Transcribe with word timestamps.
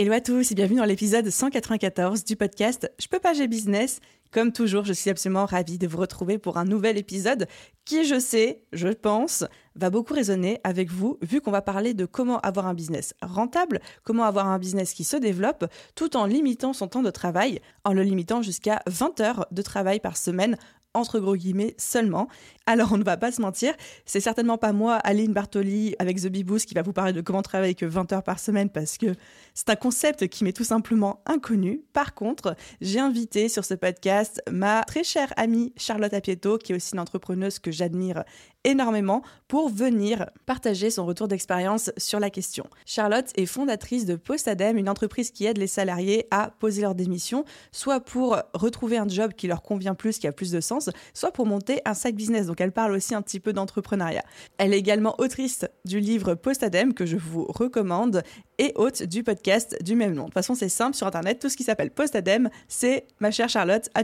Hello 0.00 0.12
à 0.12 0.20
tous 0.20 0.52
et 0.52 0.54
bienvenue 0.54 0.78
dans 0.78 0.84
l'épisode 0.84 1.28
194 1.28 2.22
du 2.22 2.36
podcast 2.36 2.88
Je 3.00 3.08
peux 3.08 3.18
pas, 3.18 3.32
j'ai 3.32 3.48
business. 3.48 3.98
Comme 4.30 4.52
toujours, 4.52 4.84
je 4.84 4.92
suis 4.92 5.10
absolument 5.10 5.44
ravie 5.44 5.76
de 5.76 5.88
vous 5.88 5.98
retrouver 5.98 6.38
pour 6.38 6.56
un 6.56 6.64
nouvel 6.64 6.98
épisode 6.98 7.48
qui, 7.84 8.04
je 8.04 8.20
sais, 8.20 8.62
je 8.72 8.90
pense, 8.90 9.44
va 9.74 9.90
beaucoup 9.90 10.14
résonner 10.14 10.60
avec 10.62 10.92
vous 10.92 11.18
vu 11.20 11.40
qu'on 11.40 11.50
va 11.50 11.62
parler 11.62 11.94
de 11.94 12.04
comment 12.04 12.38
avoir 12.42 12.68
un 12.68 12.74
business 12.74 13.12
rentable, 13.22 13.80
comment 14.04 14.22
avoir 14.22 14.46
un 14.46 14.60
business 14.60 14.92
qui 14.92 15.02
se 15.02 15.16
développe 15.16 15.64
tout 15.96 16.16
en 16.16 16.26
limitant 16.26 16.72
son 16.72 16.86
temps 16.86 17.02
de 17.02 17.10
travail, 17.10 17.60
en 17.82 17.92
le 17.92 18.04
limitant 18.04 18.40
jusqu'à 18.40 18.82
20 18.86 19.18
heures 19.18 19.46
de 19.50 19.62
travail 19.62 19.98
par 19.98 20.16
semaine 20.16 20.58
entre 20.94 21.20
gros 21.20 21.36
guillemets 21.36 21.74
seulement. 21.78 22.28
Alors 22.66 22.92
on 22.92 22.98
ne 22.98 23.04
va 23.04 23.16
pas 23.16 23.32
se 23.32 23.40
mentir, 23.40 23.74
c'est 24.04 24.20
certainement 24.20 24.58
pas 24.58 24.72
moi, 24.72 24.96
Aline 24.96 25.32
Bartoli, 25.32 25.94
avec 25.98 26.20
The 26.20 26.28
Beboost, 26.28 26.66
qui 26.66 26.74
va 26.74 26.82
vous 26.82 26.92
parler 26.92 27.12
de 27.12 27.20
comment 27.20 27.42
travailler 27.42 27.74
que 27.74 27.86
20 27.86 28.12
heures 28.12 28.22
par 28.22 28.38
semaine 28.38 28.68
parce 28.68 28.98
que 28.98 29.14
c'est 29.54 29.70
un 29.70 29.76
concept 29.76 30.28
qui 30.28 30.44
m'est 30.44 30.52
tout 30.52 30.64
simplement 30.64 31.22
inconnu. 31.26 31.82
Par 31.92 32.14
contre, 32.14 32.54
j'ai 32.80 33.00
invité 33.00 33.48
sur 33.48 33.64
ce 33.64 33.74
podcast 33.74 34.42
ma 34.50 34.82
très 34.84 35.04
chère 35.04 35.32
amie 35.36 35.72
Charlotte 35.76 36.12
Apieto, 36.12 36.58
qui 36.58 36.72
est 36.72 36.76
aussi 36.76 36.94
une 36.94 37.00
entrepreneuse 37.00 37.58
que 37.58 37.70
j'admire 37.70 38.24
énormément, 38.64 39.22
pour 39.46 39.70
venir 39.70 40.28
partager 40.44 40.90
son 40.90 41.06
retour 41.06 41.28
d'expérience 41.28 41.90
sur 41.96 42.20
la 42.20 42.28
question. 42.28 42.66
Charlotte 42.84 43.30
est 43.36 43.46
fondatrice 43.46 44.04
de 44.04 44.16
Postadem, 44.16 44.76
une 44.76 44.88
entreprise 44.88 45.30
qui 45.30 45.46
aide 45.46 45.58
les 45.58 45.66
salariés 45.66 46.26
à 46.30 46.50
poser 46.58 46.82
leur 46.82 46.94
démission, 46.94 47.44
soit 47.72 48.00
pour 48.00 48.36
retrouver 48.54 48.98
un 48.98 49.08
job 49.08 49.32
qui 49.32 49.46
leur 49.46 49.62
convient 49.62 49.94
plus, 49.94 50.18
qui 50.18 50.26
a 50.26 50.32
plus 50.32 50.50
de 50.50 50.60
sens, 50.60 50.77
soit 51.14 51.32
pour 51.32 51.46
monter 51.46 51.80
un 51.84 51.94
side 51.94 52.16
business. 52.16 52.46
Donc 52.46 52.60
elle 52.60 52.72
parle 52.72 52.92
aussi 52.92 53.14
un 53.14 53.22
petit 53.22 53.40
peu 53.40 53.52
d'entrepreneuriat. 53.52 54.24
Elle 54.58 54.74
est 54.74 54.78
également 54.78 55.14
autrice 55.18 55.64
du 55.84 56.00
livre 56.00 56.34
Postadem 56.34 56.94
que 56.94 57.06
je 57.06 57.16
vous 57.16 57.44
recommande 57.44 58.22
et 58.58 58.72
hôte 58.74 59.02
du 59.04 59.22
podcast 59.22 59.76
du 59.82 59.94
même 59.94 60.14
nom. 60.14 60.22
De 60.22 60.28
toute 60.28 60.34
façon, 60.34 60.54
c'est 60.54 60.68
simple 60.68 60.96
sur 60.96 61.06
internet, 61.06 61.38
tout 61.40 61.48
ce 61.48 61.56
qui 61.56 61.64
s'appelle 61.64 61.90
Postadem, 61.90 62.50
c'est 62.66 63.06
ma 63.20 63.30
chère 63.30 63.48
Charlotte 63.48 63.88
à. 63.94 64.02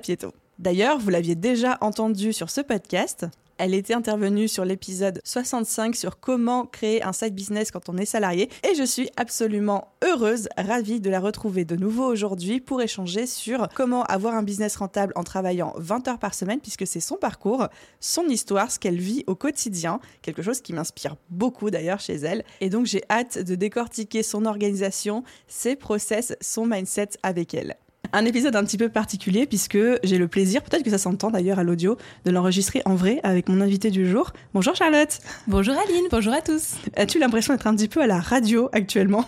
D'ailleurs, 0.59 0.99
vous 0.99 1.11
l'aviez 1.11 1.35
déjà 1.35 1.79
entendu 1.81 2.33
sur 2.33 2.51
ce 2.51 2.61
podcast, 2.61 3.27
elle 3.59 3.75
était 3.75 3.95
intervenue 3.95 4.49
sur 4.49 4.65
l'épisode 4.65 5.21
65 5.25 5.95
sur 5.95 6.19
comment 6.19 6.67
créer 6.67 7.03
un 7.03 7.13
side 7.13 7.35
business 7.35 7.71
quand 7.71 7.89
on 7.89 7.97
est 7.97 8.05
salarié. 8.05 8.51
Et 8.69 8.75
je 8.75 8.83
suis 8.83 9.09
absolument 9.17 9.93
heureuse, 10.03 10.49
ravie 10.57 11.01
de 11.01 11.11
la 11.11 11.21
retrouver 11.21 11.65
de 11.65 11.77
nouveau 11.77 12.05
aujourd'hui 12.05 12.61
pour 12.61 12.83
échanger 12.83 13.27
sur 13.27 13.69
comment 13.75 14.03
avoir 14.05 14.35
un 14.35 14.43
business 14.43 14.77
rentable 14.77 15.13
en 15.17 15.23
travaillant 15.23 15.73
20 15.77 16.09
heures 16.09 16.19
par 16.19 16.35
semaine 16.35 16.61
puisque 16.61 16.87
c'est 16.87 17.01
son 17.01 17.17
parcours, 17.17 17.69
son 18.01 18.25
histoire, 18.25 18.71
ce 18.71 18.79
qu'elle 18.79 18.99
vit 18.99 19.25
au 19.27 19.35
quotidien, 19.35 20.01
quelque 20.23 20.43
chose 20.43 20.61
qui 20.61 20.73
m'inspire 20.73 21.17
beaucoup 21.31 21.71
d'ailleurs 21.71 22.01
chez 22.01 22.15
elle. 22.15 22.45
Et 22.61 22.71
donc 22.71 22.87
j'ai 22.87 23.03
hâte 23.11 23.39
de 23.39 23.55
décortiquer 23.55 24.23
son 24.23 24.47
organisation, 24.47 25.23
ses 25.47 25.77
process, 25.77 26.35
son 26.41 26.67
mindset 26.67 27.11
avec 27.23 27.55
elle. 27.55 27.77
Un 28.13 28.25
épisode 28.25 28.55
un 28.57 28.65
petit 28.65 28.77
peu 28.77 28.89
particulier 28.89 29.47
puisque 29.47 29.79
j'ai 30.03 30.19
le 30.19 30.29
plaisir, 30.29 30.63
peut-être 30.63 30.83
que 30.83 30.91
ça 30.91 30.99
s'entend 30.99 31.31
d'ailleurs 31.31 31.59
à 31.59 31.65
l'audio, 31.65 31.97
de 32.25 32.31
l'enregistrer 32.31 32.83
en 32.85 32.95
vrai 32.95 33.21
avec 33.23 33.49
mon 33.49 33.61
invité 33.61 33.91
du 33.91 34.09
jour. 34.09 34.33
Bonjour 34.53 34.75
Charlotte. 34.75 35.19
Bonjour 35.47 35.75
Aline, 35.75 36.05
bonjour 36.11 36.33
à 36.33 36.41
tous. 36.41 36.75
As-tu 36.97 37.19
l'impression 37.19 37.55
d'être 37.55 37.67
un 37.67 37.75
petit 37.75 37.89
peu 37.89 38.03
à 38.03 38.07
la 38.07 38.21
radio 38.21 38.69
actuellement? 38.73 39.25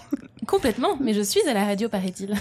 Complètement, 0.47 0.97
mais 1.01 1.15
je 1.15 1.23
suis 1.23 1.41
à 1.49 1.55
la 1.55 1.65
radio, 1.65 1.89
paraît-il. 1.89 2.35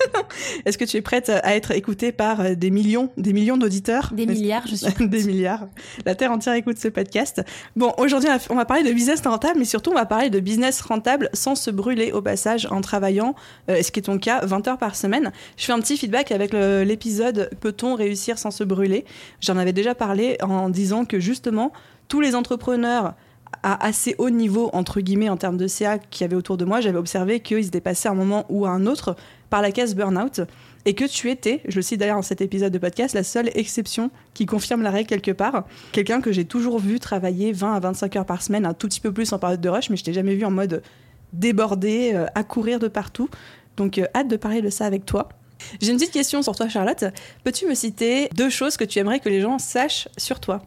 Est-ce 0.64 0.78
que 0.78 0.84
tu 0.84 0.96
es 0.96 1.02
prête 1.02 1.28
à 1.28 1.54
être 1.54 1.70
écoutée 1.70 2.10
par 2.10 2.40
euh, 2.40 2.54
des 2.54 2.70
millions, 2.70 3.10
des 3.16 3.32
millions 3.32 3.56
d'auditeurs? 3.56 4.10
Des 4.12 4.26
milliards, 4.26 4.66
je 4.66 4.74
suis. 4.74 4.92
des 5.06 5.24
milliards. 5.24 5.66
La 6.04 6.14
Terre 6.14 6.32
entière 6.32 6.54
écoute 6.54 6.78
ce 6.78 6.88
podcast. 6.88 7.42
Bon, 7.76 7.92
aujourd'hui, 7.98 8.28
on 8.50 8.56
va 8.56 8.64
parler 8.64 8.82
de 8.82 8.92
business 8.92 9.20
rentable, 9.20 9.58
mais 9.58 9.64
surtout, 9.64 9.90
on 9.90 9.94
va 9.94 10.06
parler 10.06 10.30
de 10.30 10.40
business 10.40 10.80
rentable 10.80 11.30
sans 11.34 11.54
se 11.54 11.70
brûler 11.70 12.10
au 12.10 12.20
passage 12.20 12.66
en 12.70 12.80
travaillant, 12.80 13.34
euh, 13.70 13.82
ce 13.82 13.92
qui 13.92 14.00
est 14.00 14.04
ton 14.04 14.18
cas, 14.18 14.44
20 14.44 14.66
heures 14.68 14.78
par 14.78 14.96
semaine. 14.96 15.30
Je 15.56 15.64
fais 15.66 15.72
un 15.72 15.80
petit 15.80 15.96
feedback 15.96 16.32
avec 16.32 16.52
l'épisode 16.52 17.50
Peut-on 17.60 17.94
réussir 17.94 18.38
sans 18.38 18.50
se 18.50 18.64
brûler? 18.64 19.04
J'en 19.40 19.56
avais 19.56 19.72
déjà 19.72 19.94
parlé 19.94 20.38
en 20.42 20.70
disant 20.70 21.04
que 21.04 21.20
justement, 21.20 21.72
tous 22.08 22.20
les 22.20 22.34
entrepreneurs 22.34 23.14
à 23.62 23.84
assez 23.84 24.14
haut 24.18 24.30
niveau, 24.30 24.70
entre 24.72 25.00
guillemets, 25.00 25.28
en 25.28 25.36
termes 25.36 25.56
de 25.56 25.66
CA 25.66 25.98
qu'il 25.98 26.22
y 26.22 26.24
avait 26.24 26.36
autour 26.36 26.56
de 26.56 26.64
moi, 26.64 26.80
j'avais 26.80 26.98
observé 26.98 27.40
qu'ils 27.40 27.66
étaient 27.66 27.80
passés 27.80 28.08
à 28.08 28.12
un 28.12 28.14
moment 28.14 28.46
ou 28.48 28.66
à 28.66 28.70
un 28.70 28.86
autre 28.86 29.16
par 29.50 29.62
la 29.62 29.72
case 29.72 29.94
burn-out 29.94 30.40
et 30.84 30.94
que 30.94 31.04
tu 31.04 31.30
étais, 31.30 31.62
je 31.66 31.76
le 31.76 31.82
cite 31.82 31.98
d'ailleurs 31.98 32.16
dans 32.16 32.22
cet 32.22 32.40
épisode 32.40 32.72
de 32.72 32.78
podcast, 32.78 33.14
la 33.14 33.24
seule 33.24 33.50
exception 33.54 34.10
qui 34.34 34.46
confirme 34.46 34.82
la 34.82 34.90
règle 34.90 35.08
quelque 35.08 35.32
part. 35.32 35.64
Quelqu'un 35.90 36.20
que 36.20 36.30
j'ai 36.30 36.44
toujours 36.44 36.78
vu 36.78 37.00
travailler 37.00 37.52
20 37.52 37.74
à 37.74 37.80
25 37.80 38.16
heures 38.16 38.26
par 38.26 38.40
semaine, 38.40 38.64
un 38.64 38.74
tout 38.74 38.86
petit 38.86 39.00
peu 39.00 39.12
plus 39.12 39.32
en 39.32 39.38
période 39.40 39.60
de 39.60 39.68
rush, 39.68 39.90
mais 39.90 39.96
je 39.96 40.04
t'ai 40.04 40.12
jamais 40.12 40.36
vu 40.36 40.44
en 40.44 40.52
mode 40.52 40.82
débordé, 41.32 42.12
euh, 42.14 42.26
à 42.36 42.44
courir 42.44 42.78
de 42.78 42.86
partout. 42.86 43.28
Donc, 43.76 43.98
euh, 43.98 44.06
hâte 44.14 44.28
de 44.28 44.36
parler 44.36 44.62
de 44.62 44.70
ça 44.70 44.86
avec 44.86 45.04
toi. 45.04 45.28
J'ai 45.80 45.92
une 45.92 45.98
petite 45.98 46.12
question 46.12 46.42
sur 46.42 46.54
toi, 46.54 46.68
Charlotte. 46.68 47.04
Peux-tu 47.44 47.66
me 47.66 47.74
citer 47.74 48.28
deux 48.34 48.50
choses 48.50 48.76
que 48.76 48.84
tu 48.84 48.98
aimerais 48.98 49.20
que 49.20 49.28
les 49.28 49.40
gens 49.40 49.58
sachent 49.58 50.08
sur 50.16 50.40
toi? 50.40 50.62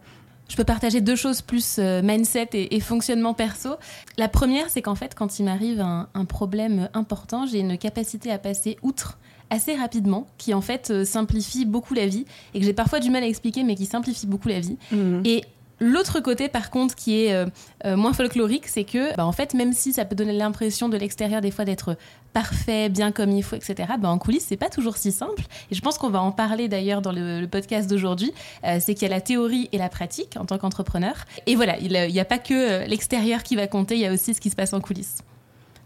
Je 0.50 0.56
peux 0.56 0.64
partager 0.64 1.00
deux 1.00 1.16
choses 1.16 1.42
plus 1.42 1.78
euh, 1.78 2.02
mindset 2.02 2.50
et, 2.54 2.80
fonctionnement 2.80 3.36
perso. 3.36 3.76
La 4.18 4.28
première, 4.28 4.70
c'est 4.70 4.82
qu'en 4.82 4.96
fait, 4.96 5.14
quand 5.14 5.38
il 5.40 5.46
m'arrive 5.46 5.80
un, 5.80 6.26
problème 6.26 6.90
important, 6.94 7.46
j'ai 7.46 7.60
une 7.60 7.78
capacité 7.78 8.32
à 8.32 8.40
passer 8.40 8.78
outre 8.82 9.20
assez 9.52 9.76
rapidement, 9.76 10.28
qui 10.38 10.54
en 10.54 10.62
fait 10.62 10.92
euh, 10.92 11.06
simplifie 11.06 11.66
beaucoup 11.66 11.94
la 11.94 12.06
vie 12.06 12.26
et 12.54 12.60
que 12.60 12.66
j'ai 12.66 12.74
parfois 12.74 13.00
du 13.00 13.10
mal 13.10 13.24
à 13.24 13.28
expliquer, 13.28 13.64
mais 13.64 13.76
qui 13.76 13.86
simplifie 13.86 14.28
beaucoup 14.28 14.48
la 14.48 14.60
vie. 14.60 14.78
Mmh. 14.92 15.22
Et 15.26 15.44
L'autre 15.80 16.20
côté, 16.20 16.50
par 16.50 16.70
contre, 16.70 16.96
qui 16.96 17.24
est 17.24 17.34
euh, 17.34 17.46
euh, 17.86 17.96
moins 17.96 18.14
folklorique, 18.14 18.68
c'est 18.68 18.84
que, 18.84 19.16
bah, 19.16 19.26
en 19.26 19.32
fait, 19.32 19.54
même 19.54 19.74
si 19.74 19.94
ça 19.94 20.06
peut 20.06 20.16
donner 20.16 20.34
l'impression 20.34 20.90
de 20.90 20.98
l'extérieur 20.98 21.42
des 21.42 21.52
fois 21.52 21.66
d'être 21.66 21.98
parfait, 22.34 22.90
bien 22.90 23.12
comme 23.12 23.32
il 23.32 23.44
faut, 23.44 23.56
etc., 23.56 23.94
bah, 24.00 24.10
en 24.10 24.18
coulisses, 24.18 24.46
c'est 24.48 24.58
pas 24.58 24.70
toujours 24.70 24.98
si 24.98 25.12
simple. 25.12 25.44
Et 25.72 25.76
je 25.76 25.82
pense 25.82 25.98
qu'on 25.98 26.10
va 26.10 26.22
en 26.22 26.32
parler 26.32 26.68
d'ailleurs 26.68 27.02
dans 27.02 27.12
le, 27.12 27.48
podcast 27.48 27.90
d'aujourd'hui. 27.90 28.34
Euh, 28.66 28.78
c'est 28.80 28.94
qu'il 28.94 29.08
y 29.08 29.12
a 29.12 29.16
la 29.16 29.22
théorie 29.22 29.70
et 29.72 29.78
la 29.78 29.90
pratique 29.90 30.36
en 30.38 30.46
tant 30.46 30.58
qu'entrepreneur. 30.58 31.26
Et 31.48 31.56
voilà, 31.56 31.80
il 31.80 31.92
n'y 31.92 32.20
a 32.20 32.26
pas 32.26 32.38
que 32.38 32.86
l'extérieur 32.86 33.44
qui 33.44 33.56
va 33.56 33.68
compter, 33.68 33.96
il 33.96 34.02
y 34.02 34.06
a 34.06 34.14
aussi 34.14 34.34
ce 34.34 34.42
qui 34.42 34.50
se 34.50 34.56
passe 34.56 34.74
en 34.74 34.82
coulisses. 34.82 35.24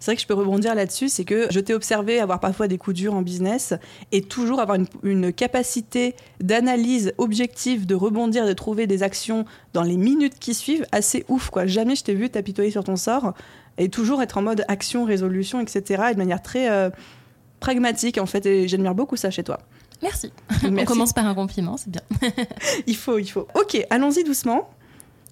C'est 0.03 0.11
vrai 0.11 0.15
que 0.17 0.21
je 0.21 0.27
peux 0.27 0.33
rebondir 0.33 0.75
là-dessus, 0.75 1.07
c'est 1.07 1.23
que 1.23 1.47
je 1.49 1.61
t'ai 1.61 1.73
observé 1.73 2.19
avoir 2.19 2.41
parfois 2.41 2.67
des 2.67 2.77
coups 2.77 2.97
durs 2.97 3.13
en 3.13 3.21
business 3.21 3.73
et 4.11 4.21
toujours 4.21 4.59
avoir 4.59 4.77
une, 5.01 5.31
capacité 5.31 6.13
d'analyse 6.41 7.13
objective, 7.17 7.85
de 7.85 7.95
rebondir, 7.95 8.45
de 8.45 8.51
trouver 8.51 8.85
des 8.85 9.01
actions 9.01 9.45
dans 9.71 9.81
les 9.81 9.95
minutes 9.95 10.39
qui 10.39 10.55
suivent 10.55 10.85
assez 10.91 11.23
ouf. 11.29 11.49
Quoi. 11.51 11.67
Jamais 11.67 11.95
je 11.95 12.03
t'ai 12.03 12.15
vu 12.15 12.29
t'apitoyer 12.29 12.69
sur 12.69 12.83
ton 12.83 12.97
sort 12.97 13.33
et 13.77 13.87
toujours 13.87 14.21
être 14.21 14.37
en 14.37 14.41
mode 14.41 14.65
action, 14.67 15.05
résolution, 15.05 15.61
etc. 15.61 16.03
et 16.11 16.13
de 16.15 16.19
manière 16.19 16.41
très 16.41 16.69
euh, 16.69 16.89
pragmatique 17.61 18.17
en 18.17 18.25
fait. 18.25 18.45
Et 18.45 18.67
j'admire 18.67 18.95
beaucoup 18.95 19.15
ça 19.15 19.31
chez 19.31 19.45
toi. 19.45 19.59
Merci. 20.01 20.33
On 20.65 20.83
commence 20.83 21.13
par 21.13 21.25
un 21.25 21.33
compliment, 21.33 21.77
c'est 21.77 21.91
bien. 21.91 22.01
il 22.87 22.97
faut, 22.97 23.19
il 23.19 23.31
faut. 23.31 23.47
Ok, 23.55 23.77
allons-y 23.89 24.25
doucement. 24.25 24.69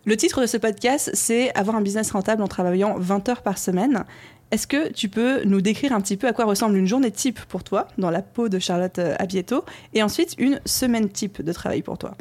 Le 0.06 0.18
titre 0.18 0.41
de 0.41 0.47
ce 0.47 0.57
podcast, 0.57 1.12
c'est 1.13 1.53
Avoir 1.56 1.75
un 1.75 1.81
business 1.81 2.09
rentable 2.09 2.41
en 2.41 2.47
travaillant 2.47 2.95
20 2.97 3.29
heures 3.29 3.41
par 3.44 3.57
semaine. 3.57 4.06
Est-ce 4.51 4.68
que 4.68 4.92
tu 4.92 5.07
peux 5.07 5.45
nous 5.45 5.62
décrire 5.62 5.94
un 5.94 6.01
petit 6.01 6.18
peu 6.18 6.27
à 6.27 6.33
quoi 6.33 6.44
ressemble 6.44 6.75
une 6.75 6.86
journée 6.86 7.09
type 7.09 7.39
pour 7.45 7.63
toi, 7.63 7.88
dans 7.98 8.12
la 8.12 8.21
peau 8.21 8.50
de 8.50 8.59
Charlotte 8.59 9.00
euh, 9.00 9.15
Abieto, 9.18 9.63
et 9.94 10.03
ensuite 10.03 10.36
une 10.38 10.59
semaine 10.65 11.09
type 11.09 11.42
de 11.42 11.53
travail 11.53 11.81
pour 11.81 11.98
toi? 11.98 12.18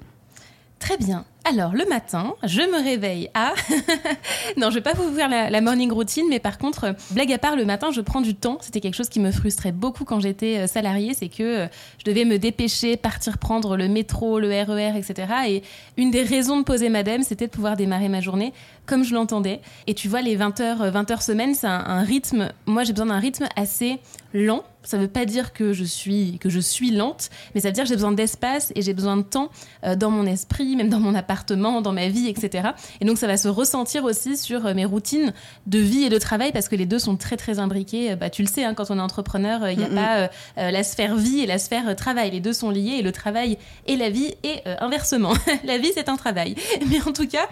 Très 0.81 0.97
bien. 0.97 1.25
Alors, 1.45 1.73
le 1.73 1.85
matin, 1.87 2.35
je 2.43 2.63
me 2.63 2.83
réveille 2.83 3.29
à... 3.35 3.53
non, 4.57 4.71
je 4.71 4.77
vais 4.77 4.81
pas 4.81 4.95
vous 4.95 5.15
faire 5.15 5.29
la, 5.29 5.61
morning 5.61 5.93
routine, 5.93 6.27
mais 6.29 6.41
par 6.41 6.59
contre, 6.59 6.95
blague 7.11 7.33
à 7.33 7.39
part, 7.39 7.55
le 7.55 7.67
matin, 7.67 7.91
je 7.93 8.01
prends 8.01 8.23
du 8.23 8.35
temps. 8.35 8.59
C'était 8.63 8.81
quelque 8.81 8.95
chose 8.95 9.11
qui 9.11 9.21
me 9.21 9.31
frustrait 9.31 9.73
beaucoup 9.73 10.05
quand 10.05 10.21
j'étais 10.21 10.59
euh, 10.59 10.67
salariée, 10.67 11.13
c'est 11.13 11.29
que 11.29 11.43
euh, 11.43 11.67
je 11.99 12.05
devais 12.05 12.25
me 12.25 12.39
dépêcher, 12.39 12.97
partir 12.97 13.39
prendre 13.39 13.77
le 13.77 13.89
métro, 13.89 14.39
le 14.41 14.49
RER, 14.49 14.97
etc. 14.97 15.33
Et 15.49 15.63
une 15.99 16.11
des 16.11 16.23
raisons 16.23 16.59
de 16.59 16.65
poser 16.65 16.89
madame, 16.89 17.23
c'était 17.23 17.47
de 17.47 17.53
pouvoir 17.53 17.77
démarrer 17.77 18.09
ma 18.09 18.21
journée 18.21 18.53
comme 18.87 19.05
je 19.05 19.15
l'entendais. 19.15 19.61
Et 19.87 19.95
tu 19.95 20.09
vois, 20.09 20.23
les 20.23 20.37
20 20.37 20.61
heures, 20.61 20.91
20 20.91 21.11
heures 21.11 21.23
semaine, 21.23 21.55
c'est 21.55 21.67
un, 21.67 22.03
rythme... 22.03 22.53
Moi, 22.67 22.85
j'ai 22.85 22.93
besoin 22.93 23.07
d'un 23.07 23.21
rythme 23.21 23.47
assez 23.55 24.01
lent 24.35 24.65
Ça 24.83 24.97
veut 24.97 25.09
pas 25.09 25.27
dire 25.27 25.53
que 25.53 25.73
je 25.73 25.85
suis 25.85 26.39
que 26.39 26.49
je 26.49 26.61
suis 26.61 26.91
lente, 26.91 27.29
mais 27.55 27.61
ça 27.61 27.69
veut 27.69 27.73
dire 27.73 27.85
que 27.85 27.89
j'ai 27.89 27.95
besoin 27.95 28.13
d'espace 28.13 28.73
et 28.75 28.83
j'ai 28.83 28.95
besoin 28.95 29.17
de 29.17 29.23
temps 29.23 29.51
euh, 29.85 29.95
dans 29.95 30.11
mon 30.11 30.27
esprit, 30.27 30.75
même 30.75 30.89
dans 30.89 31.01
mon 31.01 31.15
appartement, 31.15 31.83
dans 31.83 31.93
ma 31.93 32.09
vie, 32.09 32.29
etc. 32.29 32.71
Et 33.01 33.05
donc 33.05 33.19
ça 33.19 33.27
va 33.27 33.37
se 33.37 33.49
ressentir 33.49 34.05
aussi 34.05 34.37
sur 34.37 34.65
euh, 34.65 34.75
mes 34.75 34.85
routines 34.85 35.33
de 35.67 35.79
vie 35.79 36.05
et 36.05 36.09
de 36.09 36.19
travail 36.19 36.53
parce 36.53 36.69
que 36.69 36.77
les 36.77 36.87
deux 36.87 36.99
sont 36.99 37.17
très 37.17 37.37
très 37.37 37.59
imbriqués. 37.59 38.17
Bah 38.17 38.31
tu 38.31 38.43
le 38.43 38.49
sais, 38.49 38.65
hein, 38.65 38.75
quand 38.75 38.91
on 38.91 38.99
est 38.99 39.03
entrepreneur, 39.03 39.69
il 39.69 39.79
n'y 39.79 39.85
a 39.85 39.89
pas 39.89 40.31
la 40.57 40.83
sphère 40.83 41.17
vie 41.17 41.41
et 41.41 41.47
la 41.47 41.59
sphère 41.59 41.95
travail. 41.95 42.31
Les 42.31 42.41
deux 42.41 42.53
sont 42.53 42.71
liés 42.71 42.97
et 42.99 43.03
le 43.03 43.13
travail 43.13 43.59
et 43.87 43.97
la 43.97 44.11
vie 44.11 44.35
et 44.43 44.63
inversement. 44.81 45.35
la 45.65 45.79
vie 45.79 45.91
c'est 45.95 46.09
un 46.09 46.17
travail. 46.17 46.55
Mais 46.91 47.01
en 47.07 47.13
tout 47.13 47.29
cas, 47.29 47.49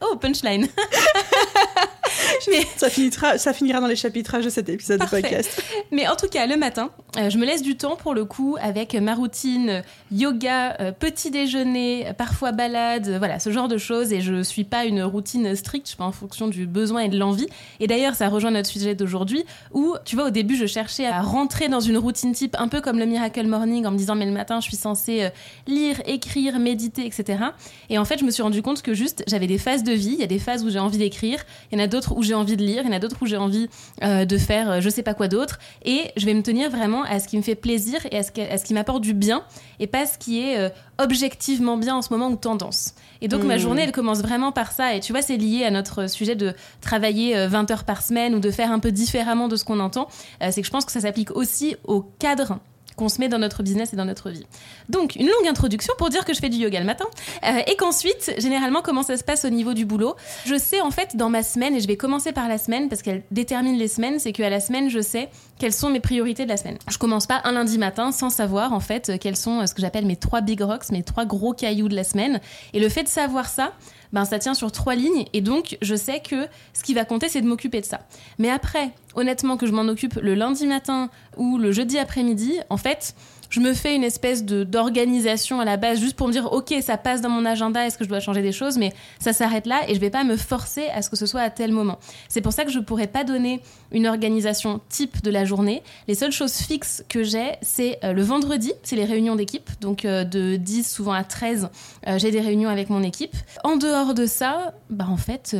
oh 0.00 0.16
punchline. 0.16 0.66
Mais... 2.50 2.66
Ça, 2.76 2.90
finira, 2.90 3.38
ça 3.38 3.52
finira 3.52 3.80
dans 3.80 3.86
les 3.86 3.96
chapitrages 3.96 4.44
de 4.44 4.50
cet 4.50 4.68
épisode 4.68 5.00
de 5.00 5.06
podcast. 5.06 5.62
Mais 5.90 6.08
en 6.08 6.16
tout 6.16 6.28
cas, 6.28 6.46
le 6.46 6.56
matin, 6.56 6.90
euh, 7.18 7.30
je 7.30 7.38
me 7.38 7.46
laisse 7.46 7.62
du 7.62 7.76
temps 7.76 7.96
pour 7.96 8.14
le 8.14 8.24
coup 8.24 8.56
avec 8.60 8.94
ma 8.94 9.14
routine 9.14 9.82
yoga, 10.12 10.76
euh, 10.80 10.92
petit 10.92 11.30
déjeuner, 11.30 12.12
parfois 12.16 12.52
balade, 12.52 13.16
voilà, 13.18 13.38
ce 13.38 13.50
genre 13.50 13.68
de 13.68 13.78
choses. 13.78 14.12
Et 14.12 14.20
je 14.20 14.42
suis 14.42 14.64
pas 14.64 14.84
une 14.84 15.02
routine 15.02 15.54
stricte, 15.56 15.90
je 15.90 15.96
pas 15.96 16.04
en 16.04 16.12
fonction 16.12 16.48
du 16.48 16.66
besoin 16.66 17.00
et 17.02 17.08
de 17.08 17.18
l'envie. 17.18 17.46
Et 17.80 17.86
d'ailleurs, 17.86 18.14
ça 18.14 18.28
rejoint 18.28 18.50
notre 18.50 18.68
sujet 18.68 18.94
d'aujourd'hui 18.94 19.44
où, 19.72 19.94
tu 20.04 20.16
vois, 20.16 20.26
au 20.26 20.30
début, 20.30 20.56
je 20.56 20.66
cherchais 20.66 21.06
à 21.06 21.22
rentrer 21.22 21.68
dans 21.68 21.80
une 21.80 21.98
routine 21.98 22.32
type, 22.32 22.56
un 22.58 22.68
peu 22.68 22.80
comme 22.80 22.98
le 22.98 23.06
Miracle 23.06 23.46
Morning, 23.46 23.86
en 23.86 23.90
me 23.90 23.98
disant, 23.98 24.14
mais 24.14 24.26
le 24.26 24.32
matin, 24.32 24.60
je 24.60 24.66
suis 24.66 24.76
censée 24.76 25.22
euh, 25.22 25.30
lire, 25.66 26.00
écrire, 26.06 26.58
méditer, 26.58 27.06
etc. 27.06 27.44
Et 27.88 27.98
en 27.98 28.04
fait, 28.04 28.18
je 28.18 28.24
me 28.24 28.30
suis 28.30 28.42
rendu 28.42 28.62
compte 28.62 28.82
que 28.82 28.94
juste, 28.94 29.24
j'avais 29.26 29.46
des 29.46 29.58
phases 29.58 29.82
de 29.82 29.92
vie. 29.92 30.14
Il 30.14 30.20
y 30.20 30.24
a 30.24 30.28
des 30.28 30.38
phases 30.38 30.64
où 30.64 30.70
j'ai 30.70 30.78
envie 30.78 30.98
d'écrire, 30.98 31.44
il 31.70 31.78
y 31.78 31.80
en 31.80 31.84
a 31.84 31.86
d'autres 31.86 32.16
où 32.16 32.19
j'ai 32.22 32.34
envie 32.34 32.56
de 32.56 32.62
lire, 32.62 32.82
il 32.84 32.88
y 32.88 32.90
en 32.90 32.96
a 32.96 32.98
d'autres 32.98 33.16
où 33.20 33.26
j'ai 33.26 33.36
envie 33.36 33.68
de 34.02 34.38
faire 34.38 34.80
je 34.80 34.88
sais 34.88 35.02
pas 35.02 35.14
quoi 35.14 35.28
d'autre. 35.28 35.58
Et 35.84 36.10
je 36.16 36.26
vais 36.26 36.34
me 36.34 36.42
tenir 36.42 36.70
vraiment 36.70 37.02
à 37.04 37.20
ce 37.20 37.28
qui 37.28 37.36
me 37.36 37.42
fait 37.42 37.54
plaisir 37.54 38.00
et 38.10 38.18
à 38.18 38.22
ce, 38.22 38.30
ce 38.30 38.64
qui 38.64 38.74
m'apporte 38.74 39.02
du 39.02 39.14
bien 39.14 39.42
et 39.78 39.86
pas 39.86 40.06
ce 40.06 40.18
qui 40.18 40.40
est 40.40 40.58
euh, 40.58 40.68
objectivement 40.98 41.76
bien 41.76 41.96
en 41.96 42.02
ce 42.02 42.12
moment 42.12 42.28
ou 42.28 42.36
tendance. 42.36 42.94
Et 43.22 43.28
donc 43.28 43.42
ma 43.42 43.56
mmh. 43.56 43.58
journée, 43.58 43.82
elle 43.82 43.92
commence 43.92 44.20
vraiment 44.20 44.52
par 44.52 44.72
ça. 44.72 44.94
Et 44.94 45.00
tu 45.00 45.12
vois, 45.12 45.22
c'est 45.22 45.36
lié 45.36 45.64
à 45.64 45.70
notre 45.70 46.08
sujet 46.08 46.36
de 46.36 46.54
travailler 46.80 47.46
20 47.46 47.70
euh, 47.70 47.72
heures 47.72 47.84
par 47.84 48.02
semaine 48.02 48.34
ou 48.34 48.40
de 48.40 48.50
faire 48.50 48.70
un 48.70 48.78
peu 48.78 48.92
différemment 48.92 49.48
de 49.48 49.56
ce 49.56 49.64
qu'on 49.64 49.80
entend. 49.80 50.08
Euh, 50.42 50.48
c'est 50.50 50.60
que 50.60 50.66
je 50.66 50.72
pense 50.72 50.84
que 50.84 50.92
ça 50.92 51.00
s'applique 51.00 51.30
aussi 51.32 51.76
au 51.84 52.02
cadre 52.18 52.58
qu'on 53.00 53.08
se 53.08 53.18
met 53.18 53.30
dans 53.30 53.38
notre 53.38 53.62
business 53.62 53.94
et 53.94 53.96
dans 53.96 54.04
notre 54.04 54.28
vie. 54.28 54.44
Donc, 54.90 55.16
une 55.16 55.26
longue 55.26 55.48
introduction 55.48 55.94
pour 55.96 56.10
dire 56.10 56.26
que 56.26 56.34
je 56.34 56.38
fais 56.38 56.50
du 56.50 56.58
yoga 56.58 56.78
le 56.80 56.84
matin 56.84 57.06
euh, 57.46 57.62
et 57.66 57.74
qu'ensuite, 57.76 58.34
généralement, 58.36 58.82
comment 58.82 59.02
ça 59.02 59.16
se 59.16 59.24
passe 59.24 59.46
au 59.46 59.48
niveau 59.48 59.72
du 59.72 59.86
boulot. 59.86 60.16
Je 60.44 60.58
sais 60.58 60.82
en 60.82 60.90
fait 60.90 61.16
dans 61.16 61.30
ma 61.30 61.42
semaine, 61.42 61.74
et 61.74 61.80
je 61.80 61.88
vais 61.88 61.96
commencer 61.96 62.32
par 62.32 62.46
la 62.46 62.58
semaine 62.58 62.90
parce 62.90 63.00
qu'elle 63.00 63.22
détermine 63.30 63.78
les 63.78 63.88
semaines, 63.88 64.18
c'est 64.18 64.32
qu'à 64.32 64.50
la 64.50 64.60
semaine, 64.60 64.90
je 64.90 65.00
sais 65.00 65.30
quelles 65.58 65.72
sont 65.72 65.88
mes 65.88 66.00
priorités 66.00 66.44
de 66.44 66.50
la 66.50 66.58
semaine. 66.58 66.76
Je 66.90 66.98
commence 66.98 67.26
pas 67.26 67.40
un 67.44 67.52
lundi 67.52 67.78
matin 67.78 68.12
sans 68.12 68.28
savoir 68.28 68.74
en 68.74 68.80
fait 68.80 69.18
quels 69.18 69.36
sont 69.36 69.60
euh, 69.60 69.66
ce 69.66 69.74
que 69.74 69.80
j'appelle 69.80 70.04
mes 70.04 70.16
trois 70.16 70.42
big 70.42 70.60
rocks, 70.60 70.90
mes 70.90 71.02
trois 71.02 71.24
gros 71.24 71.54
cailloux 71.54 71.88
de 71.88 71.96
la 71.96 72.04
semaine. 72.04 72.38
Et 72.74 72.80
le 72.80 72.88
fait 72.90 73.04
de 73.04 73.08
savoir 73.08 73.48
ça, 73.48 73.72
ben 74.12 74.24
ça 74.24 74.38
tient 74.38 74.54
sur 74.54 74.72
trois 74.72 74.94
lignes 74.94 75.24
et 75.32 75.40
donc 75.40 75.76
je 75.82 75.94
sais 75.94 76.20
que 76.20 76.46
ce 76.72 76.82
qui 76.82 76.94
va 76.94 77.04
compter 77.04 77.28
c'est 77.28 77.40
de 77.40 77.46
m'occuper 77.46 77.80
de 77.80 77.86
ça. 77.86 78.00
Mais 78.38 78.50
après, 78.50 78.90
honnêtement 79.14 79.56
que 79.56 79.66
je 79.66 79.72
m'en 79.72 79.82
occupe 79.82 80.14
le 80.14 80.34
lundi 80.34 80.66
matin 80.66 81.10
ou 81.36 81.58
le 81.58 81.72
jeudi 81.72 81.98
après-midi, 81.98 82.54
en 82.70 82.76
fait, 82.76 83.14
je 83.50 83.60
me 83.60 83.74
fais 83.74 83.94
une 83.94 84.04
espèce 84.04 84.44
de 84.44 84.64
d'organisation 84.64 85.60
à 85.60 85.64
la 85.64 85.76
base 85.76 86.00
juste 86.00 86.16
pour 86.16 86.28
me 86.28 86.32
dire 86.32 86.52
ok 86.52 86.72
ça 86.80 86.96
passe 86.96 87.20
dans 87.20 87.28
mon 87.28 87.44
agenda 87.44 87.84
est-ce 87.84 87.98
que 87.98 88.04
je 88.04 88.08
dois 88.08 88.20
changer 88.20 88.42
des 88.42 88.52
choses 88.52 88.78
mais 88.78 88.92
ça 89.18 89.32
s'arrête 89.32 89.66
là 89.66 89.80
et 89.88 89.94
je 89.94 90.00
vais 90.00 90.10
pas 90.10 90.24
me 90.24 90.36
forcer 90.36 90.86
à 90.94 91.02
ce 91.02 91.10
que 91.10 91.16
ce 91.16 91.26
soit 91.26 91.40
à 91.40 91.50
tel 91.50 91.72
moment. 91.72 91.98
C'est 92.28 92.40
pour 92.40 92.52
ça 92.52 92.64
que 92.64 92.70
je 92.70 92.78
pourrais 92.78 93.08
pas 93.08 93.24
donner 93.24 93.60
une 93.92 94.06
organisation 94.06 94.80
type 94.88 95.22
de 95.22 95.30
la 95.30 95.44
journée. 95.44 95.82
Les 96.06 96.14
seules 96.14 96.32
choses 96.32 96.54
fixes 96.54 97.04
que 97.08 97.24
j'ai 97.24 97.52
c'est 97.60 97.98
euh, 98.04 98.12
le 98.12 98.22
vendredi 98.22 98.72
c'est 98.82 98.96
les 98.96 99.04
réunions 99.04 99.34
d'équipe. 99.34 99.68
Donc 99.80 100.04
euh, 100.04 100.24
de 100.24 100.56
10 100.56 100.88
souvent 100.88 101.12
à 101.12 101.24
13 101.24 101.68
euh, 102.06 102.18
j'ai 102.18 102.30
des 102.30 102.40
réunions 102.40 102.70
avec 102.70 102.88
mon 102.88 103.02
équipe. 103.02 103.36
En 103.64 103.76
dehors 103.76 104.14
de 104.14 104.26
ça 104.26 104.74
bah 104.88 105.06
en 105.08 105.16
fait 105.16 105.56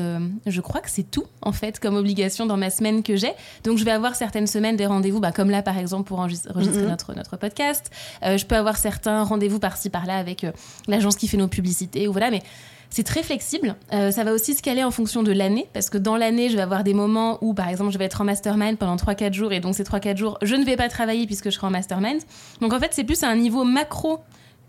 je 0.46 0.60
crois 0.60 0.80
que 0.80 0.90
c'est 0.90 1.10
tout 1.10 1.24
en 1.42 1.52
fait 1.52 1.80
comme 1.80 1.96
obligation 1.96 2.46
dans 2.46 2.56
ma 2.56 2.70
semaine 2.70 3.02
que 3.02 3.16
j'ai. 3.16 3.32
Donc 3.64 3.78
je 3.78 3.84
vais 3.84 3.90
avoir 3.90 4.14
certaines 4.14 4.46
semaines 4.46 4.76
des 4.76 4.86
rendez-vous 4.86 5.18
bah, 5.18 5.32
comme 5.32 5.50
là 5.50 5.62
par 5.62 5.76
exemple 5.76 6.06
pour 6.08 6.20
enregistrer 6.20 6.52
mm-hmm. 6.52 6.88
notre 6.88 7.14
notre 7.14 7.36
podcast 7.36 7.79
euh, 8.24 8.36
je 8.36 8.46
peux 8.46 8.56
avoir 8.56 8.76
certains 8.76 9.22
rendez-vous 9.22 9.58
par-ci 9.58 9.90
par-là 9.90 10.16
avec 10.16 10.44
euh, 10.44 10.52
l'agence 10.88 11.16
qui 11.16 11.28
fait 11.28 11.36
nos 11.36 11.48
publicités 11.48 12.08
ou 12.08 12.12
voilà, 12.12 12.30
mais 12.30 12.42
c'est 12.90 13.04
très 13.04 13.22
flexible. 13.22 13.76
Euh, 13.92 14.10
ça 14.10 14.24
va 14.24 14.32
aussi 14.32 14.54
se 14.54 14.62
caler 14.62 14.82
en 14.82 14.90
fonction 14.90 15.22
de 15.22 15.30
l'année, 15.32 15.66
parce 15.72 15.90
que 15.90 15.98
dans 15.98 16.16
l'année, 16.16 16.50
je 16.50 16.56
vais 16.56 16.62
avoir 16.62 16.82
des 16.82 16.92
moments 16.92 17.38
où, 17.40 17.54
par 17.54 17.68
exemple, 17.68 17.92
je 17.92 17.98
vais 17.98 18.06
être 18.06 18.20
en 18.20 18.24
mastermind 18.24 18.76
pendant 18.76 18.96
3-4 18.96 19.32
jours, 19.32 19.52
et 19.52 19.60
donc 19.60 19.76
ces 19.76 19.84
3-4 19.84 20.16
jours, 20.16 20.38
je 20.42 20.56
ne 20.56 20.64
vais 20.64 20.76
pas 20.76 20.88
travailler 20.88 21.26
puisque 21.26 21.46
je 21.46 21.50
serai 21.50 21.68
en 21.68 21.70
mastermind. 21.70 22.20
Donc 22.60 22.72
en 22.72 22.80
fait, 22.80 22.90
c'est 22.92 23.04
plus 23.04 23.22
à 23.22 23.28
un 23.28 23.36
niveau 23.36 23.64
macro 23.64 24.18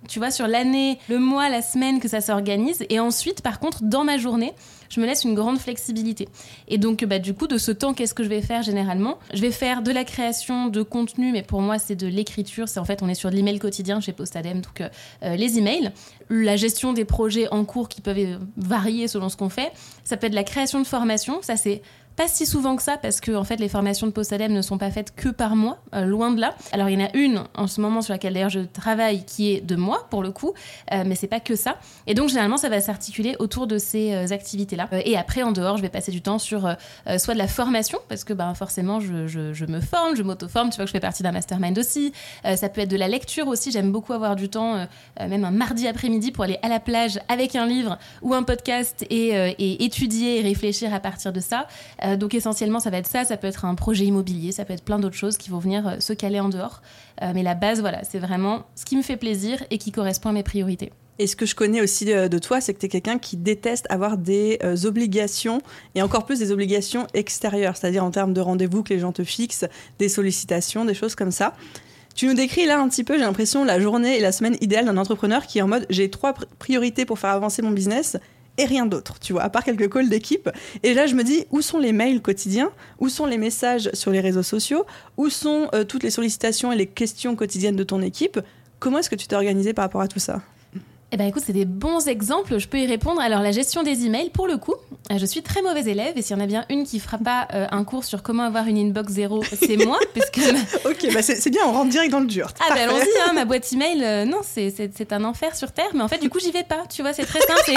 tu 0.08 0.20
vois, 0.20 0.32
sur 0.32 0.48
l'année, 0.48 0.98
le 1.10 1.20
mois, 1.20 1.50
la 1.50 1.62
semaine 1.62 2.00
que 2.00 2.08
ça 2.08 2.22
s'organise. 2.22 2.84
Et 2.90 3.00
ensuite, 3.00 3.42
par 3.42 3.60
contre, 3.60 3.84
dans 3.84 4.04
ma 4.04 4.18
journée, 4.18 4.54
je 4.90 5.00
me 5.00 5.06
laisse 5.06 5.24
une 5.24 5.36
grande 5.36 5.58
flexibilité. 5.58 6.28
Et 6.68 6.78
donc, 6.78 7.06
bah, 7.06 7.20
du 7.20 7.34
coup, 7.34 7.48
de 7.48 7.58
ce 7.58 7.72
temps, 7.72 7.94
qu'est-ce 7.94 8.14
que 8.14 8.24
je 8.24 8.30
vais 8.30 8.42
faire 8.42 8.62
généralement? 8.64 9.20
Je 9.34 9.42
vais 9.42 9.52
faire 9.52 9.82
de 9.82 9.92
la 9.92 10.04
création 10.04 10.68
de 10.68 10.82
contenu, 10.82 11.32
mais 11.32 11.44
pour 11.44 11.62
moi, 11.62 11.80
c'est 11.80 11.96
de 11.96 12.08
l'écriture. 12.08 12.68
C'est 12.68 12.80
en 12.80 12.86
fait, 12.86 13.02
on 13.04 13.08
est 13.08 13.16
sur 13.16 13.30
l'email 13.30 13.60
quotidien 13.60 14.02
chez 14.02 14.12
Postadem, 14.12 14.62
donc 14.62 14.82
euh, 14.82 14.90
euh, 15.24 15.36
les 15.36 15.58
emails. 15.58 15.92
La 16.30 16.56
gestion 16.56 16.94
des 16.94 17.06
projets 17.06 17.48
en 17.50 17.64
cours 17.64 17.88
qui 17.90 18.02
peuvent 18.02 18.40
varier 18.58 19.08
selon 19.08 19.30
ce 19.30 19.38
qu'on 19.38 19.50
fait. 19.50 19.72
Ça 20.04 20.18
peut 20.18 20.28
être 20.28 20.32
de 20.32 20.38
la 20.38 20.44
création 20.44 20.80
de 20.80 20.88
formation. 20.88 21.42
Ça, 21.42 21.58
c'est 21.58 21.82
pas 22.22 22.28
si 22.28 22.46
souvent 22.46 22.76
que 22.76 22.84
ça 22.84 22.98
parce 22.98 23.20
que 23.20 23.32
en 23.32 23.44
fait 23.44 23.56
les 23.56 23.68
formations 23.68 24.06
de 24.06 24.12
Postadem 24.12 24.54
ne 24.54 24.62
sont 24.62 24.78
pas 24.78 24.92
faites 24.92 25.16
que 25.16 25.30
par 25.30 25.56
moi, 25.56 25.80
euh, 25.96 26.06
loin 26.06 26.30
de 26.30 26.40
là. 26.40 26.54
Alors 26.72 26.88
il 26.88 27.00
y 27.00 27.04
en 27.04 27.08
a 27.08 27.10
une 27.16 27.46
en 27.56 27.66
ce 27.66 27.82
moment 27.82 28.04
sur 28.04 28.14
laquelle 28.14 28.36
d'ailleurs 28.36 28.52
je 28.52 28.60
travaille 28.60 29.26
qui 29.26 29.52
est 29.52 29.62
de 29.62 29.76
moi 29.76 30.06
pour 30.12 30.22
le 30.22 30.30
coup, 30.30 30.54
euh, 30.94 31.04
mais 31.04 31.16
c'est 31.16 31.26
pas 31.26 31.40
que 31.40 31.56
ça. 31.56 31.78
Et 32.06 32.14
donc 32.14 32.30
généralement 32.30 32.58
ça 32.58 32.70
va 32.70 32.80
s'articuler 32.80 33.36
autour 33.40 33.66
de 33.66 33.80
ces 33.80 34.14
euh, 34.14 34.28
activités-là. 34.30 34.88
et 35.04 35.18
après 35.18 35.42
en 35.42 35.52
dehors 35.52 35.78
je 35.78 35.82
vais 35.82 35.90
passer 35.90 36.12
du 36.12 36.22
temps 36.22 36.38
sur 36.38 36.76
soit 37.18 37.34
de 37.34 37.40
la 37.40 37.48
formation 37.48 37.98
parce 38.08 38.24
que 38.24 38.34
bah, 38.34 38.54
forcément 38.54 39.00
je, 39.00 39.66
me 39.66 39.82
forme, 39.82 40.16
je 40.16 40.22
m'auto-forme. 40.22 40.70
Tu 40.70 40.76
vois 40.76 40.86
que 40.86 40.90
je 40.90 40.94
fais 40.94 41.00
partie 41.00 41.24
d'un 41.24 41.32
mastermind 41.32 41.80
aussi. 41.80 42.14
ça 42.44 42.70
peut 42.70 42.82
être 42.82 42.92
de 42.92 42.98
la 42.98 43.08
lecture 43.08 43.48
aussi. 43.48 43.72
J'aime 43.72 43.92
beaucoup 43.92 44.14
avoir 44.14 44.36
du 44.36 44.48
temps, 44.48 44.86
même 45.20 45.44
un 45.44 45.50
mardi 45.50 45.88
après-midi 45.88 46.32
pour 46.32 46.44
aller 46.44 46.60
à 46.62 46.70
la 46.70 46.80
plage 46.80 47.20
avec 47.30 47.56
un 47.56 47.66
livre 47.66 47.98
ou 48.22 48.36
un 48.36 48.44
podcast 48.44 49.08
et, 49.10 49.32
étudier 49.84 50.40
et 50.40 50.42
réfléchir 50.44 50.94
à 50.94 51.00
partir 51.00 51.34
de 51.34 51.40
ça. 51.40 51.66
Euh, 52.11 52.11
donc 52.18 52.34
essentiellement, 52.34 52.80
ça 52.80 52.90
va 52.90 52.98
être 52.98 53.08
ça, 53.08 53.26
ça 53.26 53.38
peut 53.38 53.48
être 53.48 53.66
un 53.66 53.76
projet 53.76 54.06
immobilier, 54.06 54.52
ça 54.52 54.66
peut 54.66 54.74
être 54.74 54.84
plein 54.84 55.00
d'autres 55.00 55.16
choses 55.16 55.38
qui 55.38 55.50
vont 55.50 55.60
venir 55.60 55.88
euh, 55.88 56.00
se 56.00 56.14
caler 56.14 56.40
en 56.40 56.50
dehors. 56.50 56.82
Euh, 57.22 57.32
mais 57.34 57.44
la 57.44 57.56
base, 57.56 57.82
voilà, 57.82 58.04
c'est 58.04 58.20
vraiment 58.20 58.66
ce 58.76 58.86
qui 58.86 58.96
me 58.96 59.02
fait 59.02 59.18
plaisir 59.18 59.64
et 59.70 59.78
qui 59.78 59.92
correspond 59.92 60.30
à 60.30 60.34
mes 60.34 60.44
priorités. 60.44 60.92
Et 61.20 61.28
ce 61.28 61.36
que 61.36 61.46
je 61.46 61.54
connais 61.54 61.82
aussi 61.82 62.06
de, 62.06 62.40
toi, 62.40 62.62
c'est 62.62 62.74
que 62.74 62.80
tu 62.80 62.88
es 62.88 62.90
quelqu'un 62.90 63.20
qui 63.20 63.38
déteste 63.38 63.86
avoir 63.90 64.18
des 64.18 64.58
obligations, 64.86 65.62
et 65.94 66.02
encore 66.02 66.26
plus 66.26 66.40
des 66.40 66.52
obligations 66.52 67.06
extérieures, 67.14 67.78
c'est-à-dire 67.78 68.04
en 68.04 68.10
termes 68.10 68.34
de 68.34 68.42
rendez-vous 68.42 68.82
que 68.82 68.92
les 68.92 69.00
gens 69.00 69.12
te 69.12 69.24
fixent, 69.24 69.66
des 70.00 70.10
sollicitations, 70.10 70.84
des 70.84 70.96
choses 70.96 71.14
comme 71.14 71.30
ça. 71.30 71.54
Tu 72.16 72.28
nous 72.28 72.34
décris 72.34 72.66
là 72.66 72.80
un 72.80 72.90
petit 72.90 73.04
peu, 73.04 73.16
j'ai 73.16 73.24
l'impression, 73.24 73.64
la 73.64 73.80
journée 73.80 74.18
et 74.18 74.20
la 74.20 74.32
semaine 74.32 74.58
idéale 74.62 74.86
d'un 74.86 74.98
entrepreneur 74.98 75.46
qui 75.46 75.60
est 75.60 75.62
en 75.62 75.68
mode 75.68 75.86
j'ai 75.90 76.10
trois 76.10 76.34
priorités 76.60 77.06
pour 77.06 77.20
faire 77.20 77.32
avancer 77.32 77.62
mon 77.62 77.72
business 77.72 78.18
et 78.58 78.66
rien 78.66 78.86
d'autre, 78.86 79.20
tu 79.20 79.34
vois, 79.34 79.44
à 79.44 79.50
part 79.50 79.64
quelques 79.64 79.92
calls 79.92 80.10
d'équipe. 80.10 80.50
Et 80.84 80.94
là, 80.94 81.08
je 81.08 81.16
me 81.16 81.24
dis, 81.24 81.46
où 81.52 81.62
sont 81.62 81.80
les 81.80 81.94
mails 81.94 82.22
quotidiens? 82.22 82.72
Où 83.00 83.10
sont 83.10 83.26
les 83.26 83.38
messages 83.38 83.90
sur 83.94 84.12
les 84.12 84.20
réseaux 84.20 84.44
sociaux? 84.44 84.86
Où 85.18 85.30
sont 85.30 85.70
euh, 85.74 85.84
toutes 85.84 86.04
les 86.04 86.12
sollicitations 86.12 86.72
et 86.72 86.76
les 86.76 86.88
questions 86.88 87.36
quotidiennes 87.36 87.76
de 87.76 87.84
ton 87.84 88.02
équipe? 88.02 88.40
Comment 88.80 89.00
est-ce 89.00 89.10
que 89.10 89.16
tu 89.16 89.28
t'es 89.28 89.36
organisé 89.36 89.74
par 89.74 89.84
rapport 89.84 90.02
à 90.02 90.08
tout 90.08 90.20
ça? 90.20 90.42
Eh 91.14 91.18
ben 91.18 91.28
écoute, 91.28 91.44
c'est 91.46 91.52
des 91.52 91.66
bons 91.66 92.08
exemples, 92.08 92.58
je 92.58 92.70
peux 92.70 92.80
y 92.80 92.86
répondre. 92.86 93.20
Alors 93.20 93.42
la 93.42 93.52
gestion 93.52 93.84
des 93.84 94.06
emails, 94.06 94.30
pour 94.30 94.48
le 94.48 94.58
coup, 94.58 94.76
euh, 95.12 95.18
je 95.18 95.26
suis 95.26 95.42
très 95.42 95.62
mauvaise 95.62 95.90
élève 95.90 96.18
et 96.18 96.22
s'il 96.22 96.38
y 96.38 96.40
en 96.40 96.44
a 96.44 96.48
bien 96.48 96.66
une 96.70 96.86
qui 96.86 97.00
fera 97.02 97.18
pas 97.18 97.50
euh, 97.54 97.68
un 97.70 97.84
cours 97.84 98.06
sur 98.06 98.24
comment 98.24 98.44
avoir 98.44 98.68
une 98.68 98.78
inbox 98.78 99.12
zéro, 99.12 99.44
c'est 99.44 99.76
moi, 99.76 100.00
ok, 100.86 101.14
bah 101.14 101.22
c'est 101.22 101.50
bien, 101.50 101.64
on 101.66 101.74
rentre 101.74 101.90
direct 101.90 102.12
dans 102.12 102.22
le 102.22 102.28
dur. 102.28 102.48
Ah 102.62 102.74
bah 102.74 102.84
allons-y, 102.84 103.10
hein, 103.28 103.34
ma 103.34 103.44
boîte 103.46 103.72
email, 103.74 104.02
euh, 104.02 104.24
non, 104.24 104.40
c'est 104.42 105.12
un 105.12 105.24
enfer 105.26 105.54
sur 105.54 105.74
terre, 105.74 105.90
mais 105.94 106.02
en 106.02 106.08
fait 106.08 106.20
du 106.20 106.30
coup 106.30 106.40
j'y 106.40 106.52
vais 106.52 106.64
pas, 106.64 106.84
tu 106.90 107.02
vois, 107.02 107.12
c'est 107.12 107.26
très 107.26 107.42
simple. 107.42 107.74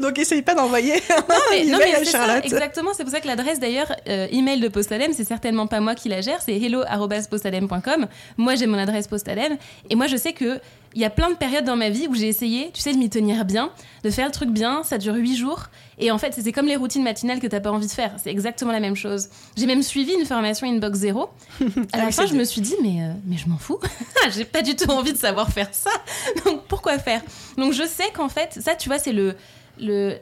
Donc 0.00 0.18
essaye 0.18 0.42
pas 0.42 0.54
d'envoyer. 0.54 0.94
Non 0.94 1.36
mais, 1.52 1.64
non, 1.66 1.78
mais 1.78 1.94
c'est 1.98 2.06
ça, 2.06 2.40
exactement, 2.40 2.90
c'est 2.96 3.04
pour 3.04 3.12
ça 3.12 3.20
que 3.20 3.28
l'adresse 3.28 3.60
d'ailleurs 3.60 3.92
email 4.06 4.58
de 4.58 4.66
Postalem, 4.66 5.12
c'est 5.12 5.24
certainement 5.24 5.68
pas 5.68 5.78
moi 5.78 5.94
qui 5.94 6.08
la 6.08 6.20
gère, 6.20 6.42
c'est 6.42 6.56
hello@postalem.com. 6.56 8.06
Moi 8.38 8.56
j'ai 8.56 8.66
mon 8.66 8.78
adresse 8.78 9.06
Postalem 9.06 9.56
et 9.88 9.94
moi 9.94 10.08
je 10.08 10.16
sais 10.16 10.32
que 10.32 10.60
il 10.94 11.00
y 11.00 11.04
a 11.04 11.10
plein 11.10 11.30
de 11.30 11.36
périodes 11.36 11.64
dans 11.64 11.76
ma 11.76 11.88
vie 11.88 12.08
où 12.08 12.14
j'ai 12.14 12.26
essayé, 12.26 12.70
tu 12.72 12.80
sais, 12.80 12.92
de 12.92 12.98
m'y 12.98 13.08
tenir 13.08 13.44
bien, 13.44 13.70
de 14.02 14.10
faire 14.10 14.26
le 14.26 14.32
truc 14.32 14.50
bien. 14.50 14.82
Ça 14.82 14.98
dure 14.98 15.14
huit 15.14 15.36
jours. 15.36 15.66
Et 15.98 16.10
en 16.10 16.18
fait, 16.18 16.34
c'est 16.34 16.52
comme 16.52 16.66
les 16.66 16.76
routines 16.76 17.02
matinales 17.02 17.38
que 17.38 17.46
t'as 17.46 17.60
pas 17.60 17.70
envie 17.70 17.86
de 17.86 17.92
faire. 17.92 18.14
C'est 18.22 18.30
exactement 18.30 18.72
la 18.72 18.80
même 18.80 18.96
chose. 18.96 19.28
J'ai 19.56 19.66
même 19.66 19.82
suivi 19.82 20.12
une 20.12 20.26
formation 20.26 20.66
Inbox 20.66 20.98
Zero. 20.98 21.30
À 21.92 21.98
la 21.98 22.10
fin, 22.10 22.26
je 22.26 22.34
me 22.34 22.44
suis 22.44 22.60
dit, 22.60 22.74
mais, 22.82 23.02
euh, 23.02 23.12
mais 23.24 23.36
je 23.36 23.48
m'en 23.48 23.58
fous. 23.58 23.78
j'ai 24.34 24.44
pas 24.44 24.62
du 24.62 24.74
tout 24.74 24.90
envie 24.90 25.12
de 25.12 25.18
savoir 25.18 25.50
faire 25.50 25.68
ça. 25.72 25.90
Donc, 26.44 26.64
pourquoi 26.64 26.98
faire? 26.98 27.22
Donc, 27.56 27.72
je 27.72 27.86
sais 27.86 28.10
qu'en 28.14 28.28
fait, 28.28 28.58
ça, 28.60 28.74
tu 28.74 28.88
vois, 28.88 28.98
c'est 28.98 29.12
le 29.12 29.36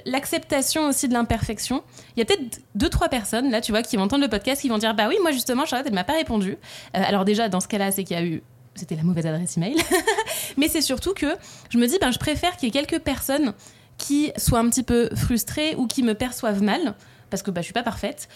l'acceptation 0.04 0.87
aussi 0.87 1.08
de 1.08 1.14
l'imperfection. 1.14 1.82
Il 2.14 2.20
y 2.20 2.22
a 2.22 2.25
peut-être 2.25 2.60
deux, 2.76 2.88
trois 2.88 3.08
personnes, 3.08 3.50
là, 3.50 3.60
tu 3.60 3.72
vois, 3.72 3.82
qui 3.82 3.96
vont 3.96 4.04
entendre 4.04 4.22
le 4.22 4.28
podcast, 4.28 4.60
qui 4.60 4.68
vont 4.68 4.78
dire, 4.78 4.94
bah 4.94 5.06
oui, 5.08 5.16
moi, 5.20 5.32
justement, 5.32 5.66
Charlotte, 5.66 5.88
elle 5.88 5.94
m'a 5.94 6.04
pas 6.04 6.12
répondu. 6.12 6.52
Euh, 6.52 6.56
alors 6.92 7.25
déjà, 7.25 7.48
dans 7.48 7.58
ce 7.58 7.66
cas-là, 7.66 7.90
c'est 7.90 8.04
qu'il 8.04 8.16
y 8.16 8.20
a 8.20 8.25
eu 8.25 8.42
c'était 8.78 8.97
la 8.97 9.02
mauvaise 9.02 9.26
adresse 9.26 9.56
email. 9.56 9.76
Mais 10.56 10.68
c'est 10.68 10.80
surtout 10.80 11.14
que 11.14 11.26
je 11.70 11.78
me 11.78 11.87
dis, 11.87 11.99
ben, 12.00 12.11
je 12.11 12.18
préfère 12.18 12.56
qu'il 12.56 12.68
y 12.68 12.78
ait 12.78 12.85
quelques 12.85 13.02
personnes 13.02 13.52
qui 13.99 14.32
soient 14.37 14.61
un 14.61 14.68
petit 14.68 14.82
peu 14.82 15.11
frustrées 15.14 15.75
ou 15.76 15.87
qui 15.87 16.02
me 16.02 16.14
perçoivent 16.14 16.62
mal, 16.62 16.94
parce 17.30 17.42
que 17.42 17.50
bah, 17.50 17.61
je 17.61 17.66
suis 17.66 17.75
pas 17.75 17.82
parfaite, 17.82 18.28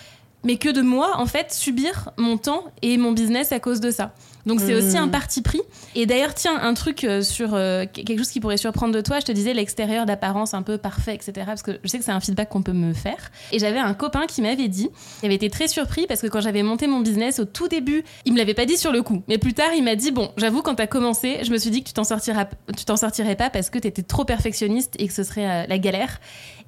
mais 0.44 0.56
que 0.56 0.68
de 0.68 0.82
moi, 0.82 1.18
en 1.18 1.26
fait, 1.26 1.52
subir 1.52 2.10
mon 2.16 2.36
temps 2.36 2.64
et 2.82 2.96
mon 2.98 3.12
business 3.12 3.52
à 3.52 3.60
cause 3.60 3.80
de 3.80 3.90
ça. 3.90 4.12
Donc 4.46 4.60
c'est 4.60 4.74
aussi 4.74 4.98
un 4.98 5.06
hmm. 5.06 5.10
parti 5.10 5.42
pris. 5.42 5.60
Et 5.94 6.06
d'ailleurs, 6.06 6.34
tiens, 6.34 6.58
un 6.60 6.74
truc 6.74 7.04
euh, 7.04 7.22
sur 7.22 7.54
euh, 7.54 7.84
quelque 7.92 8.18
chose 8.18 8.30
qui 8.30 8.40
pourrait 8.40 8.56
surprendre 8.56 8.94
de 8.94 9.00
toi, 9.00 9.20
je 9.20 9.26
te 9.26 9.32
disais 9.32 9.54
l'extérieur 9.54 10.06
d'apparence 10.06 10.54
un 10.54 10.62
peu 10.62 10.78
parfait, 10.78 11.14
etc. 11.14 11.32
Parce 11.46 11.62
que 11.62 11.78
je 11.82 11.88
sais 11.88 11.98
que 11.98 12.04
c'est 12.04 12.12
un 12.12 12.20
feedback 12.20 12.48
qu'on 12.48 12.62
peut 12.62 12.72
me 12.72 12.92
faire. 12.92 13.30
Et 13.52 13.58
j'avais 13.58 13.78
un 13.78 13.94
copain 13.94 14.26
qui 14.26 14.42
m'avait 14.42 14.68
dit, 14.68 14.88
il 15.22 15.26
avait 15.26 15.34
été 15.36 15.50
très 15.50 15.68
surpris 15.68 16.06
parce 16.06 16.20
que 16.20 16.26
quand 16.26 16.40
j'avais 16.40 16.62
monté 16.62 16.86
mon 16.86 17.00
business 17.00 17.38
au 17.38 17.44
tout 17.44 17.68
début, 17.68 18.04
il 18.24 18.32
me 18.32 18.38
l'avait 18.38 18.54
pas 18.54 18.66
dit 18.66 18.76
sur 18.76 18.92
le 18.92 19.02
coup. 19.02 19.22
Mais 19.28 19.38
plus 19.38 19.54
tard, 19.54 19.70
il 19.76 19.84
m'a 19.84 19.96
dit, 19.96 20.10
bon, 20.10 20.30
j'avoue, 20.36 20.62
quand 20.62 20.74
t'as 20.74 20.86
commencé, 20.86 21.38
je 21.42 21.50
me 21.50 21.58
suis 21.58 21.70
dit 21.70 21.82
que 21.82 21.88
tu 21.88 21.94
t'en 21.94 22.04
sortiras, 22.04 22.46
tu 22.76 22.84
t'en 22.84 22.96
sortirais 22.96 23.36
pas 23.36 23.50
parce 23.50 23.70
que 23.70 23.78
t'étais 23.78 24.02
trop 24.02 24.24
perfectionniste 24.24 24.94
et 24.98 25.06
que 25.06 25.14
ce 25.14 25.22
serait 25.22 25.48
euh, 25.48 25.66
la 25.68 25.78
galère. 25.78 26.20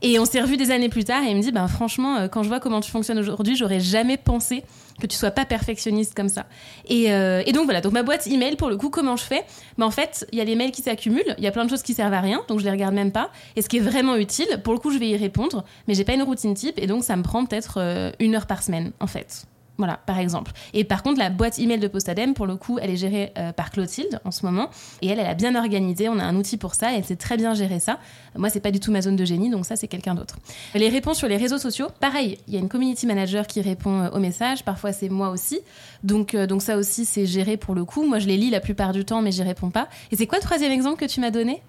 Et 0.03 0.19
on 0.19 0.25
s'est 0.25 0.41
revu 0.41 0.57
des 0.57 0.71
années 0.71 0.89
plus 0.89 1.05
tard 1.05 1.23
et 1.23 1.31
il 1.31 1.37
me 1.37 1.43
dit, 1.43 1.53
ben 1.53 1.69
franchement, 1.69 2.29
quand 2.29 2.43
je 2.43 2.49
vois 2.49 2.61
comment 2.61 2.81
tu 2.81 2.91
fonctionnes 2.91 3.19
aujourd'hui, 3.19 3.57
j'aurais 3.57 3.81
jamais 3.81 4.17
pensé 4.17 4.65
que 5.01 5.07
tu 5.07 5.17
sois 5.17 5.31
pas 5.31 5.45
perfectionniste 5.45 6.15
comme 6.15 6.29
ça. 6.29 6.47
Et, 6.89 7.13
euh, 7.13 7.43
et, 7.47 7.53
donc 7.53 7.65
voilà, 7.65 7.81
donc 7.81 7.93
ma 7.93 8.03
boîte 8.03 8.27
email 8.27 8.57
pour 8.57 8.69
le 8.69 8.77
coup, 8.77 8.91
comment 8.91 9.17
je 9.17 9.25
fais? 9.25 9.45
Bah, 9.79 9.87
En 9.87 9.91
fait, 9.91 10.27
il 10.33 10.39
y 10.39 10.41
a 10.41 10.45
les 10.45 10.55
mails 10.55 10.71
qui 10.71 10.83
s'accumulent, 10.83 11.35
il 11.39 11.45
y 11.45 11.47
a 11.47 11.51
plein 11.51 11.65
de 11.65 11.71
choses 11.71 11.83
qui 11.83 11.95
servent 11.95 12.15
à 12.15 12.21
rien, 12.21 12.43
donc 12.49 12.61
je 12.61 12.65
les 12.65 12.71
regarde 12.71 12.95
même 12.95 13.13
pas. 13.13 13.31
Et 13.57 13.63
ce 13.63 13.69
qui 13.69 13.79
est 13.79 13.81
vraiment 13.81 14.17
utile, 14.17 14.61
pour 14.63 14.73
le 14.73 14.79
coup, 14.79 14.91
je 14.91 14.99
vais 14.99 15.09
y 15.09 15.17
répondre, 15.17 15.65
mais 15.89 15.95
j'ai 15.95 16.05
pas 16.05 16.15
une 16.15 16.23
routine 16.23 16.55
type 16.55 16.79
et 16.79 16.87
donc 16.87 17.05
ça 17.05 17.17
me 17.17 17.23
prend 17.23 17.45
peut-être 17.45 17.79
euh, 17.79 18.13
une 18.21 18.35
heure 18.35 18.47
par 18.47 18.63
semaine 18.63 18.93
en 19.01 19.07
fait. 19.07 19.47
Voilà, 19.77 19.99
par 20.07 20.19
exemple. 20.19 20.53
Et 20.73 20.85
par 20.85 21.03
contre, 21.03 21.19
la 21.19 21.31
boîte 21.31 21.59
email 21.59 21.79
de 21.79 21.89
Postadem, 21.89 22.35
pour 22.35 22.47
le 22.47 22.57
coup, 22.57 22.79
elle 22.81 22.91
est 22.91 22.97
gérée 22.97 23.33
euh, 23.39 23.53
par 23.53 23.71
Clotilde 23.71 24.21
en 24.25 24.31
ce 24.31 24.47
moment. 24.47 24.71
Et 25.03 25.09
elle, 25.09 25.19
elle 25.19 25.27
a 25.27 25.35
bien 25.35 25.57
organisé. 25.57 26.09
On 26.09 26.19
a 26.19 26.25
un 26.25 26.37
outil 26.37 26.57
pour 26.57 26.75
ça. 26.75 26.93
Et 26.93 26.99
elle 26.99 27.05
sait 27.05 27.17
très 27.17 27.37
bien 27.37 27.55
gérer 27.55 27.81
ça. 27.81 27.99
Moi, 28.37 28.51
c'est 28.51 28.61
pas 28.61 28.71
du 28.71 28.79
tout 28.79 28.93
ma 28.93 29.03
zone 29.03 29.17
de 29.17 29.25
génie, 29.25 29.51
donc 29.51 29.67
ça, 29.67 29.75
c'est 29.75 29.89
quelqu'un 29.89 30.15
d'autre. 30.15 30.37
Les 30.75 30.89
réponses 30.89 31.19
sur 31.19 31.29
les 31.29 31.37
réseaux 31.37 31.59
sociaux, 31.59 31.89
pareil. 32.01 32.39
Il 32.47 32.55
y 32.55 32.57
a 32.57 32.61
une 32.61 32.69
community 32.69 33.07
manager 33.07 33.47
qui 33.47 33.61
répond 33.61 34.03
euh, 34.03 34.11
aux 34.11 34.21
messages. 34.21 34.65
Parfois, 34.65 34.93
c'est 34.93 35.09
moi 35.09 35.31
aussi. 35.31 35.61
Donc, 36.05 36.35
euh, 36.35 36.47
donc 36.47 36.63
ça 36.63 36.77
aussi, 36.77 37.05
c'est 37.05 37.27
géré 37.27 37.57
pour 37.57 37.75
le 37.75 37.85
coup. 37.85 38.05
Moi, 38.07 38.21
je 38.21 38.29
les 38.29 38.37
lis 38.37 38.51
la 38.51 38.61
plupart 38.61 38.93
du 38.93 39.05
temps, 39.05 39.23
mais 39.23 39.33
j'y 39.33 39.43
réponds 39.43 39.71
pas. 39.71 39.89
Et 40.13 40.17
c'est 40.17 40.27
quoi 40.27 40.39
le 40.39 40.45
troisième 40.45 40.73
exemple 40.73 41.01
que 41.01 41.07
tu 41.07 41.21
m'as 41.21 41.31
donné? 41.31 41.63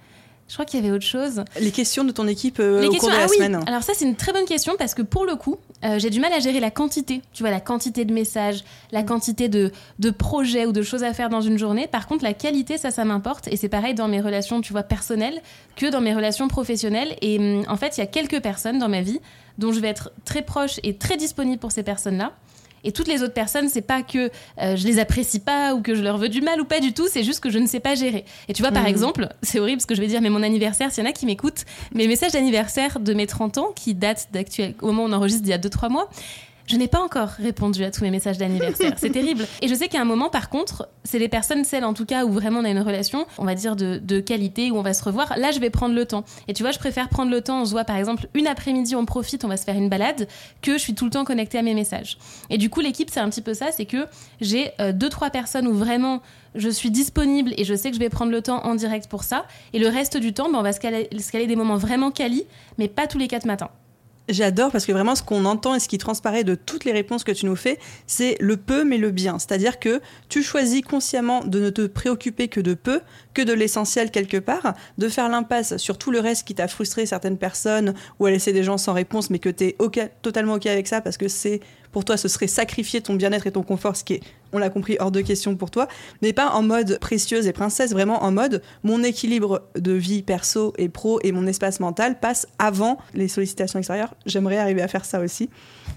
Je 0.47 0.53
crois 0.53 0.65
qu'il 0.65 0.79
y 0.79 0.83
avait 0.83 0.93
autre 0.93 1.05
chose. 1.05 1.43
Les 1.59 1.71
questions 1.71 2.03
de 2.03 2.11
ton 2.11 2.27
équipe 2.27 2.59
au 2.59 2.89
cours 2.97 3.09
de 3.09 3.15
la 3.15 3.23
ah 3.23 3.27
semaine. 3.27 3.59
Alors 3.65 3.81
ça 3.81 3.93
c'est 3.95 4.05
une 4.05 4.15
très 4.15 4.31
bonne 4.31 4.45
question 4.45 4.73
parce 4.77 4.93
que 4.93 5.01
pour 5.01 5.25
le 5.25 5.35
coup, 5.35 5.57
euh, 5.83 5.97
j'ai 5.97 6.09
du 6.09 6.19
mal 6.19 6.31
à 6.33 6.39
gérer 6.39 6.59
la 6.59 6.71
quantité. 6.71 7.21
Tu 7.33 7.43
vois, 7.43 7.51
la 7.51 7.59
quantité 7.59 8.05
de 8.05 8.13
messages, 8.13 8.63
la 8.91 9.01
mm. 9.01 9.05
quantité 9.05 9.49
de, 9.49 9.71
de 9.99 10.09
projets 10.11 10.65
ou 10.65 10.71
de 10.71 10.81
choses 10.81 11.03
à 11.03 11.13
faire 11.13 11.29
dans 11.29 11.41
une 11.41 11.57
journée. 11.57 11.87
Par 11.87 12.07
contre, 12.07 12.23
la 12.23 12.33
qualité, 12.33 12.77
ça, 12.77 12.91
ça 12.91 13.05
m'importe. 13.05 13.47
Et 13.47 13.57
c'est 13.57 13.69
pareil 13.69 13.95
dans 13.95 14.07
mes 14.07 14.21
relations, 14.21 14.61
tu 14.61 14.71
vois, 14.71 14.83
personnelles 14.83 15.41
que 15.75 15.87
dans 15.89 16.01
mes 16.01 16.13
relations 16.13 16.47
professionnelles. 16.47 17.15
Et 17.21 17.39
hum, 17.39 17.63
en 17.67 17.77
fait, 17.77 17.97
il 17.97 18.01
y 18.01 18.03
a 18.03 18.07
quelques 18.07 18.41
personnes 18.41 18.79
dans 18.79 18.89
ma 18.89 19.01
vie 19.01 19.19
dont 19.57 19.71
je 19.71 19.79
vais 19.79 19.87
être 19.87 20.11
très 20.25 20.41
proche 20.41 20.79
et 20.83 20.95
très 20.95 21.17
disponible 21.17 21.59
pour 21.59 21.71
ces 21.71 21.83
personnes-là. 21.83 22.33
Et 22.85 22.91
toutes 22.91 23.07
les 23.07 23.23
autres 23.23 23.33
personnes, 23.33 23.67
c'est 23.67 23.81
pas 23.81 24.03
que 24.03 24.29
euh, 24.61 24.75
je 24.75 24.85
les 24.85 24.99
apprécie 24.99 25.39
pas 25.39 25.73
ou 25.73 25.81
que 25.81 25.95
je 25.95 26.01
leur 26.01 26.17
veux 26.17 26.29
du 26.29 26.41
mal 26.41 26.61
ou 26.61 26.65
pas 26.65 26.79
du 26.79 26.93
tout, 26.93 27.07
c'est 27.09 27.23
juste 27.23 27.41
que 27.41 27.49
je 27.49 27.59
ne 27.59 27.67
sais 27.67 27.81
pas 27.81 27.95
gérer. 27.95 28.23
Et 28.47 28.53
tu 28.53 28.61
vois, 28.61 28.71
par 28.71 28.83
mmh. 28.83 28.87
exemple, 28.87 29.29
c'est 29.41 29.59
horrible 29.59 29.81
ce 29.81 29.87
que 29.87 29.95
je 29.95 30.01
vais 30.01 30.07
dire, 30.07 30.21
mais 30.21 30.29
mon 30.29 30.43
anniversaire, 30.43 30.91
s'il 30.91 31.03
y 31.03 31.07
en 31.07 31.09
a 31.09 31.13
qui 31.13 31.25
m'écoutent, 31.25 31.65
mes 31.93 32.07
messages 32.07 32.31
d'anniversaire 32.31 32.99
de 32.99 33.13
mes 33.13 33.27
30 33.27 33.57
ans, 33.57 33.71
qui 33.75 33.93
datent 33.93 34.29
d'actuel, 34.31 34.75
au 34.81 34.87
moment 34.87 35.03
où 35.03 35.07
on 35.07 35.13
enregistre 35.13 35.43
d'il 35.43 35.51
y 35.51 35.53
a 35.53 35.57
2-3 35.57 35.89
mois, 35.89 36.09
je 36.67 36.77
n'ai 36.77 36.87
pas 36.87 36.99
encore 36.99 37.29
répondu 37.29 37.83
à 37.83 37.91
tous 37.91 38.03
mes 38.03 38.11
messages 38.11 38.37
d'anniversaire. 38.37 38.93
C'est 38.97 39.11
terrible. 39.11 39.45
Et 39.61 39.67
je 39.67 39.75
sais 39.75 39.87
qu'à 39.87 40.01
un 40.01 40.05
moment, 40.05 40.29
par 40.29 40.49
contre, 40.49 40.89
c'est 41.03 41.19
les 41.19 41.29
personnes, 41.29 41.63
celles 41.63 41.85
en 41.85 41.93
tout 41.93 42.05
cas 42.05 42.25
où 42.25 42.31
vraiment 42.31 42.61
on 42.61 42.65
a 42.65 42.69
une 42.69 42.79
relation, 42.79 43.27
on 43.37 43.45
va 43.45 43.55
dire 43.55 43.75
de, 43.75 43.99
de, 44.01 44.19
qualité, 44.19 44.71
où 44.71 44.77
on 44.77 44.81
va 44.81 44.93
se 44.93 45.03
revoir. 45.03 45.37
Là, 45.37 45.51
je 45.51 45.59
vais 45.59 45.69
prendre 45.69 45.93
le 45.93 46.05
temps. 46.05 46.23
Et 46.47 46.53
tu 46.53 46.63
vois, 46.63 46.71
je 46.71 46.79
préfère 46.79 47.09
prendre 47.09 47.31
le 47.31 47.41
temps. 47.41 47.61
On 47.61 47.65
se 47.65 47.71
voit 47.71 47.83
par 47.83 47.97
exemple 47.97 48.27
une 48.33 48.47
après-midi, 48.47 48.95
on 48.95 49.05
profite, 49.05 49.45
on 49.45 49.47
va 49.47 49.57
se 49.57 49.63
faire 49.63 49.75
une 49.75 49.89
balade, 49.89 50.27
que 50.61 50.73
je 50.73 50.77
suis 50.79 50.95
tout 50.95 51.05
le 51.05 51.11
temps 51.11 51.23
connectée 51.23 51.59
à 51.59 51.61
mes 51.61 51.73
messages. 51.73 52.17
Et 52.49 52.57
du 52.57 52.69
coup, 52.69 52.81
l'équipe, 52.81 53.09
c'est 53.11 53.19
un 53.19 53.29
petit 53.29 53.41
peu 53.41 53.53
ça. 53.53 53.71
C'est 53.71 53.85
que 53.85 54.07
j'ai 54.41 54.71
euh, 54.79 54.91
deux, 54.91 55.09
trois 55.09 55.29
personnes 55.29 55.67
où 55.67 55.73
vraiment 55.73 56.21
je 56.55 56.69
suis 56.69 56.89
disponible 56.89 57.53
et 57.57 57.65
je 57.65 57.75
sais 57.75 57.89
que 57.89 57.95
je 57.95 57.99
vais 57.99 58.09
prendre 58.09 58.31
le 58.31 58.41
temps 58.41 58.65
en 58.65 58.75
direct 58.75 59.07
pour 59.07 59.23
ça. 59.23 59.45
Et 59.73 59.79
le 59.79 59.87
reste 59.87 60.17
du 60.17 60.33
temps, 60.33 60.49
ben, 60.49 60.59
on 60.59 60.63
va 60.63 60.73
se 60.73 60.79
caler, 60.79 61.09
se 61.17 61.31
caler 61.31 61.47
des 61.47 61.55
moments 61.55 61.77
vraiment 61.77 62.11
quali, 62.11 62.45
mais 62.77 62.87
pas 62.87 63.07
tous 63.07 63.17
les 63.17 63.27
quatre 63.27 63.45
matins. 63.45 63.69
J'adore 64.27 64.71
parce 64.71 64.87
que 64.87 64.91
vraiment 64.91 65.13
ce 65.13 65.21
qu'on 65.21 65.45
entend 65.45 65.75
et 65.75 65.79
ce 65.79 65.87
qui 65.87 65.99
transparaît 65.99 66.43
de 66.43 66.55
toutes 66.55 66.83
les 66.83 66.91
réponses 66.91 67.23
que 67.23 67.31
tu 67.31 67.45
nous 67.45 67.55
fais, 67.55 67.77
c'est 68.07 68.37
le 68.39 68.57
peu 68.57 68.83
mais 68.83 68.97
le 68.97 69.11
bien. 69.11 69.37
C'est-à-dire 69.37 69.79
que 69.79 70.01
tu 70.29 70.41
choisis 70.41 70.81
consciemment 70.81 71.43
de 71.43 71.59
ne 71.59 71.69
te 71.69 71.85
préoccuper 71.85 72.47
que 72.47 72.59
de 72.59 72.73
peu, 72.73 73.01
que 73.35 73.43
de 73.43 73.53
l'essentiel 73.53 74.09
quelque 74.09 74.37
part, 74.37 74.73
de 74.97 75.09
faire 75.09 75.29
l'impasse 75.29 75.77
sur 75.77 75.99
tout 75.99 76.09
le 76.09 76.19
reste 76.19 76.47
qui 76.47 76.55
t'a 76.55 76.67
frustré 76.67 77.05
certaines 77.05 77.37
personnes 77.37 77.93
ou 78.19 78.25
à 78.25 78.31
laisser 78.31 78.53
des 78.53 78.63
gens 78.63 78.79
sans 78.79 78.93
réponse 78.93 79.29
mais 79.29 79.37
que 79.37 79.49
tu 79.49 79.65
es 79.65 79.77
totalement 80.23 80.53
OK 80.55 80.65
avec 80.65 80.87
ça 80.87 81.01
parce 81.01 81.17
que 81.17 81.27
c'est 81.27 81.59
pour 81.91 82.03
toi 82.03 82.17
ce 82.17 82.27
serait 82.27 82.47
sacrifier 82.47 83.01
ton 83.01 83.13
bien-être 83.13 83.45
et 83.45 83.51
ton 83.51 83.63
confort, 83.63 83.95
ce 83.95 84.03
qui 84.03 84.15
est, 84.15 84.21
on 84.51 84.57
l'a 84.57 84.69
compris, 84.69 84.97
hors 84.99 85.11
de 85.11 85.21
question 85.21 85.55
pour 85.55 85.69
toi, 85.69 85.87
mais 86.21 86.33
pas 86.33 86.49
en 86.49 86.63
mode 86.63 86.97
précieuse 86.99 87.45
et 87.45 87.53
princesse, 87.53 87.91
vraiment 87.91 88.23
en 88.23 88.31
mode 88.31 88.61
mon 88.83 89.03
équilibre 89.03 89.63
de 89.75 89.91
vie 89.91 90.23
perso 90.23 90.73
et 90.77 90.89
pro 90.89 91.19
et 91.23 91.31
mon 91.31 91.45
espace 91.45 91.79
mental 91.79 92.19
passe 92.19 92.47
avant 92.57 92.97
les 93.13 93.27
sollicitations 93.27 93.79
extérieures. 93.79 94.13
J'aimerais 94.25 94.57
arriver 94.57 94.81
à 94.81 94.87
faire 94.87 95.05
ça 95.05 95.19
aussi. 95.19 95.49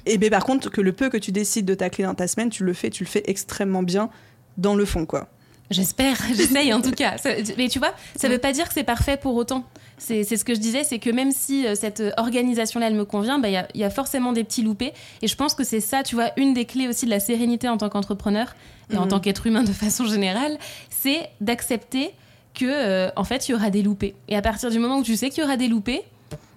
Et 0.06 0.18
ben, 0.18 0.30
par 0.30 0.44
contre, 0.44 0.70
que 0.70 0.80
le 0.80 0.92
peu 0.92 1.08
que 1.08 1.16
tu 1.16 1.32
décides 1.32 1.66
de 1.66 1.74
tacler 1.74 2.04
dans 2.04 2.14
ta 2.14 2.26
semaine, 2.26 2.50
tu 2.50 2.64
le 2.64 2.72
fais, 2.72 2.90
tu 2.90 3.04
le 3.04 3.08
fais 3.08 3.22
extrêmement 3.26 3.82
bien 3.82 4.10
dans 4.56 4.74
le 4.74 4.84
fond, 4.84 5.06
quoi. 5.06 5.28
J'espère, 5.70 6.16
j'essaye 6.34 6.72
en 6.72 6.80
tout 6.80 6.92
cas. 6.92 7.16
mais 7.56 7.68
tu 7.68 7.78
vois, 7.78 7.92
ça 8.16 8.28
veut 8.28 8.38
pas 8.38 8.52
dire 8.52 8.68
que 8.68 8.74
c'est 8.74 8.84
parfait 8.84 9.16
pour 9.16 9.34
autant. 9.34 9.64
C'est 9.98 10.24
ce 10.24 10.44
que 10.44 10.54
je 10.54 10.60
disais, 10.60 10.84
c'est 10.84 11.00
que 11.00 11.10
même 11.10 11.32
si 11.32 11.66
euh, 11.66 11.74
cette 11.74 12.02
organisation-là, 12.16 12.86
elle 12.86 12.94
me 12.94 13.04
convient, 13.04 13.38
bah, 13.40 13.48
il 13.48 13.80
y, 13.80 13.84
a 13.84 13.90
forcément 13.90 14.32
des 14.32 14.44
petits 14.44 14.62
loupés. 14.62 14.92
Et 15.22 15.28
je 15.28 15.34
pense 15.34 15.54
que 15.54 15.64
c'est 15.64 15.80
ça, 15.80 16.04
tu 16.04 16.14
vois, 16.14 16.30
une 16.36 16.54
des 16.54 16.66
clés 16.66 16.86
aussi 16.86 17.04
de 17.04 17.10
la 17.10 17.18
sérénité 17.18 17.68
en 17.68 17.78
tant 17.78 17.88
qu'entrepreneur 17.88 18.54
et 18.92 18.96
en 18.96 19.02
mhm. 19.02 19.08
tant 19.08 19.20
qu'être 19.20 19.46
humain 19.46 19.64
de 19.64 19.72
façon 19.72 20.06
générale, 20.06 20.56
c'est 20.88 21.28
d'accepter 21.40 22.12
que, 22.54 22.64
euh, 22.64 23.10
en 23.16 23.24
fait, 23.24 23.48
il 23.48 23.52
y 23.52 23.54
aura 23.54 23.70
des 23.70 23.82
loupés. 23.82 24.14
Et 24.28 24.36
à 24.36 24.42
partir 24.42 24.70
du 24.70 24.78
moment 24.78 24.98
où 24.98 25.02
tu 25.02 25.16
sais 25.16 25.30
qu'il 25.30 25.42
y 25.42 25.46
aura 25.46 25.56
des 25.56 25.68
loupés, 25.68 26.02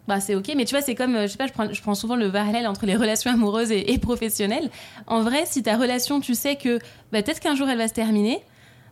bah 0.08 0.20
c'est 0.20 0.36
ok. 0.36 0.51
Mais 0.56 0.65
tu 0.65 0.75
vois, 0.75 0.82
c'est 0.82 0.96
comme, 0.96 1.15
euh, 1.15 1.24
je 1.24 1.32
sais 1.32 1.38
pas, 1.38 1.48
je 1.48 1.53
prends, 1.53 1.72
je 1.72 1.82
prends, 1.82 1.96
souvent 1.96 2.15
le 2.15 2.32
parallèle 2.32 2.68
entre 2.68 2.86
les 2.86 2.96
relations 2.96 3.32
amoureuses 3.32 3.72
et, 3.72 3.98
professionnelles. 3.98 4.70
En 5.08 5.22
vrai, 5.22 5.44
si 5.46 5.63
ta 5.63 5.77
relation, 5.77 6.20
tu 6.20 6.36
sais 6.36 6.56
que 6.56 6.80
bah, 7.12 7.22
peut-être 7.22 7.39
qu'un 7.39 7.56
jour 7.56 7.70
elle 7.70 7.77
va 7.77 7.88
se 7.88 7.94
terminer, 7.94 8.41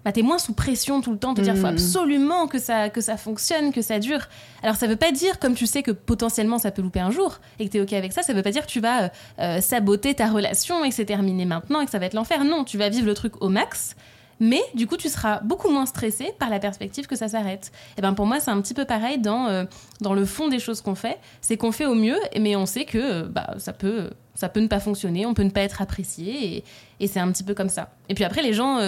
bah, 0.06 0.12
t'es 0.12 0.22
moins 0.22 0.38
sous 0.38 0.54
pression 0.54 1.02
tout 1.02 1.12
le 1.12 1.18
temps 1.18 1.34
de 1.34 1.42
dire 1.42 1.56
faut 1.56 1.64
hmm. 1.64 1.66
absolument 1.66 2.48
que 2.48 2.60
ça, 2.60 2.90
que 2.90 3.02
ça 3.02 3.18
fonctionne, 3.18 3.72
que 3.72 3.82
ça 3.82 4.00
dure. 4.00 4.28
Alors 4.64 4.76
ça 4.76 4.88
veut 4.88 4.96
pas 4.96 5.12
dire, 5.12 5.40
comme 5.40 5.56
tu 5.56 5.68
sais 5.68 5.84
que 5.84 5.92
potentiellement 5.92 6.58
ça 6.58 6.72
peut 6.72 6.82
louper 6.82 7.00
un 7.00 7.12
jour 7.12 7.40
et 7.60 7.68
que 7.68 7.72
t'es 7.72 7.82
ok 7.82 7.94
avec 7.94 8.14
ça, 8.14 8.22
ça 8.22 8.34
veut 8.34 8.44
pas 8.44 8.52
dire 8.52 8.66
que 8.66 8.72
tu 8.72 8.80
vas 8.80 9.04
euh, 9.04 9.10
euh, 9.40 9.62
saboter 9.62 10.14
ta 10.14 10.28
relation 10.28 10.84
et 10.86 10.90
que 10.90 10.96
c'est 10.96 11.06
terminé 11.06 11.46
maintenant 11.46 11.82
et 11.82 11.86
que 11.86 11.92
ça 11.92 12.00
va 12.00 12.06
être 12.06 12.14
l'enfer. 12.14 12.44
Non, 12.46 12.64
tu 12.64 12.78
vas 12.78 12.90
vivre 12.90 13.06
le 13.06 13.14
truc 13.14 13.42
au 13.42 13.50
max. 13.50 13.96
Mais 14.42 14.62
du 14.74 14.88
coup, 14.88 14.96
tu 14.96 15.10
seras 15.10 15.42
beaucoup 15.42 15.70
moins 15.70 15.86
stressé 15.86 16.32
par 16.40 16.50
la 16.50 16.60
perspective 16.60 17.08
que 17.08 17.18
ça 17.18 17.28
s'arrête. 17.28 17.74
Et 17.98 18.02
ben 18.02 18.14
pour 18.14 18.26
moi, 18.26 18.40
c'est 18.40 18.52
un 18.52 18.62
petit 18.62 18.74
peu 18.74 18.86
pareil 18.86 19.18
dans, 19.18 19.48
euh, 19.48 19.66
dans 20.00 20.14
le 20.14 20.24
fond 20.24 20.48
des 20.48 20.60
choses 20.60 20.80
qu'on 20.80 20.96
fait. 20.96 21.18
C'est 21.42 21.58
qu'on 21.58 21.74
fait 21.74 21.86
au 21.86 21.96
mieux, 21.96 22.18
mais 22.40 22.56
on 22.56 22.66
sait 22.66 22.86
que 22.86 23.24
bah, 23.24 23.56
ça 23.58 23.74
peut 23.74 24.10
ça 24.36 24.48
peut 24.48 24.62
ne 24.62 24.68
pas 24.68 24.80
fonctionner, 24.80 25.26
on 25.26 25.34
peut 25.34 25.44
ne 25.44 25.50
pas 25.50 25.60
être 25.60 25.82
apprécié, 25.82 26.56
et, 26.56 26.64
et 27.02 27.08
c'est 27.08 27.20
un 27.20 27.30
petit 27.30 27.44
peu 27.44 27.54
comme 27.54 27.68
ça. 27.68 27.92
Et 28.08 28.14
puis 28.14 28.24
après, 28.24 28.42
les 28.42 28.54
gens 28.54 28.80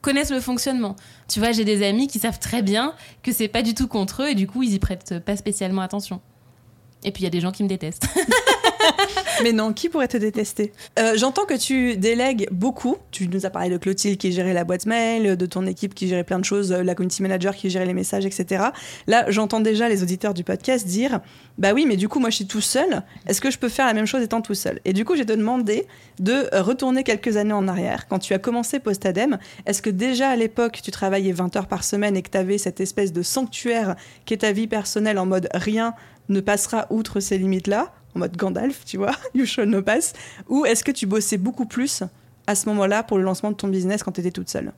connaissent 0.00 0.30
le 0.30 0.40
fonctionnement. 0.40 0.96
Tu 1.28 1.38
vois, 1.38 1.52
j'ai 1.52 1.64
des 1.64 1.86
amis 1.86 2.06
qui 2.08 2.18
savent 2.18 2.38
très 2.38 2.62
bien 2.62 2.94
que 3.22 3.32
c'est 3.32 3.48
pas 3.48 3.62
du 3.62 3.74
tout 3.74 3.88
contre 3.88 4.22
eux 4.22 4.30
et 4.30 4.34
du 4.34 4.46
coup, 4.46 4.62
ils 4.62 4.74
y 4.74 4.78
prêtent 4.78 5.18
pas 5.24 5.36
spécialement 5.36 5.82
attention. 5.82 6.20
Et 7.04 7.12
puis 7.12 7.22
il 7.22 7.24
y 7.24 7.28
a 7.28 7.30
des 7.30 7.40
gens 7.40 7.52
qui 7.52 7.62
me 7.62 7.68
détestent. 7.68 8.06
Mais 9.42 9.52
non, 9.52 9.72
qui 9.72 9.88
pourrait 9.88 10.08
te 10.08 10.16
détester? 10.16 10.72
Euh, 10.98 11.12
J'entends 11.16 11.44
que 11.44 11.54
tu 11.54 11.96
délègues 11.96 12.48
beaucoup. 12.50 12.96
Tu 13.10 13.28
nous 13.28 13.46
as 13.46 13.50
parlé 13.50 13.70
de 13.70 13.76
Clotilde 13.76 14.18
qui 14.18 14.32
gérait 14.32 14.52
la 14.52 14.64
boîte 14.64 14.86
mail, 14.86 15.36
de 15.36 15.46
ton 15.46 15.66
équipe 15.66 15.94
qui 15.94 16.08
gérait 16.08 16.24
plein 16.24 16.38
de 16.38 16.44
choses, 16.44 16.72
la 16.72 16.94
community 16.94 17.22
manager 17.22 17.54
qui 17.54 17.70
gérait 17.70 17.86
les 17.86 17.94
messages, 17.94 18.26
etc. 18.26 18.64
Là, 19.06 19.26
j'entends 19.28 19.60
déjà 19.60 19.88
les 19.88 20.02
auditeurs 20.02 20.34
du 20.34 20.44
podcast 20.44 20.86
dire 20.86 21.20
Bah 21.58 21.72
oui, 21.74 21.84
mais 21.86 21.96
du 21.96 22.08
coup, 22.08 22.20
moi 22.20 22.30
je 22.30 22.36
suis 22.36 22.46
tout 22.46 22.60
seul. 22.60 23.02
Est-ce 23.26 23.40
que 23.40 23.50
je 23.50 23.58
peux 23.58 23.68
faire 23.68 23.86
la 23.86 23.94
même 23.94 24.06
chose 24.06 24.22
étant 24.22 24.40
tout 24.40 24.54
seul? 24.54 24.80
Et 24.84 24.92
du 24.92 25.04
coup, 25.04 25.16
j'ai 25.16 25.26
te 25.26 25.32
demandé 25.32 25.86
de 26.18 26.48
retourner 26.58 27.04
quelques 27.04 27.36
années 27.36 27.52
en 27.52 27.68
arrière. 27.68 28.08
Quand 28.08 28.18
tu 28.18 28.34
as 28.34 28.38
commencé 28.38 28.80
Postadem, 28.80 29.38
est-ce 29.66 29.82
que 29.82 29.90
déjà 29.90 30.30
à 30.30 30.36
l'époque, 30.36 30.80
tu 30.82 30.90
travaillais 30.90 31.32
20 31.32 31.56
heures 31.56 31.68
par 31.68 31.84
semaine 31.84 32.16
et 32.16 32.22
que 32.22 32.30
tu 32.30 32.38
avais 32.38 32.58
cette 32.58 32.80
espèce 32.80 33.12
de 33.12 33.22
sanctuaire 33.22 33.96
qui 34.24 34.34
est 34.34 34.38
ta 34.38 34.52
vie 34.52 34.66
personnelle 34.66 35.18
en 35.18 35.26
mode 35.26 35.48
rien 35.54 35.94
ne 36.28 36.40
passera 36.40 36.86
outre 36.90 37.20
ces 37.20 37.38
limites-là? 37.38 37.92
En 38.14 38.20
mode 38.20 38.36
Gandalf, 38.36 38.84
tu 38.84 38.96
vois, 38.96 39.12
you 39.34 39.44
shall 39.44 39.68
no 39.68 39.82
pass 39.82 40.12
Ou 40.48 40.64
est-ce 40.64 40.84
que 40.84 40.92
tu 40.92 41.06
bossais 41.06 41.38
beaucoup 41.38 41.66
plus 41.66 42.02
à 42.46 42.54
ce 42.54 42.68
moment-là 42.68 43.02
pour 43.02 43.18
le 43.18 43.24
lancement 43.24 43.50
de 43.50 43.56
ton 43.56 43.68
business 43.68 44.02
quand 44.02 44.12
tu 44.12 44.20
étais 44.20 44.30
toute 44.30 44.48
seule? 44.48 44.72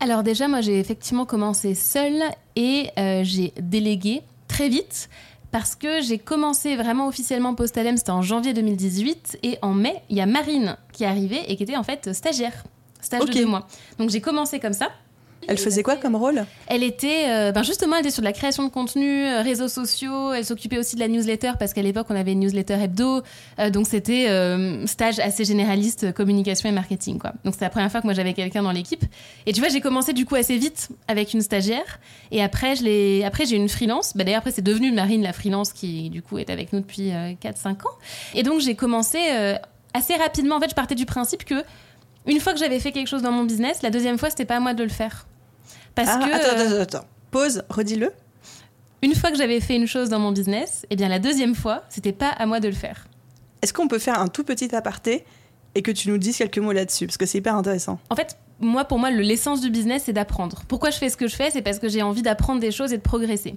Alors 0.00 0.22
déjà, 0.22 0.46
moi 0.46 0.60
j'ai 0.60 0.78
effectivement 0.78 1.24
commencé 1.24 1.74
seule 1.74 2.22
et 2.54 2.90
euh, 2.98 3.22
j'ai 3.24 3.54
délégué 3.60 4.22
très 4.46 4.68
vite 4.68 5.08
parce 5.50 5.74
que 5.74 6.02
j'ai 6.02 6.18
commencé 6.18 6.76
vraiment 6.76 7.08
officiellement 7.08 7.54
Postalem, 7.54 7.96
c'était 7.96 8.10
en 8.10 8.20
janvier 8.20 8.52
2018, 8.52 9.38
et 9.42 9.58
en 9.62 9.72
mai, 9.72 10.02
il 10.10 10.16
y 10.16 10.20
a 10.20 10.26
Marine 10.26 10.76
qui 10.92 11.04
est 11.04 11.06
arrivée 11.06 11.50
et 11.50 11.56
qui 11.56 11.62
était 11.62 11.76
en 11.76 11.82
fait 11.82 12.12
stagiaire, 12.12 12.64
stage 13.00 13.24
de 13.24 13.32
deux 13.32 13.46
mois. 13.46 13.66
Donc 13.98 14.10
j'ai 14.10 14.20
commencé 14.20 14.60
comme 14.60 14.74
ça. 14.74 14.90
Elle 15.48 15.58
faisait 15.58 15.82
quoi 15.82 15.96
comme 15.96 16.16
rôle? 16.16 16.44
Elle 16.66 16.82
était, 16.82 17.26
euh, 17.28 17.52
ben 17.52 17.62
justement, 17.62 17.96
elle 17.96 18.02
était 18.02 18.10
sur 18.10 18.22
de 18.22 18.26
la 18.26 18.32
création 18.32 18.64
de 18.64 18.68
contenu, 18.68 19.26
euh, 19.26 19.42
réseaux 19.42 19.68
sociaux. 19.68 20.32
Elle 20.32 20.44
s'occupait 20.44 20.78
aussi 20.78 20.96
de 20.96 21.00
la 21.00 21.08
newsletter 21.08 21.52
parce 21.58 21.72
qu'à 21.72 21.82
l'époque, 21.82 22.06
on 22.10 22.16
avait 22.16 22.32
une 22.32 22.40
newsletter 22.40 22.74
hebdo. 22.74 23.22
Euh, 23.58 23.70
donc 23.70 23.86
c'était 23.86 24.26
stage 24.86 25.18
assez 25.18 25.44
généraliste, 25.44 26.12
communication 26.12 26.68
et 26.68 26.72
marketing, 26.72 27.18
quoi. 27.18 27.32
Donc 27.44 27.54
c'était 27.54 27.66
la 27.66 27.70
première 27.70 27.90
fois 27.90 28.00
que 28.00 28.06
moi 28.06 28.14
j'avais 28.14 28.34
quelqu'un 28.34 28.62
dans 28.62 28.72
l'équipe. 28.72 29.04
Et 29.46 29.52
tu 29.52 29.60
vois, 29.60 29.68
j'ai 29.68 29.80
commencé 29.80 30.12
du 30.12 30.26
coup 30.26 30.34
assez 30.34 30.56
vite 30.56 30.88
avec 31.08 31.32
une 31.32 31.42
stagiaire. 31.42 32.00
Et 32.30 32.42
après, 32.42 32.76
je 32.76 32.84
l'ai, 32.84 33.24
après 33.24 33.46
j'ai 33.46 33.56
une 33.56 33.68
freelance. 33.68 34.16
Bah, 34.16 34.24
d'ailleurs, 34.24 34.38
après 34.38 34.52
c'est 34.52 34.62
devenu 34.62 34.92
Marine 34.92 35.22
la 35.22 35.32
freelance 35.32 35.72
qui 35.72 36.10
du 36.10 36.22
coup 36.22 36.38
est 36.38 36.50
avec 36.50 36.72
nous 36.72 36.80
depuis 36.80 37.10
4-5 37.10 37.68
ans. 37.68 37.96
Et 38.34 38.42
donc 38.42 38.60
j'ai 38.60 38.74
commencé 38.74 39.18
assez 39.94 40.14
rapidement. 40.14 40.56
En 40.56 40.60
fait, 40.60 40.70
je 40.70 40.74
partais 40.74 40.94
du 40.94 41.06
principe 41.06 41.44
que 41.44 41.62
une 42.26 42.40
fois 42.40 42.52
que 42.52 42.58
j'avais 42.58 42.80
fait 42.80 42.92
quelque 42.92 43.08
chose 43.08 43.22
dans 43.22 43.32
mon 43.32 43.44
business, 43.44 43.82
la 43.82 43.90
deuxième 43.90 44.18
fois, 44.18 44.30
c'était 44.30 44.44
pas 44.44 44.56
à 44.56 44.60
moi 44.60 44.74
de 44.74 44.82
le 44.82 44.88
faire. 44.88 45.26
Parce 45.94 46.10
ah, 46.12 46.18
que. 46.18 46.32
Attends, 46.32 46.60
attends, 46.60 46.80
attends. 46.80 47.06
Pause, 47.30 47.62
redis-le. 47.68 48.12
Une 49.02 49.14
fois 49.14 49.30
que 49.30 49.36
j'avais 49.36 49.60
fait 49.60 49.76
une 49.76 49.86
chose 49.86 50.08
dans 50.08 50.18
mon 50.18 50.32
business, 50.32 50.86
eh 50.90 50.96
bien 50.96 51.08
la 51.08 51.18
deuxième 51.18 51.54
fois, 51.54 51.82
c'était 51.88 52.12
pas 52.12 52.30
à 52.30 52.46
moi 52.46 52.60
de 52.60 52.68
le 52.68 52.74
faire. 52.74 53.06
Est-ce 53.62 53.72
qu'on 53.72 53.88
peut 53.88 53.98
faire 53.98 54.20
un 54.20 54.28
tout 54.28 54.44
petit 54.44 54.74
aparté 54.74 55.24
et 55.74 55.82
que 55.82 55.90
tu 55.90 56.08
nous 56.08 56.18
dises 56.18 56.36
quelques 56.36 56.58
mots 56.58 56.72
là-dessus? 56.72 57.06
Parce 57.06 57.16
que 57.16 57.26
c'est 57.26 57.38
hyper 57.38 57.54
intéressant. 57.54 57.98
En 58.10 58.16
fait, 58.16 58.38
moi, 58.58 58.84
pour 58.84 58.98
moi, 58.98 59.10
l'essence 59.10 59.60
du 59.60 59.70
business, 59.70 60.04
c'est 60.06 60.12
d'apprendre. 60.12 60.62
Pourquoi 60.68 60.90
je 60.90 60.98
fais 60.98 61.08
ce 61.08 61.16
que 61.16 61.28
je 61.28 61.36
fais? 61.36 61.50
C'est 61.50 61.62
parce 61.62 61.78
que 61.78 61.88
j'ai 61.88 62.02
envie 62.02 62.22
d'apprendre 62.22 62.60
des 62.60 62.70
choses 62.70 62.92
et 62.92 62.96
de 62.96 63.02
progresser. 63.02 63.56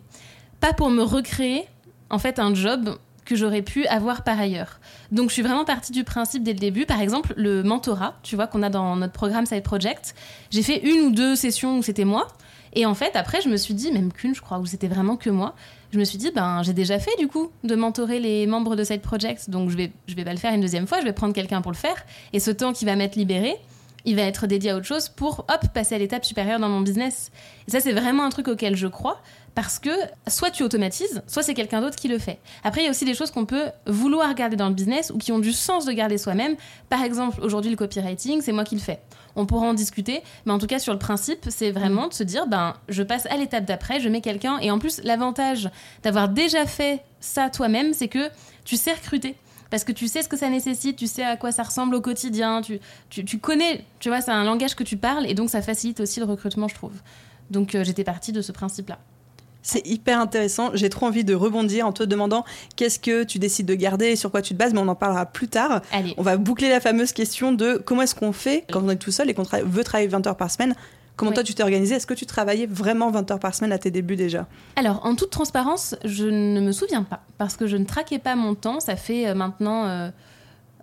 Pas 0.60 0.74
pour 0.74 0.90
me 0.90 1.04
recréer, 1.04 1.66
en 2.10 2.20
fait, 2.20 2.40
un 2.40 2.54
job 2.54 2.98
que 3.30 3.36
j'aurais 3.36 3.62
pu 3.62 3.86
avoir 3.86 4.24
par 4.24 4.40
ailleurs. 4.40 4.80
Donc 5.12 5.30
je 5.30 5.34
suis 5.34 5.44
vraiment 5.44 5.64
partie 5.64 5.92
du 5.92 6.04
principe 6.04 6.42
dès 6.42 6.54
le 6.54 6.60
début. 6.60 6.88
Par 6.88 7.00
exemple, 7.00 7.34
le 7.38 7.62
mentorat, 7.62 8.16
tu 8.24 8.36
vois, 8.36 8.48
qu'on 8.48 8.64
a 8.64 8.70
dans 8.70 8.96
notre 8.96 9.14
programme 9.14 9.46
Side 9.46 9.62
Project, 9.62 10.16
j'ai 10.50 10.64
fait 10.64 10.80
une 10.80 11.02
ou 11.06 11.12
deux 11.12 11.36
sessions 11.36 11.78
où 11.78 11.84
c'était 11.84 12.06
moi. 12.06 12.28
Et 12.74 12.88
en 12.88 12.96
fait, 12.96 13.16
après, 13.16 13.42
je 13.42 13.50
me 13.50 13.58
suis 13.58 13.76
dit, 13.76 13.92
même 13.92 14.12
qu'une, 14.12 14.34
je 14.34 14.42
crois, 14.42 14.58
où 14.58 14.66
c'était 14.66 14.88
vraiment 14.88 15.16
que 15.16 15.30
moi, 15.30 15.54
je 15.92 16.00
me 16.00 16.04
suis 16.04 16.18
dit, 16.18 16.32
ben, 16.34 16.64
j'ai 16.64 16.74
déjà 16.74 16.98
fait 16.98 17.16
du 17.20 17.28
coup 17.28 17.52
de 17.64 17.76
mentorer 17.76 18.20
les 18.20 18.48
membres 18.48 18.76
de 18.76 18.84
Side 18.84 19.02
Project, 19.02 19.50
donc 19.50 19.70
je 19.70 19.78
vais, 19.78 19.92
je 20.08 20.16
vais 20.16 20.24
pas 20.24 20.34
le 20.34 20.40
faire 20.40 20.54
une 20.54 20.62
deuxième 20.62 20.88
fois, 20.88 21.00
je 21.00 21.06
vais 21.06 21.14
prendre 21.14 21.34
quelqu'un 21.34 21.62
pour 21.62 21.72
le 21.72 21.78
faire. 21.78 22.06
Et 22.34 22.40
ce 22.40 22.52
temps 22.52 22.74
qui 22.74 22.86
va 22.86 22.96
m'être 22.96 23.16
libéré, 23.16 23.56
il 24.06 24.16
va 24.16 24.24
être 24.24 24.48
dédié 24.48 24.72
à 24.72 24.78
autre 24.78 24.86
chose 24.86 25.10
pour, 25.10 25.46
hop, 25.50 25.68
passer 25.74 25.96
à 25.96 25.98
l'étape 25.98 26.26
supérieure 26.26 26.60
dans 26.60 26.70
mon 26.70 26.82
business. 26.82 27.32
Et 27.68 27.72
ça, 27.72 27.80
c'est 27.80 27.94
vraiment 27.94 28.24
un 28.24 28.30
truc 28.30 28.48
auquel 28.48 28.76
je 28.76 28.88
crois 28.88 29.22
parce 29.56 29.80
que 29.80 29.90
soit 30.28 30.52
tu 30.52 30.64
automatises, 30.64 31.22
soit 31.28 31.44
c'est 31.44 31.54
quelqu'un 31.54 31.82
d'autre 31.82 31.96
qui 31.96 32.08
le 32.08 32.18
fait. 32.18 32.40
Après, 32.64 32.82
il 32.82 32.86
y 32.86 32.88
a 32.88 32.92
aussi 32.92 33.06
des 33.06 33.14
choses 33.14 33.32
qu'on 33.32 33.46
peut 33.46 33.66
vouloir 33.88 34.34
garder 34.34 34.56
dans 34.56 34.70
le 34.70 34.74
business 34.74 35.12
ou 35.14 35.18
qui 35.18 35.32
ont 35.32 35.40
du 35.40 35.52
sens 35.52 35.86
de 35.86 35.92
garder 35.92 36.18
soi-même. 36.18 36.56
Par 36.90 37.04
exemple, 37.04 37.42
aujourd'hui, 37.42 37.72
le 37.72 37.78
copywriting, 37.78 38.42
c'est 38.42 38.52
moi 38.52 38.64
qui 38.64 38.76
le 38.76 38.82
fais. 38.82 39.02
On 39.36 39.46
pourra 39.46 39.68
en 39.68 39.74
discuter, 39.74 40.22
mais 40.46 40.54
en 40.54 40.60
tout 40.60 40.68
cas, 40.68 40.80
sur 40.80 40.94
le 40.94 41.00
principe, 41.00 41.46
c'est 41.50 41.72
vraiment 41.72 42.08
de 42.08 42.14
se 42.14 42.24
dire, 42.24 42.48
ben, 42.48 42.74
je 42.88 43.04
passe 43.04 43.26
à 43.26 43.38
l'étape 43.38 43.66
d'après, 43.66 44.00
je 44.00 44.10
mets 44.10 44.22
quelqu'un. 44.22 44.60
Et 44.60 44.72
en 44.72 44.80
plus, 44.80 45.02
l'avantage 45.04 45.70
d'avoir 46.04 46.30
déjà 46.30 46.66
fait 46.66 47.04
ça 47.20 47.50
toi-même, 47.50 47.94
c'est 47.94 48.08
que 48.08 48.30
tu 48.64 48.78
sais 48.78 48.94
recruter 48.94 49.36
parce 49.70 49.84
que 49.84 49.92
tu 49.92 50.08
sais 50.08 50.24
ce 50.24 50.30
que 50.30 50.38
ça 50.38 50.50
nécessite, 50.50 50.96
tu 50.96 51.08
sais 51.08 51.24
à 51.24 51.38
quoi 51.38 51.52
ça 51.52 51.64
ressemble 51.64 51.96
au 51.96 52.02
quotidien, 52.02 52.62
tu, 52.62 52.80
tu, 53.10 53.40
connais, 53.40 53.86
tu 54.00 54.10
vois, 54.10 54.22
c'est 54.22 54.32
un 54.32 54.44
langage 54.44 54.76
que 54.76 54.84
tu 54.84 54.98
parles 54.98 55.26
et 55.28 55.34
donc 55.34 55.50
ça 55.50 55.62
facilite 55.62 56.00
aussi 56.00 56.20
le 56.20 56.26
recrutement, 56.26 56.68
je 56.68 56.76
trouve. 56.76 56.94
Donc 57.52 57.76
euh, 57.76 57.84
j'étais 57.84 58.04
partie 58.04 58.32
de 58.32 58.42
ce 58.42 58.52
principe-là. 58.52 59.00
C'est 59.62 59.86
hyper 59.86 60.20
intéressant. 60.20 60.72
J'ai 60.74 60.90
trop 60.90 61.06
envie 61.06 61.24
de 61.26 61.36
rebondir 61.36 61.86
en 61.86 61.92
te 61.92 62.02
demandant 62.02 62.46
qu'est-ce 62.76 62.98
que 62.98 63.24
tu 63.24 63.40
décides 63.40 63.66
de 63.66 63.76
garder 63.76 64.08
et 64.08 64.16
sur 64.16 64.32
quoi 64.32 64.42
tu 64.42 64.54
te 64.54 64.58
bases, 64.58 64.74
mais 64.74 64.80
on 64.80 64.88
en 64.88 64.96
parlera 64.96 65.26
plus 65.26 65.50
tard. 65.50 65.82
Allez. 65.92 66.14
On 66.18 66.24
va 66.24 66.38
boucler 66.38 66.70
la 66.70 66.80
fameuse 66.80 67.12
question 67.12 67.52
de 67.52 67.82
comment 67.84 68.04
est-ce 68.04 68.16
qu'on 68.16 68.32
fait 68.32 68.64
quand 68.72 68.82
on 68.84 68.90
est 68.90 68.96
tout 68.96 69.12
seul 69.12 69.30
et 69.30 69.34
qu'on 69.34 69.44
veut 69.44 69.84
travailler 69.84 70.08
20 70.08 70.26
heures 70.28 70.38
par 70.38 70.50
semaine. 70.50 70.76
Comment 71.20 71.32
toi 71.34 71.44
tu 71.44 71.54
t'es 71.54 71.64
organisé 71.64 71.96
Est-ce 71.96 72.08
que 72.08 72.14
tu 72.14 72.26
travaillais 72.26 72.66
vraiment 72.66 73.12
20 73.12 73.30
heures 73.32 73.40
par 73.40 73.54
semaine 73.54 73.74
à 73.74 73.78
tes 73.78 73.92
débuts 73.92 74.16
déjà? 74.16 74.48
Alors, 74.76 75.06
en 75.06 75.16
toute 75.16 75.30
transparence, 75.30 75.96
je 76.06 76.26
ne 76.26 76.62
me 76.62 76.72
souviens 76.72 77.04
pas 77.04 77.22
parce 77.38 77.58
que 77.58 77.68
je 77.68 77.78
ne 77.78 77.86
traquais 77.86 78.20
pas 78.20 78.36
mon 78.36 78.56
temps. 78.56 78.80
Ça 78.80 78.96
fait 78.96 79.28
euh, 79.28 79.36
maintenant. 79.36 79.86
Euh, 79.88 80.10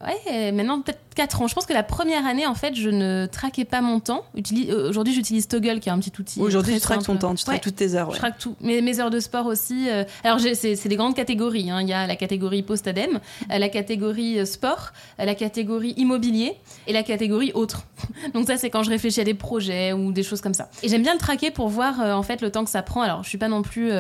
Ouais, 0.03 0.53
maintenant 0.53 0.83
peut-être 0.83 1.01
4 1.17 1.43
ans. 1.43 1.49
Je 1.49 1.55
pense 1.55 1.67
que 1.67 1.73
la 1.73 1.83
première 1.83 2.27
année, 2.27 2.47
en 2.47 2.55
fait, 2.55 2.75
je 2.77 2.91
ne 2.91 3.27
traquais 3.27 3.65
pas 3.65 3.81
mon 3.81 4.01
temps. 4.01 4.25
Euh, 4.37 4.89
aujourd'hui, 4.89 5.15
j'utilise 5.15 5.49
Toggle, 5.49 5.81
qui 5.81 5.89
est 5.89 5.93
un 5.93 5.99
petit 5.99 6.13
outil. 6.21 6.41
Aujourd'hui, 6.41 6.75
tu 6.75 6.81
traques 6.81 7.03
ton 7.03 7.17
temps, 7.17 7.35
tu 7.35 7.45
traques 7.45 7.63
toutes 7.63 7.77
tes 7.77 7.95
heures. 7.95 8.13
Je 8.13 8.19
traque 8.19 8.39
tout. 8.39 8.55
Mes, 8.61 8.83
mes 8.83 9.01
heures 9.01 9.11
de 9.11 9.19
sport 9.19 9.47
aussi. 9.47 9.89
Euh, 9.89 10.05
alors, 10.23 10.39
c'est 10.39 10.87
des 10.87 10.97
grandes 10.97 11.17
catégories. 11.17 11.71
Hein. 11.71 11.81
Il 11.81 11.89
y 11.89 11.95
a 11.95 12.07
la 12.07 12.17
catégorie 12.17 12.63
post-adem, 12.63 13.19
euh, 13.51 13.59
la 13.59 13.69
catégorie 13.69 14.47
sport, 14.47 14.93
la 15.19 15.35
catégorie 15.35 15.95
immobilier 15.97 16.57
et 16.87 16.93
la 16.93 17.03
catégorie 17.03 17.51
autre. 17.55 17.87
Donc, 18.35 18.47
ça, 18.47 18.59
c'est 18.59 18.69
quand 18.69 18.83
je 18.83 18.91
réfléchis 18.91 19.21
à 19.21 19.25
des 19.25 19.35
projets 19.35 19.95
ou 19.95 20.13
des 20.13 20.23
choses 20.23 20.43
comme 20.43 20.55
ça. 20.55 20.69
Et 20.83 20.89
j'aime 20.89 21.03
bien 21.03 21.15
le 21.15 21.19
traquer 21.19 21.51
pour 21.51 21.69
voir, 21.69 21.99
en 22.01 22.23
fait, 22.23 22.43
le 22.43 22.51
temps 22.51 22.65
que 22.65 22.71
ça 22.71 22.83
prend. 22.83 23.01
Alors, 23.01 23.25
je 23.25 23.29
suis 23.31 23.39
pas 23.39 23.49
non 23.49 23.63
plus 23.63 23.91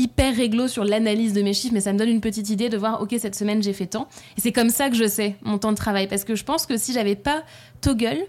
hyper 0.00 0.34
réglo 0.34 0.66
sur 0.66 0.84
l'analyse 0.84 1.34
de 1.34 1.42
mes 1.42 1.52
chiffres, 1.52 1.74
mais 1.74 1.80
ça 1.80 1.92
me 1.92 1.98
donne 1.98 2.08
une 2.08 2.22
petite 2.22 2.48
idée 2.48 2.68
de 2.68 2.76
voir, 2.76 3.02
ok, 3.02 3.14
cette 3.18 3.34
semaine 3.34 3.62
j'ai 3.62 3.74
fait 3.74 3.86
tant. 3.86 4.08
Et 4.36 4.40
c'est 4.40 4.52
comme 4.52 4.70
ça 4.70 4.88
que 4.88 4.96
je 4.96 5.06
sais 5.06 5.36
mon 5.42 5.58
temps 5.58 5.72
de 5.72 5.76
travail, 5.76 6.08
parce 6.08 6.24
que 6.24 6.34
je 6.34 6.44
pense 6.44 6.59
que 6.66 6.76
si 6.76 6.92
j'avais 6.92 7.16
pas 7.16 7.42
Toggle, 7.80 8.26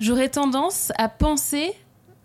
j'aurais 0.00 0.28
tendance 0.28 0.92
à 0.98 1.08
penser, 1.08 1.72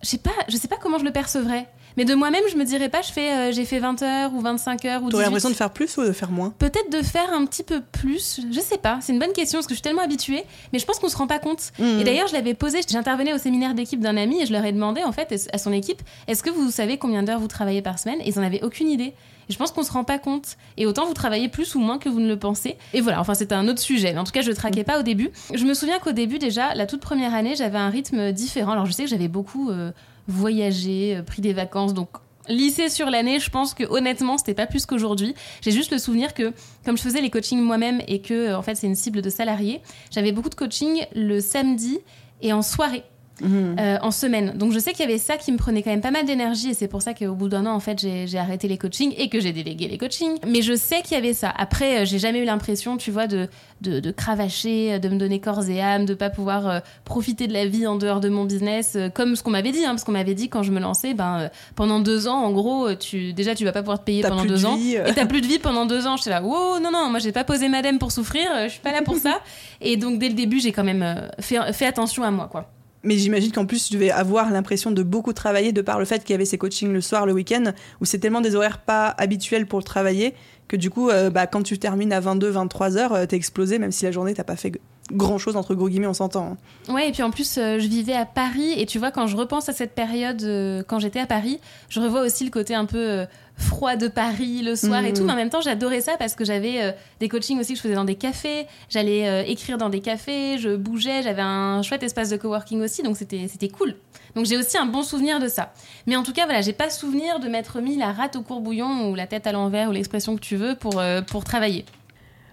je 0.02 0.10
sais 0.10 0.18
pas, 0.18 0.32
je 0.48 0.58
sais 0.58 0.68
pas 0.68 0.78
comment 0.78 1.00
je 1.00 1.06
le 1.06 1.12
percevrais. 1.12 1.68
Mais 1.98 2.06
de 2.06 2.16
moi-même, 2.16 2.44
je 2.50 2.56
me 2.56 2.64
dirais 2.64 2.88
pas, 2.88 3.02
je 3.02 3.12
fais, 3.12 3.32
euh, 3.32 3.52
j'ai 3.52 3.66
fait 3.66 3.80
20 3.80 4.02
heures 4.04 4.34
ou 4.34 4.40
25 4.40 4.86
heures 4.86 5.04
ou. 5.04 5.10
T'aurais 5.10 5.26
l'impression 5.26 5.50
de 5.50 5.56
faire 5.56 5.72
plus 5.72 5.98
ou 5.98 6.04
de 6.04 6.14
faire 6.14 6.32
moins? 6.32 6.54
Peut-être 6.58 6.90
de 6.92 7.02
faire 7.02 7.34
un 7.34 7.46
petit 7.46 7.64
peu 7.64 7.82
plus. 7.82 8.40
Je 8.52 8.60
sais 8.62 8.78
pas. 8.78 9.00
C'est 9.02 9.12
une 9.12 9.20
bonne 9.20 9.34
question 9.34 9.58
parce 9.58 9.68
que 9.68 9.74
je 9.74 9.80
suis 9.80 9.84
tellement 9.84 10.04
habituée. 10.04 10.44
Mais 10.72 10.80
je 10.80 10.86
pense 10.86 11.00
qu'on 11.00 11.10
se 11.10 11.18
rend 11.18 11.28
pas 11.28 11.40
compte. 11.40 11.72
Mmh. 11.78 12.00
Et 12.00 12.04
d'ailleurs, 12.06 12.28
je 12.28 12.34
l'avais 12.34 12.54
posé. 12.54 12.80
J'intervenais 12.88 13.34
au 13.34 13.38
séminaire 13.38 13.74
d'équipe 13.74 14.00
d'un 14.00 14.16
ami 14.16 14.42
et 14.42 14.46
je 14.46 14.54
leur 14.54 14.64
ai 14.64 14.72
demandé 14.72 15.04
en 15.04 15.12
fait 15.12 15.50
à 15.52 15.58
son 15.58 15.74
équipe, 15.74 16.02
est-ce 16.28 16.42
que 16.42 16.50
vous 16.50 16.72
savez 16.72 16.98
combien 16.98 17.24
d'heures 17.24 17.40
vous 17.40 17.48
travaillez 17.48 17.82
par 17.82 18.00
semaine? 18.00 18.22
Et 18.22 18.30
ils 18.30 18.40
en 18.40 18.44
avaient 18.44 18.64
aucune 18.64 18.90
idée. 18.90 19.14
Je 19.50 19.58
pense 19.58 19.72
qu'on 19.72 19.84
se 19.84 19.92
rend 19.92 20.04
pas 20.04 20.20
compte. 20.20 20.58
Et 20.78 20.86
autant 20.86 21.06
vous 21.06 21.14
travaillez 21.14 21.50
plus 21.50 21.76
ou 21.76 21.80
moins 21.80 21.98
que 21.98 22.08
vous 22.08 22.20
ne 22.20 22.28
le 22.28 22.38
pensez. 22.38 22.78
Et 22.94 23.02
voilà, 23.02 23.20
enfin 23.20 23.34
c'était 23.34 23.56
un 23.56 23.68
autre 23.68 23.80
sujet. 23.80 24.18
En 24.18 24.24
tout 24.24 24.32
cas, 24.32 24.42
je 24.42 24.52
traquais 24.52 24.84
pas 24.84 25.00
au 25.00 25.04
début. 25.04 25.32
Je 25.54 25.66
me 25.66 25.74
souviens 25.74 26.00
qu'au 26.00 26.12
début 26.12 26.40
déjà, 26.40 26.74
la 26.76 26.86
toute 26.86 27.02
première 27.02 27.34
année, 27.34 27.56
j'avais 27.56 27.78
un 27.78 27.90
rythme 27.90 28.32
différent. 28.32 28.74
Alors 28.74 28.86
je 28.86 28.92
sais 28.92 29.04
que 29.04 29.10
j'avais 29.10 29.28
beaucoup 29.28 29.70
euh, 29.70 29.92
voyagé, 30.28 31.18
euh, 31.18 31.24
pris 31.24 31.42
des 31.42 31.54
vacances, 31.54 31.94
donc 31.94 32.10
lycée 32.48 32.90
sur 32.90 33.10
l'année, 33.10 33.40
je 33.40 33.50
pense 33.50 33.74
que 33.74 33.84
honnêtement, 33.84 34.38
c'était 34.38 34.54
pas 34.54 34.66
plus 34.66 34.86
qu'aujourd'hui. 34.86 35.36
J'ai 35.62 35.72
juste 35.72 35.92
le 35.92 36.00
souvenir 36.00 36.34
que, 36.34 36.54
comme 36.84 36.98
je 36.98 37.04
faisais 37.04 37.22
les 37.22 37.30
coachings 37.30 37.62
moi-même 37.62 38.02
et 38.08 38.22
que, 38.22 38.34
euh, 38.34 38.58
en 38.58 38.62
fait, 38.62 38.76
c'est 38.76 38.88
une 38.88 38.96
cible 38.96 39.22
de 39.22 39.30
salariés, 39.30 39.82
j'avais 40.12 40.32
beaucoup 40.32 40.50
de 40.50 40.56
coaching 40.56 41.06
le 41.16 41.40
samedi 41.40 42.00
et 42.42 42.52
en 42.52 42.62
soirée. 42.62 43.04
Mhm. 43.42 43.76
Euh, 43.80 43.98
en 44.02 44.12
semaine. 44.12 44.54
Donc 44.56 44.72
je 44.72 44.80
sais 44.80 44.92
qu'il 44.92 45.02
y 45.02 45.08
avait 45.08 45.18
ça 45.18 45.38
qui 45.38 45.52
me 45.52 45.58
prenait 45.58 45.84
quand 45.84 45.92
même 45.92 46.02
pas 46.02 46.12
mal 46.12 46.26
d'énergie 46.26 46.70
et 46.70 46.74
c'est 46.74 46.88
pour 46.88 47.02
ça 47.02 47.14
qu'au 47.14 47.34
bout 47.34 47.50
d'un 47.50 47.66
an, 47.66 47.74
en 47.74 47.80
fait, 47.80 48.00
j'ai 48.00 48.38
arrêté 48.38 48.68
les 48.68 48.78
coachings 48.78 49.14
et 49.18 49.30
que 49.30 49.40
j'ai 49.40 49.54
délégué 49.54 49.88
les 49.88 49.98
coachings. 49.98 50.38
Mais 50.48 50.62
je 50.62 50.76
sais 50.76 51.02
qu'il 51.02 51.14
y 51.14 51.18
avait 51.18 51.34
ça. 51.34 51.52
Après, 51.56 52.00
euh, 52.00 52.06
j'ai 52.06 52.20
jamais 52.20 52.40
eu 52.40 52.46
l'impression, 52.46 52.98
tu 52.98 53.12
vois, 53.12 53.28
de, 53.28 53.48
de, 53.82 54.12
cravacher, 54.12 55.00
de 55.00 55.10
me 55.10 55.18
donner 55.18 55.40
corps 55.40 55.68
et 55.70 55.82
âme, 55.82 56.06
de 56.06 56.14
pas 56.14 56.30
pouvoir 56.30 56.68
euh, 56.68 56.80
profiter 57.06 57.48
de 57.48 57.54
la 57.54 57.66
vie 57.66 57.88
en 57.88 57.96
dehors 57.96 58.20
de 58.20 58.30
mon 58.30 58.46
business, 58.46 58.98
comme 59.14 59.36
ce 59.36 59.44
qu'on 59.44 59.52
m'avait 59.52 59.72
dit. 59.72 59.86
Hein, 59.86 59.92
parce 59.92 60.04
qu'on 60.04 60.12
m'avait 60.12 60.36
dit 60.36 60.50
quand 60.50 60.64
je 60.64 60.72
me 60.72 60.80
lançais, 60.80 61.14
ben, 61.14 61.50
pendant 61.76 62.00
deux 62.00 62.28
ans, 62.28 62.44
en 62.44 62.52
gros, 62.52 62.94
tu, 62.96 63.34
déjà, 63.34 63.56
tu 63.56 63.66
vas 63.66 63.72
pas 63.72 63.82
pouvoir 63.82 64.00
te 64.00 64.06
payer 64.06 64.22
pendant 64.22 64.46
deux 64.46 64.66
ans. 64.66 64.78
Et 64.78 65.14
t'as 65.14 65.26
plus 65.26 65.42
de 65.42 65.48
vie 65.48 65.60
pendant 65.60 65.86
deux 65.86 66.08
ans. 66.08 66.18
J'étais 66.18 66.32
là, 66.32 66.42
wow, 66.42 66.80
non, 66.80 66.92
non, 66.92 67.10
moi, 67.10 67.20
j'ai 67.20 67.32
pas 67.32 67.44
posé 67.44 67.70
madame 67.70 68.00
pour 68.00 68.12
souffrir, 68.12 68.48
je 68.64 68.70
suis 68.70 68.82
pas 68.82 68.92
là 68.92 69.02
pour 69.02 69.16
ça. 69.16 69.40
et 69.82 69.98
donc, 69.98 70.20
dès 70.20 70.30
le 70.30 70.36
début, 70.36 70.60
j'ai 70.60 70.72
quand 70.72 70.84
même 70.84 71.30
fait, 71.40 71.74
fait 71.74 71.86
attention 71.86 72.24
à 72.24 72.32
moi, 72.32 72.48
quoi. 72.52 72.70
Mais 73.04 73.18
j'imagine 73.18 73.52
qu'en 73.52 73.66
plus, 73.66 73.88
tu 73.88 73.94
devais 73.94 74.12
avoir 74.12 74.52
l'impression 74.52 74.92
de 74.92 75.04
beaucoup 75.04 75.34
travailler 75.34 75.72
de 75.72 75.82
par 75.82 76.00
le 76.00 76.06
fait 76.06 76.20
qu'il 76.20 76.32
y 76.32 76.36
avait 76.36 76.46
ces 76.46 76.58
coachings 76.58 76.92
le 76.92 77.02
soir, 77.02 77.26
le 77.26 77.34
week-end, 77.34 77.72
où 78.02 78.06
c'est 78.06 78.20
tellement 78.20 78.42
des 78.42 78.56
horaires 78.56 78.80
pas 78.80 79.08
habituels 79.18 79.68
pour 79.68 79.80
le 79.80 79.86
travailler 79.86 80.34
que 80.70 80.78
du 80.78 80.90
coup, 80.90 81.10
euh, 81.10 81.30
bah, 81.30 81.48
quand 81.48 81.64
tu 81.64 81.78
termines 81.80 82.14
à 82.14 82.22
22, 82.22 82.48
23 82.48 82.96
heures, 82.98 83.14
euh, 83.14 83.26
t'es 83.26 83.36
explosé, 83.36 83.80
même 83.80 83.92
si 83.92 84.06
la 84.06 84.12
journée, 84.12 84.34
t'as 84.34 84.44
pas 84.44 84.56
fait 84.56 84.80
grand 85.12 85.40
chose, 85.40 85.56
entre 85.56 85.74
gros 85.74 85.90
guillemets, 85.90 86.08
on 86.08 86.14
s'entend. 86.14 86.58
Hein. 86.88 86.94
Ouais, 86.94 87.10
et 87.10 87.12
puis 87.12 87.24
en 87.24 87.32
plus, 87.32 87.58
euh, 87.58 87.80
je 87.80 87.88
vivais 87.88 88.14
à 88.14 88.26
Paris, 88.26 88.74
et 88.78 88.86
tu 88.86 89.00
vois, 89.00 89.10
quand 89.10 89.26
je 89.26 89.36
repense 89.36 89.68
à 89.68 89.74
cette 89.74 89.96
période, 89.96 90.42
quand 90.88 91.00
j'étais 91.00 91.20
à 91.20 91.26
Paris, 91.26 91.60
je 91.90 92.00
revois 92.00 92.22
aussi 92.22 92.46
le 92.46 92.52
côté 92.52 92.76
un 92.76 92.86
peu 92.86 93.26
froid 93.60 93.96
de 93.96 94.08
Paris 94.08 94.62
le 94.64 94.76
soir 94.76 95.04
et 95.06 95.14
tout, 95.14 95.24
mm. 95.24 95.26
mais 95.26 95.34
en 95.34 95.36
même 95.36 95.50
temps 95.50 95.62
j'adorais 95.62 96.02
ça 96.02 96.16
parce 96.18 96.34
que 96.34 96.46
j'avais 96.46 96.82
euh, 96.82 96.92
des 97.20 97.30
coachings 97.30 97.60
aussi 97.60 97.74
que 97.74 97.78
je 97.78 97.84
faisais 97.84 97.96
dans 97.96 98.06
des 98.06 98.16
cafés, 98.16 98.66
j'allais 98.90 99.28
euh, 99.28 99.44
écrire 99.46 99.78
dans 99.78 99.90
des 99.90 100.00
cafés, 100.00 100.58
je 100.58 100.76
bougeais, 100.76 101.22
j'avais 101.22 101.42
un 101.42 101.82
chouette 101.82 102.04
espace 102.04 102.30
de 102.30 102.38
coworking 102.38 102.82
aussi, 102.82 103.04
donc 103.04 103.18
c'était 103.18 103.48
c'était 103.48 103.68
cool. 103.68 103.96
Donc 104.36 104.46
j'ai 104.46 104.58
aussi 104.58 104.78
un 104.78 104.86
bon 104.86 105.04
souvenir 105.04 105.40
de 105.40 105.48
ça. 105.48 105.74
Mais 106.08 106.16
en 106.16 106.24
tout 106.24 106.34
cas 106.34 106.46
voilà, 106.46 106.62
j'ai 106.62 106.74
pas 106.74 106.90
souvenir 106.90 107.40
de 107.40 107.48
m'être 107.48 107.82
mis 107.82 107.98
la 107.98 108.12
rate 108.12 108.36
au 108.36 108.42
courbouillon 108.42 109.10
ou 109.10 109.16
la 109.16 109.28
tête 109.28 109.46
à 109.46 109.52
l'envers 109.52 109.90
ou 109.90 109.92
l'expression 109.92 110.36
que 110.36 110.42
tu 110.42 110.56
veux 110.56 110.76
pour 110.76 111.00
euh, 111.00 111.22
pour 111.22 111.44
travailler. 111.44 111.86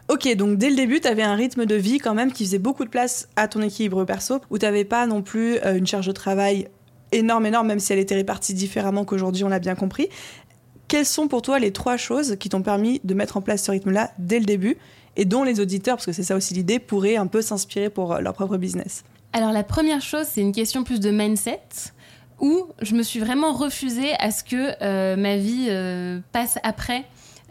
Ok, 0.08 0.32
donc 0.36 0.58
dès 0.58 0.70
le 0.70 0.76
début, 0.76 1.00
tu 1.00 1.08
avais 1.08 1.24
un 1.24 1.34
rythme 1.34 1.66
de 1.66 1.74
vie 1.74 1.98
quand 1.98 2.14
même 2.14 2.32
qui 2.32 2.44
faisait 2.44 2.60
beaucoup 2.60 2.84
de 2.84 2.90
place 2.90 3.28
à 3.34 3.48
ton 3.48 3.60
équilibre 3.60 4.04
perso, 4.04 4.40
où 4.50 4.58
tu 4.58 4.64
n'avais 4.64 4.84
pas 4.84 5.04
non 5.06 5.20
plus 5.20 5.58
une 5.64 5.84
charge 5.84 6.06
de 6.06 6.12
travail 6.12 6.68
énorme, 7.12 7.46
énorme, 7.46 7.66
même 7.66 7.80
si 7.80 7.92
elle 7.92 7.98
était 7.98 8.14
répartie 8.14 8.54
différemment 8.54 9.04
qu'aujourd'hui, 9.04 9.44
on 9.44 9.48
l'a 9.48 9.58
bien 9.58 9.74
compris 9.74 10.08
Quelles 10.88 11.06
sont 11.06 11.28
pour 11.28 11.42
toi 11.42 11.58
les 11.58 11.72
trois 11.72 11.96
choses 11.96 12.36
qui 12.38 12.48
t'ont 12.48 12.62
permis 12.62 13.00
de 13.02 13.14
mettre 13.14 13.36
en 13.36 13.40
place 13.40 13.64
ce 13.64 13.70
rythme-là 13.70 14.12
dès 14.18 14.38
le 14.38 14.44
début 14.44 14.76
et 15.16 15.24
dont 15.24 15.42
les 15.42 15.60
auditeurs, 15.60 15.96
parce 15.96 16.06
que 16.06 16.12
c'est 16.12 16.22
ça 16.22 16.36
aussi 16.36 16.54
l'idée, 16.54 16.78
pourraient 16.78 17.16
un 17.16 17.26
peu 17.26 17.42
s'inspirer 17.42 17.90
pour 17.90 18.16
leur 18.16 18.34
propre 18.34 18.56
business? 18.56 19.02
Alors 19.32 19.52
la 19.52 19.64
première 19.64 20.00
chose, 20.00 20.26
c'est 20.28 20.40
une 20.40 20.52
question 20.52 20.84
plus 20.84 21.00
de 21.00 21.10
mindset 21.10 21.60
où 22.40 22.66
je 22.82 22.94
me 22.94 23.02
suis 23.02 23.20
vraiment 23.20 23.52
refusée 23.52 24.12
à 24.18 24.30
ce 24.30 24.44
que 24.44 24.72
euh, 24.82 25.16
ma 25.16 25.36
vie 25.36 25.66
euh, 25.68 26.20
passe 26.32 26.58
après 26.62 27.04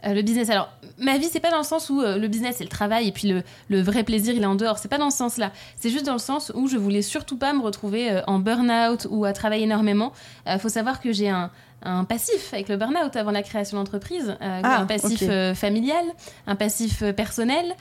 euh, 0.04 0.12
le 0.12 0.22
business. 0.22 0.50
Alors, 0.50 0.68
ma 0.98 1.18
vie, 1.18 1.28
c'est 1.30 1.40
pas 1.40 1.50
dans 1.50 1.58
le 1.58 1.64
sens 1.64 1.90
où 1.90 2.00
le 2.00 2.28
business 2.28 2.56
c'est 2.58 2.64
le 2.64 2.70
travail 2.70 3.08
et 3.08 3.12
puis 3.12 3.28
le, 3.28 3.42
le, 3.68 3.80
vrai 3.82 4.04
plaisir 4.04 4.34
il 4.34 4.42
est 4.42 4.46
en 4.46 4.54
dehors. 4.54 4.78
C'est 4.78 4.88
pas 4.88 4.98
dans 4.98 5.10
ce 5.10 5.18
sens-là. 5.18 5.52
C'est 5.76 5.90
juste 5.90 6.06
dans 6.06 6.12
le 6.12 6.18
sens 6.18 6.52
où 6.54 6.68
je 6.68 6.76
voulais 6.76 7.02
surtout 7.02 7.36
pas 7.36 7.52
me 7.52 7.60
retrouver 7.60 8.20
en 8.26 8.38
burn-out 8.38 9.06
ou 9.10 9.24
à 9.24 9.32
travailler 9.32 9.64
énormément. 9.64 10.12
Il 10.46 10.58
faut 10.58 10.68
savoir 10.68 11.00
que 11.00 11.12
j'ai 11.12 11.28
un, 11.28 11.50
un 11.82 12.04
passif 12.04 12.52
avec 12.52 12.68
le 12.68 12.76
burn-out 12.76 13.14
avant 13.16 13.30
la 13.30 13.42
création 13.42 13.76
d'entreprise, 13.76 14.36
euh, 14.40 14.60
ah, 14.62 14.80
un 14.80 14.86
passif 14.86 15.22
euh, 15.22 15.54
familial, 15.54 16.04
un 16.46 16.56
passif 16.56 17.02
euh, 17.02 17.12
personnel, 17.12 17.74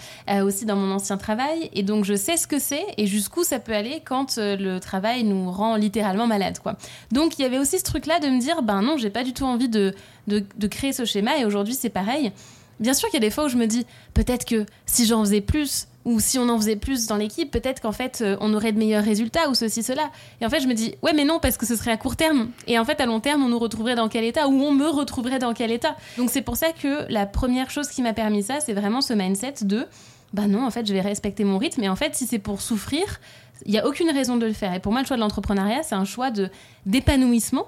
aussi 0.44 0.66
dans 0.66 0.76
mon 0.76 0.94
ancien 0.94 1.18
travail. 1.18 1.70
Et 1.74 1.84
donc, 1.84 2.06
je 2.06 2.16
sais 2.16 2.38
ce 2.38 2.48
que 2.48 2.60
c'est 2.60 2.86
et 2.98 3.08
jusqu'où 3.08 3.44
ça 3.44 3.60
peut 3.60 3.74
aller 3.74 4.02
quand 4.06 4.38
le 4.38 4.80
travail 4.80 5.24
nous 5.24 5.50
rend 5.52 5.76
littéralement 5.76 6.28
malade. 6.28 6.60
Quoi. 6.60 6.76
Donc, 7.12 7.40
il 7.40 7.44
y 7.44 7.46
avait 7.46 7.60
aussi 7.60 7.80
ce 7.80 7.84
truc-là 7.84 8.20
de 8.20 8.28
me 8.28 8.40
dire, 8.40 8.62
ben 8.64 8.82
non, 8.82 8.98
j'ai 8.98 9.10
pas 9.10 9.24
du 9.24 9.34
tout 9.34 9.46
envie 9.46 9.70
de, 9.70 9.94
de 10.28 10.68
créer 10.68 10.94
ce 10.94 11.06
schéma. 11.06 11.38
Et 11.38 11.46
aujourd'hui, 11.46 11.74
c'est 11.74 11.90
pareil. 11.90 12.32
Bien 12.80 12.94
sûr 12.94 13.10
qu'il 13.10 13.22
y 13.22 13.24
a 13.24 13.28
des 13.28 13.32
fois 13.32 13.46
où 13.46 13.50
je 13.50 13.58
me 13.58 13.68
dis, 13.68 13.86
peut-être 14.14 14.46
que 14.46 14.66
si 14.86 15.06
j'en 15.06 15.24
faisais 15.24 15.42
plus, 15.42 15.88
ou 16.06 16.20
si 16.20 16.38
on 16.38 16.48
en 16.50 16.58
faisait 16.58 16.76
plus 16.76 17.08
dans 17.08 17.18
l'équipe, 17.18 17.50
peut-être 17.50 17.82
qu'en 17.82 17.91
fait, 17.91 18.22
euh, 18.22 18.38
on 18.39 18.54
aurait 18.54 18.72
de 18.72 18.78
meilleurs 18.78 19.04
résultats 19.04 19.50
ou 19.50 19.56
ceci, 19.56 19.82
cela. 19.82 20.12
Et 20.39 20.46
en 20.46 20.50
fait, 20.50 20.62
je 20.62 20.68
me 20.68 20.74
dis, 20.74 20.96
ouais, 21.02 21.13
mais 21.13 21.26
non, 21.26 21.39
parce 21.39 21.58
que 21.58 21.65
ce 21.65 21.76
serait 21.76 21.91
à 21.91 21.98
court 21.98 22.15
terme. 22.15 22.50
Et 22.68 22.78
en 22.78 22.86
fait, 22.86 23.02
à 23.02 23.08
long 23.08 23.20
terme, 23.20 23.44
on 23.44 23.50
nous 23.50 23.60
retrouverait 23.60 23.96
dans 23.96 24.08
quel 24.08 24.24
état 24.24 24.48
ou 24.48 24.62
on 24.62 24.72
me 24.72 24.88
retrouverait 24.88 25.39
dans 25.39 25.54
quel 25.54 25.72
état. 25.72 25.96
Donc, 26.18 26.30
c'est 26.30 26.44
pour 26.44 26.58
ça 26.58 26.72
que 26.72 27.12
la 27.12 27.26
première 27.26 27.72
chose 27.72 27.88
qui 27.89 28.04
m'a 28.04 28.13
permis 28.13 28.44
ça, 28.44 28.60
c'est 28.60 28.74
vraiment 28.74 29.02
ce 29.02 29.13
mindset 29.13 29.56
de, 29.63 29.88
bah 30.34 30.48
non, 30.48 30.63
en 30.63 30.70
fait, 30.70 30.86
je 30.86 30.94
vais 30.94 31.02
respecter 31.02 31.44
mon 31.44 31.58
rythme. 31.58 31.84
Et 31.84 31.89
en 31.89 31.96
fait, 31.96 32.15
si 32.15 32.28
c'est 32.28 32.39
pour 32.39 32.62
souffrir, 32.62 33.20
il 33.65 33.72
n'y 33.72 33.80
a 33.80 33.88
aucune 33.88 34.12
raison 34.12 34.38
de 34.38 34.46
le 34.46 34.54
faire. 34.54 34.74
Et 34.76 34.80
pour 34.80 34.91
moi, 34.91 35.02
le 35.02 35.08
choix 35.08 35.18
de 35.18 35.22
l'entrepreneuriat, 35.22 35.82
c'est 35.82 35.96
un 35.96 36.06
choix 36.06 36.30
de 36.30 36.50
d'épanouissement 36.86 37.68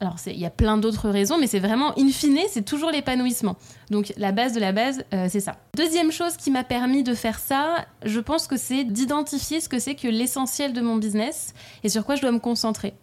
alors, 0.00 0.16
il 0.26 0.38
y 0.38 0.46
a 0.46 0.50
plein 0.50 0.78
d'autres 0.78 1.10
raisons, 1.10 1.36
mais 1.38 1.46
c'est 1.46 1.58
vraiment, 1.58 1.92
in 1.98 2.08
fine, 2.08 2.38
c'est 2.48 2.64
toujours 2.64 2.90
l'épanouissement. 2.90 3.56
Donc, 3.90 4.14
la 4.16 4.32
base 4.32 4.54
de 4.54 4.60
la 4.60 4.72
base, 4.72 5.04
euh, 5.12 5.26
c'est 5.28 5.40
ça. 5.40 5.56
Deuxième 5.76 6.10
chose 6.10 6.38
qui 6.38 6.50
m'a 6.50 6.64
permis 6.64 7.02
de 7.02 7.14
faire 7.14 7.38
ça, 7.38 7.84
je 8.04 8.18
pense 8.18 8.46
que 8.46 8.56
c'est 8.56 8.84
d'identifier 8.84 9.60
ce 9.60 9.68
que 9.68 9.78
c'est 9.78 9.94
que 9.94 10.08
l'essentiel 10.08 10.72
de 10.72 10.80
mon 10.80 10.96
business 10.96 11.52
et 11.84 11.90
sur 11.90 12.06
quoi 12.06 12.14
je 12.14 12.22
dois 12.22 12.32
me 12.32 12.38
concentrer. 12.38 12.94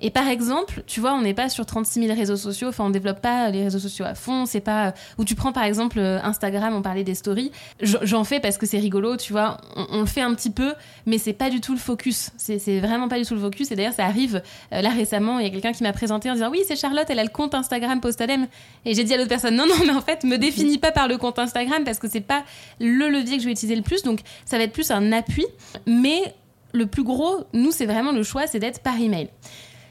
Et 0.00 0.10
par 0.10 0.28
exemple, 0.28 0.82
tu 0.86 1.00
vois, 1.00 1.14
on 1.14 1.22
n'est 1.22 1.34
pas 1.34 1.48
sur 1.48 1.64
36 1.64 2.06
000 2.06 2.14
réseaux 2.14 2.36
sociaux, 2.36 2.68
enfin, 2.68 2.84
on 2.84 2.90
développe 2.90 3.20
pas 3.20 3.50
les 3.50 3.64
réseaux 3.64 3.78
sociaux 3.78 4.04
à 4.04 4.14
fond, 4.14 4.46
c'est 4.46 4.60
pas. 4.60 4.94
Où 5.18 5.24
tu 5.24 5.34
prends 5.34 5.52
par 5.52 5.64
exemple 5.64 5.98
euh, 5.98 6.20
Instagram, 6.22 6.74
on 6.74 6.82
parlait 6.82 7.04
des 7.04 7.14
stories, 7.14 7.50
j'en 7.80 8.24
fais 8.24 8.40
parce 8.40 8.58
que 8.58 8.66
c'est 8.66 8.78
rigolo, 8.78 9.16
tu 9.16 9.32
vois, 9.32 9.58
on, 9.74 10.00
le 10.00 10.06
fait 10.06 10.20
un 10.20 10.34
petit 10.34 10.50
peu, 10.50 10.74
mais 11.06 11.18
c'est 11.18 11.32
pas 11.32 11.50
du 11.50 11.60
tout 11.60 11.72
le 11.72 11.78
focus. 11.78 12.30
C'est 12.36 12.80
vraiment 12.80 13.08
pas 13.08 13.18
du 13.18 13.24
tout 13.24 13.34
le 13.34 13.40
focus. 13.40 13.70
Et 13.70 13.76
d'ailleurs, 13.76 13.94
ça 13.94 14.04
arrive 14.04 14.42
euh, 14.72 14.82
là 14.82 14.90
récemment, 14.90 15.38
il 15.38 15.46
y 15.46 15.48
a 15.48 15.50
quelqu'un 15.50 15.72
qui 15.72 15.82
m'a 15.82 15.92
présenté 15.92 16.30
en 16.30 16.34
disant 16.34 16.50
Oui, 16.50 16.60
c'est 16.66 16.76
Charlotte, 16.76 17.06
elle 17.08 17.18
a 17.18 17.24
le 17.24 17.30
compte 17.30 17.54
Instagram 17.54 18.00
Postadem. 18.00 18.46
Et 18.84 18.94
j'ai 18.94 19.04
dit 19.04 19.14
à 19.14 19.16
l'autre 19.16 19.28
personne 19.28 19.56
Non, 19.56 19.66
non, 19.66 19.74
mais 19.86 19.92
en 19.92 20.02
fait, 20.02 20.24
me 20.24 20.36
définis 20.36 20.78
pas 20.78 20.92
par 20.92 21.08
le 21.08 21.16
compte 21.16 21.38
Instagram 21.38 21.84
parce 21.84 21.98
que 21.98 22.08
c'est 22.08 22.20
pas 22.20 22.44
le 22.80 23.08
levier 23.08 23.36
que 23.36 23.42
je 23.42 23.46
vais 23.46 23.52
utiliser 23.52 23.76
le 23.76 23.82
plus, 23.82 24.02
donc 24.02 24.20
ça 24.44 24.58
va 24.58 24.64
être 24.64 24.72
plus 24.72 24.90
un 24.90 25.12
appui, 25.12 25.46
mais 25.86 26.34
le 26.72 26.86
plus 26.86 27.02
gros, 27.02 27.44
nous, 27.52 27.72
c'est 27.72 27.86
vraiment 27.86 28.12
le 28.12 28.22
choix, 28.22 28.46
c'est 28.46 28.58
d'être 28.58 28.80
par 28.80 29.00
email. 29.00 29.28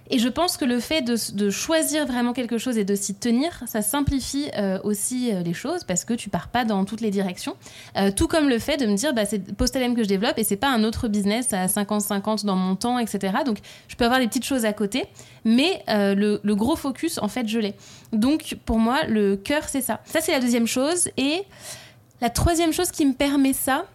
Et 0.10 0.20
je 0.20 0.30
pense 0.30 0.58
que 0.58 0.66
le 0.66 0.80
fait 0.80 1.02
de, 1.02 1.50
choisir 1.50 2.06
vraiment 2.06 2.34
quelque 2.34 2.58
chose 2.58 2.78
et 2.78 2.84
de 2.84 2.96
s'y 2.96 3.16
tenir, 3.16 3.64
ça 3.66 3.82
simplifie 3.82 4.50
euh, 4.58 4.80
aussi 4.84 5.34
euh, 5.34 5.42
les 5.42 5.54
choses 5.54 5.84
parce 5.84 6.06
que 6.06 6.14
tu 6.14 6.30
pars 6.30 6.50
pas 6.50 6.64
dans 6.64 6.86
toutes 6.86 7.02
les 7.02 7.12
directions. 7.12 7.56
Euh, 7.98 8.12
tout 8.16 8.28
comme 8.28 8.48
le 8.48 8.60
fait 8.60 8.78
de 8.78 8.86
me 8.86 8.96
dire, 8.96 9.14
bah, 9.14 9.26
c'est 9.26 9.56
Postalem 9.56 9.96
que 9.96 10.04
je 10.04 10.08
développe 10.08 10.38
et 10.38 10.44
c'est 10.44 10.58
pas 10.58 10.70
un 10.70 10.84
autre 10.84 11.08
business 11.08 11.54
à 11.54 11.66
50-50 11.66 12.46
dans 12.46 12.56
mon 12.56 12.76
temps, 12.76 13.00
etc. 13.00 13.38
Donc 13.46 13.58
je 13.88 13.96
peux 13.96 14.06
avoir 14.06 14.20
des 14.20 14.28
petites 14.28 14.46
choses 14.46 14.66
à 14.66 14.74
côté, 14.74 15.06
mais 15.44 15.84
le, 15.88 16.40
le, 16.44 16.56
gros 16.56 16.76
focus, 16.76 17.18
en 17.18 17.28
fait, 17.28 17.48
je 17.48 17.60
l'ai. 17.60 17.74
Donc 18.14 18.58
pour 18.66 18.80
moi, 18.80 19.06
le 19.08 19.36
cœur, 19.36 19.64
c'est 19.68 19.82
ça. 19.82 20.02
Ça, 20.06 20.22
c'est 20.22 20.32
la 20.32 20.40
deuxième 20.40 20.68
chose. 20.68 21.10
Et 21.18 21.44
la 22.22 22.30
troisième 22.30 22.74
chose 22.74 22.92
qui 22.92 23.06
me 23.06 23.14
permet 23.14 23.54
ça, 23.54 23.86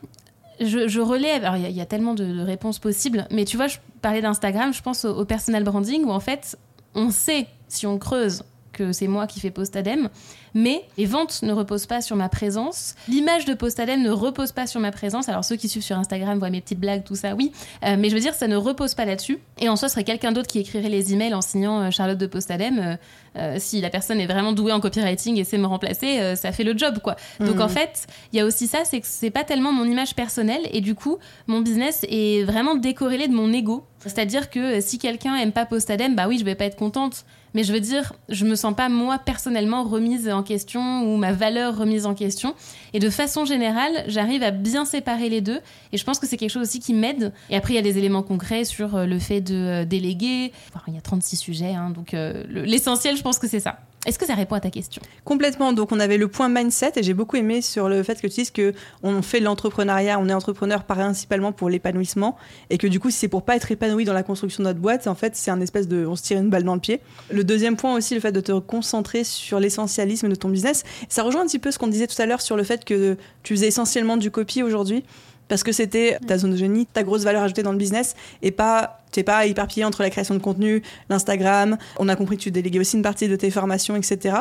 je, 0.61 1.01
relève. 1.01 1.45
Alors, 1.45 1.57
il 1.57 1.71
y, 1.71 1.81
a 1.81 1.87
tellement 1.87 2.15
de, 2.15 2.43
réponses 2.43 2.79
possibles, 2.79 3.27
mais 3.31 3.45
tu 3.45 3.57
vois, 3.57 3.67
je 3.67 3.79
parlais 4.01 4.23
d'Instagram, 4.23 4.73
je 4.73 4.83
pense 4.83 5.05
au, 5.05 5.25
personal 5.25 5.65
branding 5.65 6.05
où 6.05 6.11
en 6.11 6.21
fait, 6.21 6.59
on 6.95 7.11
sait 7.11 7.47
si 7.69 7.87
on 7.87 7.99
creuse 7.99 8.43
que 8.81 8.93
c'est 8.93 9.09
moi 9.09 9.27
qui 9.27 9.41
fais 9.41 9.51
Postadem, 9.51 10.09
mais 10.55 10.83
les 10.97 11.05
ventes 11.05 11.43
ne 11.43 11.53
reposent 11.53 11.87
pas 11.87 12.01
sur 12.01 12.17
ma 12.17 12.29
présence. 12.29 12.95
L'image 13.09 13.45
de 13.45 13.53
Postadem 13.53 14.03
ne 14.03 14.11
repose 14.11 14.53
pas 14.53 14.67
sur 14.67 14.81
ma 14.81 14.91
présence. 14.91 15.29
Alors 15.29 15.45
ceux 15.45 15.57
qui 15.57 15.69
suivent 15.69 15.83
sur 15.83 15.99
Instagram 15.99 16.39
voient 16.39 16.51
mes 16.51 16.63
petites 16.63 16.81
blagues, 16.81 17.05
tout 17.05 17.15
ça, 17.15 17.35
oui. 17.35 17.53
Euh, 17.85 17.97
mais 17.99 18.09
je 18.09 18.15
veux 18.15 18.21
dire, 18.21 18.35
ça 18.35 18.49
ne 18.49 18.57
repose 18.57 18.95
pas 18.95 19.05
là-dessus. 19.05 19.39
Et 19.59 19.69
en 19.69 19.77
soi, 19.77 19.89
ce 19.89 19.95
serait 19.95 20.05
quelqu'un 20.05 20.33
d'autre 20.33 20.49
qui 20.49 20.59
écrirait 20.59 20.89
les 20.89 21.13
emails 21.13 21.35
en 21.35 21.43
signant 21.43 21.81
euh, 21.81 21.91
Charlotte 21.91 22.19
de 22.19 22.27
Postadem. 22.27 22.97
Euh, 23.37 23.57
si 23.59 23.81
la 23.81 23.91
personne 23.91 24.19
est 24.19 24.27
vraiment 24.27 24.53
douée 24.53 24.73
en 24.73 24.81
copywriting 24.81 25.39
et 25.39 25.45
sait 25.45 25.59
me 25.59 25.67
remplacer, 25.67 26.35
ça 26.35 26.51
fait 26.51 26.65
le 26.65 26.77
job, 26.77 26.99
quoi. 26.99 27.15
Donc 27.39 27.57
mhm. 27.57 27.63
en 27.63 27.69
fait, 27.69 28.07
il 28.33 28.39
y 28.39 28.41
a 28.41 28.45
aussi 28.45 28.67
ça, 28.67 28.79
c'est 28.85 29.01
que 29.01 29.07
c'est 29.07 29.31
pas 29.31 29.45
tellement 29.45 29.73
mon 29.73 29.85
image 29.85 30.17
personnelle 30.17 30.63
et 30.73 30.81
du 30.81 30.97
coup, 30.97 31.19
mon 31.47 31.61
business 31.61 32.05
est 32.09 32.43
vraiment 32.43 32.75
décorrélé 32.75 33.29
de 33.29 33.33
mon 33.33 33.53
ego. 33.53 33.85
C'est-à-dire 34.01 34.51
que 34.51 34.81
si 34.81 34.99
quelqu'un 34.99 35.37
aime 35.37 35.53
pas 35.53 35.65
Postadem, 35.65 36.17
bah 36.17 36.27
oui, 36.27 36.39
je 36.39 36.45
vais 36.45 36.57
pas 36.57 36.65
être 36.65 36.77
contente. 36.77 37.25
Mais 37.55 37.65
je 37.65 37.73
veux 37.73 37.81
dire, 37.81 38.13
je 38.29 38.45
me 38.45 38.55
sens 38.55 38.75
pas 38.75 38.89
moi 38.89 39.19
personnellement 39.19 39.85
remise 39.85 40.29
en 40.29 40.43
question 40.43 41.03
ou 41.03 41.17
ma 41.17 41.33
valeur 41.33 41.77
remise 41.77 42.07
en 42.07 42.15
question. 42.15 42.55
Et 42.93 42.99
de 42.99 43.11
façon 43.11 43.45
générale, 43.45 44.05
j'arrive 44.07 44.43
à 44.43 44.51
bien 44.51 44.85
séparer 44.85 45.29
les 45.29 45.41
deux. 45.41 45.61
Et 45.93 45.97
je 45.97 46.05
pense 46.05 46.19
que 46.19 46.27
c'est 46.27 46.37
quelque 46.37 46.51
chose 46.51 46.69
aussi 46.69 46.81
qui 46.81 46.95
m'aide. 46.95 47.33
Et 47.51 47.57
après, 47.57 47.73
il 47.73 47.77
y 47.77 47.81
a 47.81 47.83
des 47.83 47.99
éléments 47.99 48.23
concrets 48.23 48.65
sur 48.65 48.97
euh, 48.97 49.07
le 49.07 49.19
fait 49.19 49.41
de 49.41 49.55
euh, 49.55 49.85
déléguer. 49.85 50.53
Il 50.87 50.95
y 50.95 50.99
a 50.99 51.01
36 51.01 51.37
sujets, 51.37 51.75
hein, 51.75 51.91
donc 51.91 52.15
euh, 52.15 52.45
l'essentiel, 52.49 53.17
je 53.17 53.23
pense 53.23 53.39
que 53.39 53.49
c'est 53.49 53.61
ça. 53.61 53.79
Est-ce 54.07 54.19
que 54.19 54.25
ça 54.25 54.35
répond 54.35 54.55
à 54.55 54.61
ta 54.61 54.71
question? 54.71 55.03
Complètement. 55.25 55.75
Donc, 55.75 55.93
on 55.93 56.01
avait 56.01 56.17
le 56.17 56.27
point 56.27 56.49
mindset 56.49 56.93
et 56.97 57.03
j'ai 57.03 57.13
beaucoup 57.13 57.37
aimé 57.37 57.61
sur 57.61 57.91
le 57.91 58.03
fait 58.03 58.15
que 58.15 58.29
tu 58.29 58.41
dises 58.41 58.51
que 58.51 58.73
on 59.03 59.21
fait 59.21 59.41
l'entrepreneuriat, 59.41 60.19
on 60.19 60.27
est 60.29 60.33
entrepreneur 60.33 60.85
principalement 60.85 61.53
pour 61.53 61.69
l'épanouissement 61.69 62.37
et 62.71 62.79
que 62.79 62.87
du 62.87 62.99
coup, 62.99 63.11
si 63.11 63.19
c'est 63.19 63.29
pour 63.29 63.43
pas 63.43 63.57
être 63.57 63.71
épanoui 63.71 64.07
dans 64.07 64.15
la 64.15 64.23
construction 64.23 64.63
de 64.63 64.69
notre 64.69 64.81
boîte, 64.81 65.07
en 65.07 65.15
fait, 65.15 65.37
c'est 65.37 65.51
un 65.51 65.61
espèce 65.61 65.87
de, 65.87 66.07
on 66.07 66.17
se 66.17 66.23
tire 66.23 66.39
une 66.39 66.49
balle 66.49 66.65
dans 66.65 66.75
le 66.75 66.81
pied. 66.81 67.01
Le 67.31 67.45
deuxième 67.45 67.77
point 67.77 67.95
aussi, 67.95 68.15
le 68.15 68.21
fait 68.21 68.33
de 68.33 68.41
te 68.41 68.59
concentrer 68.59 69.23
sur 69.23 69.61
l'essentialisme 69.61 70.31
de 70.31 70.35
ton 70.35 70.49
business. 70.49 70.83
Ça 71.11 71.23
rejoint 71.23 71.43
un 71.43 71.47
petit 71.47 71.59
peu 71.59 71.71
ce 71.71 71.79
qu'on 71.79 71.89
disait 71.89 72.07
tout 72.07 72.21
à 72.23 72.25
l'heure 72.25 72.41
sur 72.41 72.57
le 72.57 72.65
fait 72.65 72.87
que 72.87 73.19
tu 73.43 73.55
faisais 73.55 73.69
essentiellement 73.69 74.17
du 74.17 74.31
copy 74.31 74.63
aujourd'hui 74.63 75.05
parce 75.49 75.65
que 75.65 75.73
c'était 75.73 76.17
ta 76.27 76.39
zone 76.39 76.53
de 76.53 76.57
génie, 76.57 76.87
ta 76.87 77.03
grosse 77.03 77.25
valeur 77.25 77.43
ajoutée 77.43 77.65
dans 77.65 77.73
le 77.73 77.79
business 77.79 78.15
et 78.41 78.53
pas 78.53 79.00
t'es 79.11 79.23
pas 79.23 79.47
éparpillé 79.47 79.85
entre 79.85 80.03
la 80.03 80.11
création 80.11 80.35
de 80.35 80.41
contenu, 80.41 80.83
l'Instagram. 81.09 81.77
On 81.99 82.09
a 82.09 82.17
compris 82.17 82.37
que 82.37 82.43
tu 82.43 82.51
déléguais 82.51 82.79
aussi 82.79 82.97
une 82.97 83.03
partie 83.03 83.29
de 83.29 83.37
tes 83.37 83.51
formations, 83.51 83.97
etc. 83.97 84.39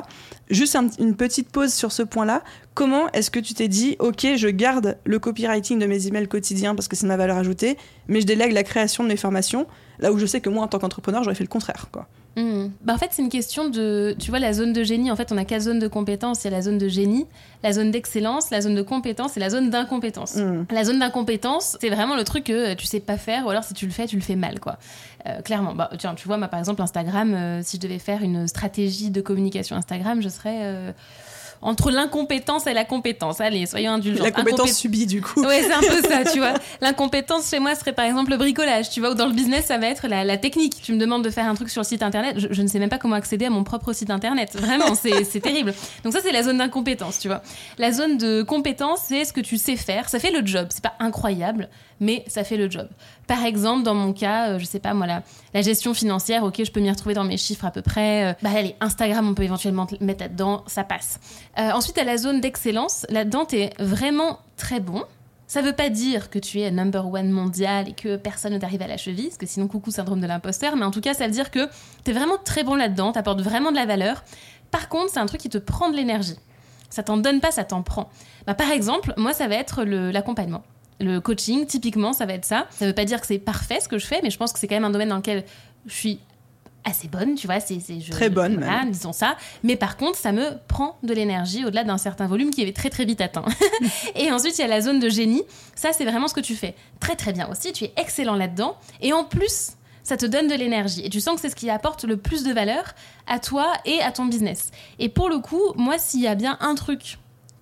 Juste 0.49 0.77
une 0.99 1.15
petite 1.15 1.49
pause 1.49 1.73
sur 1.73 1.91
ce 1.91 2.03
point-là. 2.03 2.43
Comment 2.73 3.11
est-ce 3.11 3.31
que 3.31 3.39
tu 3.39 3.53
t'es 3.53 3.67
dit, 3.67 3.95
ok, 3.99 4.25
je 4.35 4.47
garde 4.47 4.97
le 5.03 5.19
copywriting 5.19 5.79
de 5.79 5.85
mes 5.85 6.07
emails 6.07 6.27
quotidiens 6.27 6.75
parce 6.75 6.87
que 6.87 6.95
c'est 6.95 7.07
ma 7.07 7.17
valeur 7.17 7.37
ajoutée, 7.37 7.77
mais 8.07 8.21
je 8.21 8.25
délègue 8.25 8.53
la 8.53 8.63
création 8.63 9.03
de 9.03 9.09
mes 9.09 9.17
formations, 9.17 9.67
là 9.99 10.11
où 10.11 10.17
je 10.17 10.25
sais 10.25 10.41
que 10.41 10.49
moi, 10.49 10.63
en 10.63 10.67
tant 10.67 10.79
qu'entrepreneur, 10.79 11.23
j'aurais 11.23 11.35
fait 11.35 11.43
le 11.43 11.49
contraire, 11.49 11.87
quoi. 11.91 12.07
Hmm. 12.39 12.69
Bah 12.81 12.93
en 12.93 12.97
fait, 12.97 13.09
c'est 13.11 13.21
une 13.21 13.29
question 13.29 13.69
de. 13.69 14.15
Tu 14.17 14.29
vois, 14.29 14.39
la 14.39 14.53
zone 14.53 14.71
de 14.71 14.83
génie, 14.83 15.11
en 15.11 15.15
fait, 15.15 15.31
on 15.31 15.37
a 15.37 15.43
quatre 15.43 15.63
zones 15.63 15.79
de 15.79 15.87
compétence. 15.87 16.43
Il 16.43 16.45
y 16.45 16.47
a 16.47 16.51
la 16.51 16.61
zone 16.61 16.77
de 16.77 16.87
génie, 16.87 17.25
la 17.63 17.73
zone 17.73 17.91
d'excellence, 17.91 18.49
la 18.49 18.61
zone 18.61 18.75
de 18.75 18.81
compétence 18.81 19.35
et 19.35 19.39
la 19.41 19.49
zone 19.49 19.69
d'incompétence. 19.69 20.35
Hmm. 20.35 20.65
La 20.71 20.85
zone 20.85 20.99
d'incompétence, 20.99 21.77
c'est 21.81 21.89
vraiment 21.89 22.15
le 22.15 22.23
truc 22.23 22.45
que 22.45 22.73
tu 22.75 22.85
sais 22.85 23.01
pas 23.01 23.17
faire, 23.17 23.45
ou 23.45 23.49
alors 23.49 23.63
si 23.63 23.73
tu 23.73 23.85
le 23.85 23.91
fais, 23.91 24.07
tu 24.07 24.15
le 24.15 24.21
fais 24.21 24.37
mal, 24.37 24.59
quoi. 24.59 24.77
Euh, 25.27 25.41
clairement. 25.41 25.75
Bah, 25.75 25.89
tiens, 25.97 26.15
tu 26.15 26.27
vois, 26.27 26.37
moi, 26.37 26.47
par 26.47 26.59
exemple, 26.59 26.81
Instagram, 26.81 27.33
euh, 27.33 27.61
si 27.61 27.77
je 27.77 27.81
devais 27.81 27.99
faire 27.99 28.23
une 28.23 28.47
stratégie 28.47 29.09
de 29.11 29.21
communication 29.21 29.75
Instagram, 29.75 30.21
je 30.21 30.29
serais. 30.29 30.59
Euh, 30.61 30.91
entre 31.61 31.91
l'incompétence 31.91 32.67
et 32.67 32.73
la 32.73 32.85
compétence. 32.85 33.41
Allez, 33.41 33.65
soyons 33.65 33.93
indulgents. 33.93 34.23
La 34.23 34.31
compétence 34.31 34.73
subie, 34.73 35.05
du 35.05 35.21
coup. 35.21 35.41
Ouais, 35.41 35.63
c'est 35.63 35.73
un 35.73 35.81
peu 35.81 36.07
ça, 36.07 36.23
tu 36.31 36.39
vois. 36.39 36.53
L'incompétence 36.81 37.49
chez 37.49 37.59
moi 37.59 37.75
serait 37.75 37.93
par 37.93 38.05
exemple 38.05 38.31
le 38.31 38.37
bricolage, 38.37 38.89
tu 38.89 38.99
vois, 38.99 39.11
ou 39.11 39.13
dans 39.13 39.25
le 39.25 39.33
business, 39.33 39.65
ça 39.65 39.77
va 39.77 39.87
être 39.87 40.07
la, 40.07 40.37
technique. 40.37 40.81
Tu 40.81 40.93
me 40.93 40.97
demandes 40.97 41.23
de 41.23 41.29
faire 41.29 41.47
un 41.47 41.55
truc 41.55 41.69
sur 41.69 41.81
le 41.81 41.85
site 41.85 42.03
internet, 42.03 42.37
je, 42.37 42.61
ne 42.61 42.67
sais 42.67 42.79
même 42.79 42.89
pas 42.89 42.97
comment 42.97 43.15
accéder 43.15 43.45
à 43.45 43.49
mon 43.49 43.63
propre 43.63 43.93
site 43.93 44.09
internet. 44.09 44.55
Vraiment, 44.55 44.95
c'est 44.95 45.41
terrible. 45.41 45.73
Donc 46.03 46.13
ça, 46.13 46.19
c'est 46.21 46.31
la 46.31 46.43
zone 46.43 46.57
d'incompétence, 46.57 47.19
tu 47.19 47.27
vois. 47.27 47.41
La 47.77 47.91
zone 47.91 48.17
de 48.17 48.43
compétence, 48.43 48.99
c'est 49.07 49.25
ce 49.25 49.33
que 49.33 49.41
tu 49.41 49.57
sais 49.57 49.75
faire. 49.75 50.09
Ça 50.09 50.19
fait 50.19 50.31
le 50.31 50.45
job. 50.45 50.67
C'est 50.69 50.83
pas 50.83 50.93
incroyable, 50.99 51.69
mais 51.99 52.23
ça 52.27 52.43
fait 52.43 52.57
le 52.57 52.69
job. 52.69 52.87
Par 53.27 53.43
exemple, 53.43 53.83
dans 53.83 53.95
mon 53.95 54.13
cas, 54.13 54.49
euh, 54.49 54.59
je 54.59 54.65
sais 54.65 54.79
pas 54.79 54.93
moi, 54.93 55.07
la, 55.07 55.23
la 55.53 55.61
gestion 55.61 55.93
financière, 55.93 56.43
ok, 56.43 56.63
je 56.63 56.71
peux 56.71 56.79
m'y 56.79 56.89
retrouver 56.89 57.15
dans 57.15 57.23
mes 57.23 57.37
chiffres 57.37 57.65
à 57.65 57.71
peu 57.71 57.81
près. 57.81 58.31
Euh, 58.31 58.33
bah 58.41 58.49
allez, 58.55 58.75
Instagram, 58.81 59.27
on 59.27 59.33
peut 59.33 59.43
éventuellement 59.43 59.87
mettre 60.01 60.21
là-dedans, 60.21 60.63
ça 60.67 60.83
passe. 60.83 61.19
Euh, 61.57 61.71
ensuite, 61.71 61.97
à 61.97 62.03
la 62.03 62.17
zone 62.17 62.41
d'excellence, 62.41 63.05
là-dedans, 63.09 63.45
t'es 63.45 63.71
vraiment 63.79 64.39
très 64.57 64.79
bon. 64.79 65.03
Ça 65.47 65.63
veut 65.63 65.73
pas 65.73 65.89
dire 65.89 66.29
que 66.29 66.37
tu 66.37 66.59
es 66.61 66.69
number 66.69 67.11
one 67.11 67.31
mondial 67.31 67.89
et 67.89 67.93
que 67.93 68.17
personne 68.17 68.53
ne 68.53 68.59
t'arrive 68.59 68.83
à 68.83 68.87
la 68.87 68.97
cheville, 68.97 69.29
parce 69.29 69.37
que 69.37 69.47
sinon, 69.47 69.67
coucou 69.67 69.89
syndrome 69.89 70.21
de 70.21 70.27
l'imposteur, 70.27 70.75
mais 70.75 70.85
en 70.85 70.91
tout 70.91 71.01
cas, 71.01 71.15
ça 71.15 71.25
veut 71.25 71.31
dire 71.31 71.49
que 71.49 71.67
tu 72.05 72.11
es 72.11 72.13
vraiment 72.13 72.37
très 72.43 72.63
bon 72.63 72.75
là-dedans, 72.75 73.11
t'apportes 73.11 73.41
vraiment 73.41 73.71
de 73.71 73.75
la 73.75 73.87
valeur, 73.87 74.23
Par 74.71 74.89
contre, 74.89 75.11
c'est 75.11 75.19
un 75.19 75.25
truc 75.25 75.41
qui 75.41 75.49
te 75.49 75.57
prend 75.57 75.89
de 75.89 75.95
l'énergie. 75.95 76.35
Ça 76.89 77.03
t'en 77.03 77.17
donne 77.17 77.39
pas, 77.39 77.51
ça 77.51 77.63
t'en 77.63 77.81
prend. 77.81 78.09
Bah, 78.45 78.53
par 78.53 78.71
exemple, 78.71 79.13
moi, 79.17 79.33
ça 79.33 79.47
va 79.47 79.55
être 79.55 79.83
l'accompagnement. 79.83 80.63
Le 80.99 81.19
coaching, 81.19 81.65
typiquement, 81.65 82.13
ça 82.13 82.25
va 82.25 82.33
être 82.33 82.45
ça. 82.45 82.67
Ça 82.71 82.85
veut 82.85 82.93
pas 82.93 83.05
dire 83.05 83.21
que 83.21 83.27
c'est 83.27 83.39
parfait 83.39 83.79
ce 83.79 83.87
que 83.87 83.97
je 83.97 84.05
fais, 84.05 84.19
mais 84.21 84.29
je 84.29 84.37
pense 84.37 84.51
que 84.51 84.59
c'est 84.59 84.67
quand 84.67 84.75
même 84.75 84.85
un 84.85 84.89
domaine 84.89 85.09
dans 85.09 85.17
lequel 85.17 85.45
je 85.85 85.93
suis 85.93 86.19
assez 86.83 87.07
bonne, 87.07 87.35
tu 87.35 87.47
vois. 87.47 87.59
c'est 87.59 87.79
très 88.09 88.29
bonne, 88.29 88.55
voilà, 88.55 88.85
disons 88.85 89.13
ça. 89.13 89.35
Mais 89.63 89.75
par 89.75 89.97
contre, 89.97 90.17
ça 90.17 90.31
me 90.31 90.57
prend 90.67 90.97
de 91.03 91.13
l'énergie 91.13 91.65
au-delà 91.65 91.83
d'un 91.83 91.97
certain 91.97 92.27
volume 92.27 92.51
qui 92.51 92.61
est 92.61 92.75
très 92.75 92.89
très 92.89 93.05
vite 93.05 93.21
atteint. 93.21 93.45
et 94.15 94.31
ensuite, 94.31 94.57
il 94.57 94.61
y 94.61 94.65
a 94.65 94.67
la 94.67 94.81
zone 94.81 94.99
de 94.99 95.09
génie. 95.09 95.43
Ça, 95.75 95.93
c'est 95.93 96.05
vraiment 96.05 96.27
ce 96.27 96.33
que 96.33 96.41
tu 96.41 96.55
fais 96.55 96.75
très 96.99 97.15
très 97.15 97.33
bien 97.33 97.49
aussi. 97.49 97.73
Tu 97.73 97.85
es 97.85 97.93
excellent 97.97 98.35
là-dedans. 98.35 98.77
Et 99.01 99.13
en 99.13 99.23
plus, 99.23 99.73
ça 100.03 100.17
te 100.17 100.25
donne 100.25 100.47
de 100.47 100.55
l'énergie. 100.55 101.05
Et 101.05 101.09
tu 101.09 101.19
sens 101.19 101.35
que 101.35 101.41
c'est 101.41 101.49
ce 101.49 101.55
qui 101.55 101.69
apporte 101.69 102.03
le 102.03 102.17
plus 102.17 102.43
de 102.43 102.53
valeur 102.53 102.83
à 103.27 103.39
toi 103.39 103.73
et 103.85 104.01
à 104.01 104.11
ton 104.11 104.25
business. 104.25 104.71
Et 104.97 105.09
pour 105.09 105.29
le 105.29 105.39
coup, 105.39 105.61
moi, 105.75 105.97
s'il 105.97 106.21
y 106.21 106.27
a 106.27 106.35
bien 106.35 106.57
un 106.61 106.75
truc 106.75 107.19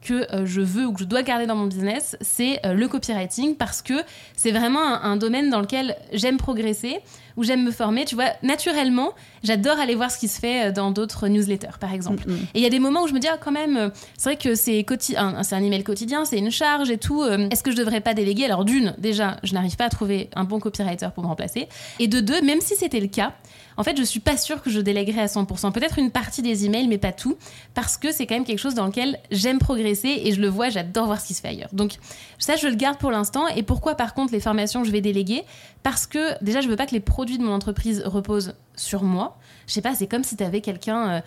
que 0.07 0.33
euh, 0.33 0.45
je 0.45 0.61
veux 0.61 0.85
ou 0.85 0.93
que 0.93 1.01
je 1.01 1.05
dois 1.05 1.21
garder 1.21 1.45
dans 1.45 1.55
mon 1.55 1.65
business, 1.65 2.15
c'est 2.21 2.65
euh, 2.65 2.73
le 2.73 2.87
copywriting 2.87 3.55
parce 3.55 3.81
que 3.81 3.93
c'est 4.35 4.51
vraiment 4.51 4.81
un, 4.81 5.17
domaine 5.17 5.49
dans 5.49 5.59
lequel 5.59 5.97
j'aime 6.13 6.37
progresser, 6.37 6.99
où 7.35 7.43
j'aime 7.43 7.63
me 7.63 7.71
former. 7.71 8.05
Tu 8.05 8.15
vois, 8.15 8.29
naturellement, 8.41 9.11
j'adore 9.43 9.79
aller 9.79 9.95
voir 9.95 10.09
ce 10.09 10.17
qui 10.17 10.27
se 10.27 10.39
fait 10.39 10.67
euh, 10.67 10.71
dans 10.71 10.91
d'autres 10.91 11.27
newsletters, 11.27 11.77
par 11.79 11.93
exemple. 11.93 12.23
Mm, 12.25 12.31
mm. 12.31 12.47
Et 12.53 12.59
il 12.59 12.61
y 12.61 12.65
a 12.65 12.69
des 12.69 12.79
moments 12.79 13.03
où 13.03 13.07
je 13.07 13.13
me 13.13 13.19
dis, 13.19 13.27
ah, 13.27 13.37
quand 13.37 13.51
même, 13.51 13.91
c'est 14.17 14.29
vrai 14.29 14.37
que 14.37 14.55
c'est 14.55 14.85
un, 15.17 15.41
un 15.51 15.63
email 15.63 15.83
quotidien, 15.83 16.23
c'est 16.23 16.37
une 16.37 16.51
charge 16.51 16.89
et 16.89 16.97
tout. 16.97 17.23
Est-ce 17.25 17.63
que 17.63 17.71
je 17.71 17.77
devrais 17.77 18.01
pas 18.01 18.13
déléguer? 18.13 18.45
Alors, 18.45 18.63
d'une, 18.63 18.95
déjà, 18.97 19.37
je 19.43 19.53
n'arrive 19.53 19.75
pas 19.75 19.85
à 19.85 19.89
trouver 19.89 20.29
un 20.35 20.45
bon 20.45 20.59
copywriter 20.59 21.09
pour 21.13 21.23
me 21.23 21.27
remplacer. 21.29 21.67
Et 21.99 22.07
de 22.07 22.21
deux, 22.21 22.41
même 22.41 22.61
si 22.61 22.75
c'était 22.75 23.01
le 23.01 23.07
cas, 23.07 23.33
en 23.77 23.83
fait, 23.83 23.97
je 23.97 24.03
suis 24.03 24.19
pas 24.19 24.37
sûre 24.37 24.61
que 24.61 24.69
je 24.69 24.79
délèguerai 24.79 25.21
à 25.21 25.25
100%. 25.27 25.71
Peut-être 25.71 25.99
une 25.99 26.11
partie 26.11 26.41
des 26.41 26.65
emails, 26.65 26.87
mais 26.87 26.97
pas 26.97 27.11
tout, 27.11 27.37
parce 27.73 27.97
que 27.97 28.11
c'est 28.11 28.25
quand 28.25 28.35
même 28.35 28.43
quelque 28.43 28.59
chose 28.59 28.73
dans 28.73 28.87
lequel 28.87 29.19
j'aime 29.31 29.59
progresser 29.59 30.21
et 30.23 30.33
je 30.33 30.41
le 30.41 30.49
vois, 30.49 30.69
j'adore 30.69 31.05
voir 31.05 31.21
ce 31.21 31.27
qui 31.27 31.33
se 31.33 31.41
fait 31.41 31.49
ailleurs. 31.49 31.69
Donc 31.73 31.93
ça, 32.39 32.55
je 32.55 32.67
le 32.67 32.75
garde 32.75 32.97
pour 32.97 33.11
l'instant. 33.11 33.47
Et 33.49 33.63
pourquoi, 33.63 33.95
par 33.95 34.13
contre, 34.13 34.33
les 34.33 34.39
formations, 34.39 34.83
je 34.83 34.91
vais 34.91 35.01
déléguer? 35.01 35.43
Parce 35.83 36.07
que 36.07 36.43
déjà, 36.43 36.61
je 36.61 36.67
veux 36.67 36.75
pas 36.75 36.87
que 36.87 36.93
les 36.93 36.99
produits 36.99 37.37
de 37.37 37.43
mon 37.43 37.53
entreprise 37.53 38.01
reposent 38.05 38.55
sur 38.75 39.03
moi. 39.03 39.37
Je 39.67 39.73
sais 39.73 39.81
pas, 39.81 39.95
c'est 39.95 40.07
comme 40.07 40.23
si 40.23 40.35
tu 40.35 40.43
avais 40.43 40.61
quelqu'un. 40.61 41.09
Euh, 41.09 41.21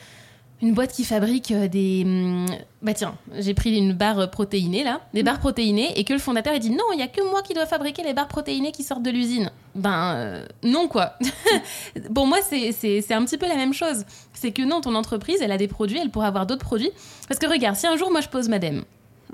une 0.63 0.75
boîte 0.75 0.93
qui 0.93 1.05
fabrique 1.05 1.51
euh, 1.51 1.69
des. 1.69 2.03
Hum, 2.05 2.47
bah 2.83 2.95
tiens, 2.95 3.15
j'ai 3.39 3.55
pris 3.55 3.77
une 3.77 3.93
barre 3.93 4.31
protéinée 4.31 4.85
là, 4.85 5.01
des 5.15 5.23
barres 5.23 5.39
protéinées, 5.39 5.99
et 5.99 6.05
que 6.05 6.13
le 6.13 6.19
fondateur 6.19 6.55
il 6.55 6.61
dit 6.61 6.71
non, 6.71 6.85
il 6.93 6.99
y 6.99 7.03
a 7.03 7.09
que 7.09 7.23
moi 7.31 7.43
qui 7.43 7.55
dois 7.55 7.67
fabriquer 7.67 8.03
les 8.03 8.15
barres 8.15 8.29
protéinées 8.29 8.73
qui 8.73 8.83
sortent 8.83 9.03
de 9.03 9.11
l'usine. 9.11 9.51
Ben 9.75 10.15
euh, 10.17 10.47
non 10.63 10.89
quoi. 10.89 11.15
Pour 12.15 12.27
moi 12.27 12.39
c'est 12.43 13.13
un 13.13 13.25
petit 13.25 13.39
peu 13.39 13.47
la 13.49 13.57
même 13.57 13.75
chose. 13.75 14.05
C'est 14.33 14.53
que 14.53 14.63
non, 14.63 14.81
ton 14.81 14.95
entreprise 14.95 15.41
elle 15.41 15.53
a 15.53 15.59
des 15.59 15.69
produits, 15.69 15.99
elle 15.99 16.11
pourra 16.11 16.29
avoir 16.29 16.47
d'autres 16.47 16.65
produits. 16.65 16.91
Parce 17.29 17.39
que 17.39 17.47
regarde, 17.47 17.77
si 17.77 17.87
un 17.87 17.97
jour 17.97 18.11
moi 18.11 18.21
je 18.21 18.29
pose 18.29 18.49
Madame, 18.49 18.85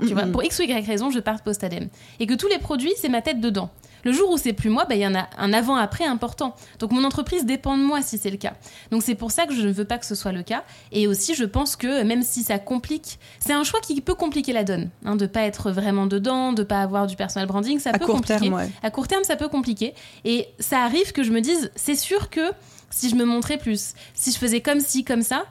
tu 0.00 0.14
vois, 0.14 0.24
pour 0.26 0.42
X 0.44 0.58
ou 0.58 0.62
Y 0.62 0.86
raison, 0.86 1.10
je 1.10 1.20
pars 1.20 1.42
post-ADEME. 1.42 1.88
Et 2.20 2.26
que 2.26 2.34
tous 2.34 2.48
les 2.48 2.58
produits, 2.58 2.92
c'est 2.96 3.08
ma 3.08 3.22
tête 3.22 3.40
dedans. 3.40 3.70
Le 4.04 4.12
jour 4.12 4.30
où 4.30 4.38
c'est 4.38 4.52
plus 4.52 4.70
moi, 4.70 4.84
bah, 4.84 4.94
il 4.94 5.00
y 5.00 5.06
en 5.06 5.16
a 5.16 5.28
un 5.36 5.52
avant-après 5.52 6.04
important. 6.04 6.54
Donc 6.78 6.92
mon 6.92 7.02
entreprise 7.02 7.44
dépend 7.44 7.76
de 7.76 7.82
moi 7.82 8.02
si 8.02 8.18
c'est 8.18 8.30
le 8.30 8.36
cas. 8.36 8.54
Donc 8.92 9.02
c'est 9.02 9.16
pour 9.16 9.32
ça 9.32 9.46
que 9.46 9.54
je 9.54 9.66
ne 9.66 9.72
veux 9.72 9.84
pas 9.84 9.98
que 9.98 10.06
ce 10.06 10.14
soit 10.14 10.30
le 10.30 10.44
cas. 10.44 10.62
Et 10.92 11.08
aussi, 11.08 11.34
je 11.34 11.44
pense 11.44 11.74
que 11.74 12.04
même 12.04 12.22
si 12.22 12.44
ça 12.44 12.60
complique, 12.60 13.18
c'est 13.40 13.52
un 13.52 13.64
choix 13.64 13.80
qui 13.80 14.00
peut 14.00 14.14
compliquer 14.14 14.52
la 14.52 14.62
donne. 14.62 14.90
Hein, 15.04 15.16
de 15.16 15.24
ne 15.24 15.28
pas 15.28 15.42
être 15.42 15.72
vraiment 15.72 16.06
dedans, 16.06 16.52
de 16.52 16.62
ne 16.62 16.66
pas 16.66 16.82
avoir 16.82 17.08
du 17.08 17.16
personal 17.16 17.48
branding, 17.48 17.80
ça 17.80 17.92
peut 17.92 18.06
compliquer. 18.06 18.52
À 18.82 18.90
court 18.90 19.08
terme, 19.08 19.24
ça 19.24 19.34
peut 19.34 19.48
compliquer. 19.48 19.92
Et 20.24 20.46
ça 20.60 20.84
arrive 20.84 21.10
que 21.10 21.24
je 21.24 21.32
me 21.32 21.40
dise, 21.40 21.72
c'est 21.74 21.96
sûr 21.96 22.30
que 22.30 22.52
si 22.90 23.10
je 23.10 23.16
me 23.16 23.24
montrais 23.24 23.58
plus, 23.58 23.94
si 24.14 24.30
je 24.30 24.38
faisais 24.38 24.60
comme 24.60 24.78
ci, 24.78 25.02
comme 25.02 25.22
ça, 25.22 25.46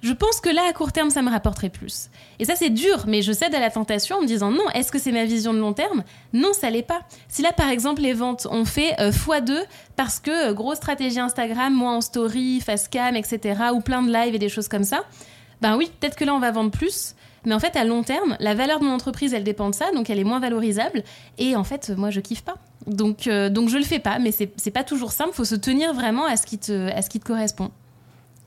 je 0.00 0.12
pense 0.12 0.40
que 0.40 0.48
là, 0.48 0.62
à 0.68 0.72
court 0.72 0.92
terme, 0.92 1.10
ça 1.10 1.22
me 1.22 1.30
rapporterait 1.30 1.70
plus. 1.70 2.08
Et 2.38 2.44
ça, 2.44 2.54
c'est 2.54 2.70
dur, 2.70 3.04
mais 3.06 3.22
je 3.22 3.32
cède 3.32 3.54
à 3.54 3.58
la 3.58 3.70
tentation 3.70 4.16
en 4.16 4.22
me 4.22 4.26
disant 4.26 4.50
non, 4.50 4.68
est-ce 4.74 4.92
que 4.92 4.98
c'est 4.98 5.10
ma 5.10 5.24
vision 5.24 5.52
de 5.52 5.58
long 5.58 5.72
terme? 5.72 6.04
Non, 6.32 6.52
ça 6.52 6.70
l'est 6.70 6.82
pas. 6.82 7.00
Si 7.28 7.42
là, 7.42 7.52
par 7.52 7.68
exemple, 7.68 8.02
les 8.02 8.12
ventes 8.12 8.46
ont 8.50 8.64
fait 8.64 8.92
x2 8.92 9.50
euh, 9.50 9.64
parce 9.96 10.20
que 10.20 10.50
euh, 10.50 10.54
grosse 10.54 10.76
stratégie 10.76 11.18
Instagram, 11.18 11.74
moi 11.74 11.92
en 11.92 12.00
story, 12.00 12.60
face 12.60 12.86
cam, 12.86 13.16
etc., 13.16 13.60
ou 13.74 13.80
plein 13.80 14.02
de 14.02 14.12
lives 14.12 14.34
et 14.34 14.38
des 14.38 14.48
choses 14.48 14.68
comme 14.68 14.84
ça, 14.84 15.00
ben 15.60 15.76
oui, 15.76 15.90
peut-être 15.98 16.16
que 16.16 16.24
là, 16.24 16.34
on 16.34 16.38
va 16.38 16.52
vendre 16.52 16.70
plus. 16.70 17.16
Mais 17.44 17.54
en 17.54 17.60
fait, 17.60 17.74
à 17.76 17.84
long 17.84 18.02
terme, 18.02 18.36
la 18.38 18.54
valeur 18.54 18.78
de 18.78 18.84
mon 18.84 18.92
entreprise, 18.92 19.34
elle 19.34 19.44
dépend 19.44 19.70
de 19.70 19.74
ça, 19.74 19.90
donc 19.92 20.10
elle 20.10 20.18
est 20.18 20.24
moins 20.24 20.38
valorisable. 20.38 21.02
Et 21.38 21.56
en 21.56 21.64
fait, 21.64 21.90
moi, 21.90 22.10
je 22.10 22.20
kiffe 22.20 22.42
pas. 22.42 22.56
Donc, 22.86 23.26
euh, 23.26 23.48
donc 23.48 23.68
je 23.68 23.78
le 23.78 23.84
fais 23.84 23.98
pas, 23.98 24.18
mais 24.20 24.30
c'est 24.32 24.70
pas 24.70 24.84
toujours 24.84 25.10
simple. 25.10 25.32
Faut 25.32 25.44
se 25.44 25.56
tenir 25.56 25.92
vraiment 25.92 26.26
à 26.26 26.36
ce 26.36 26.46
qui 26.46 26.58
te, 26.58 26.88
à 26.90 27.02
ce 27.02 27.10
qui 27.10 27.18
te 27.18 27.26
correspond 27.26 27.70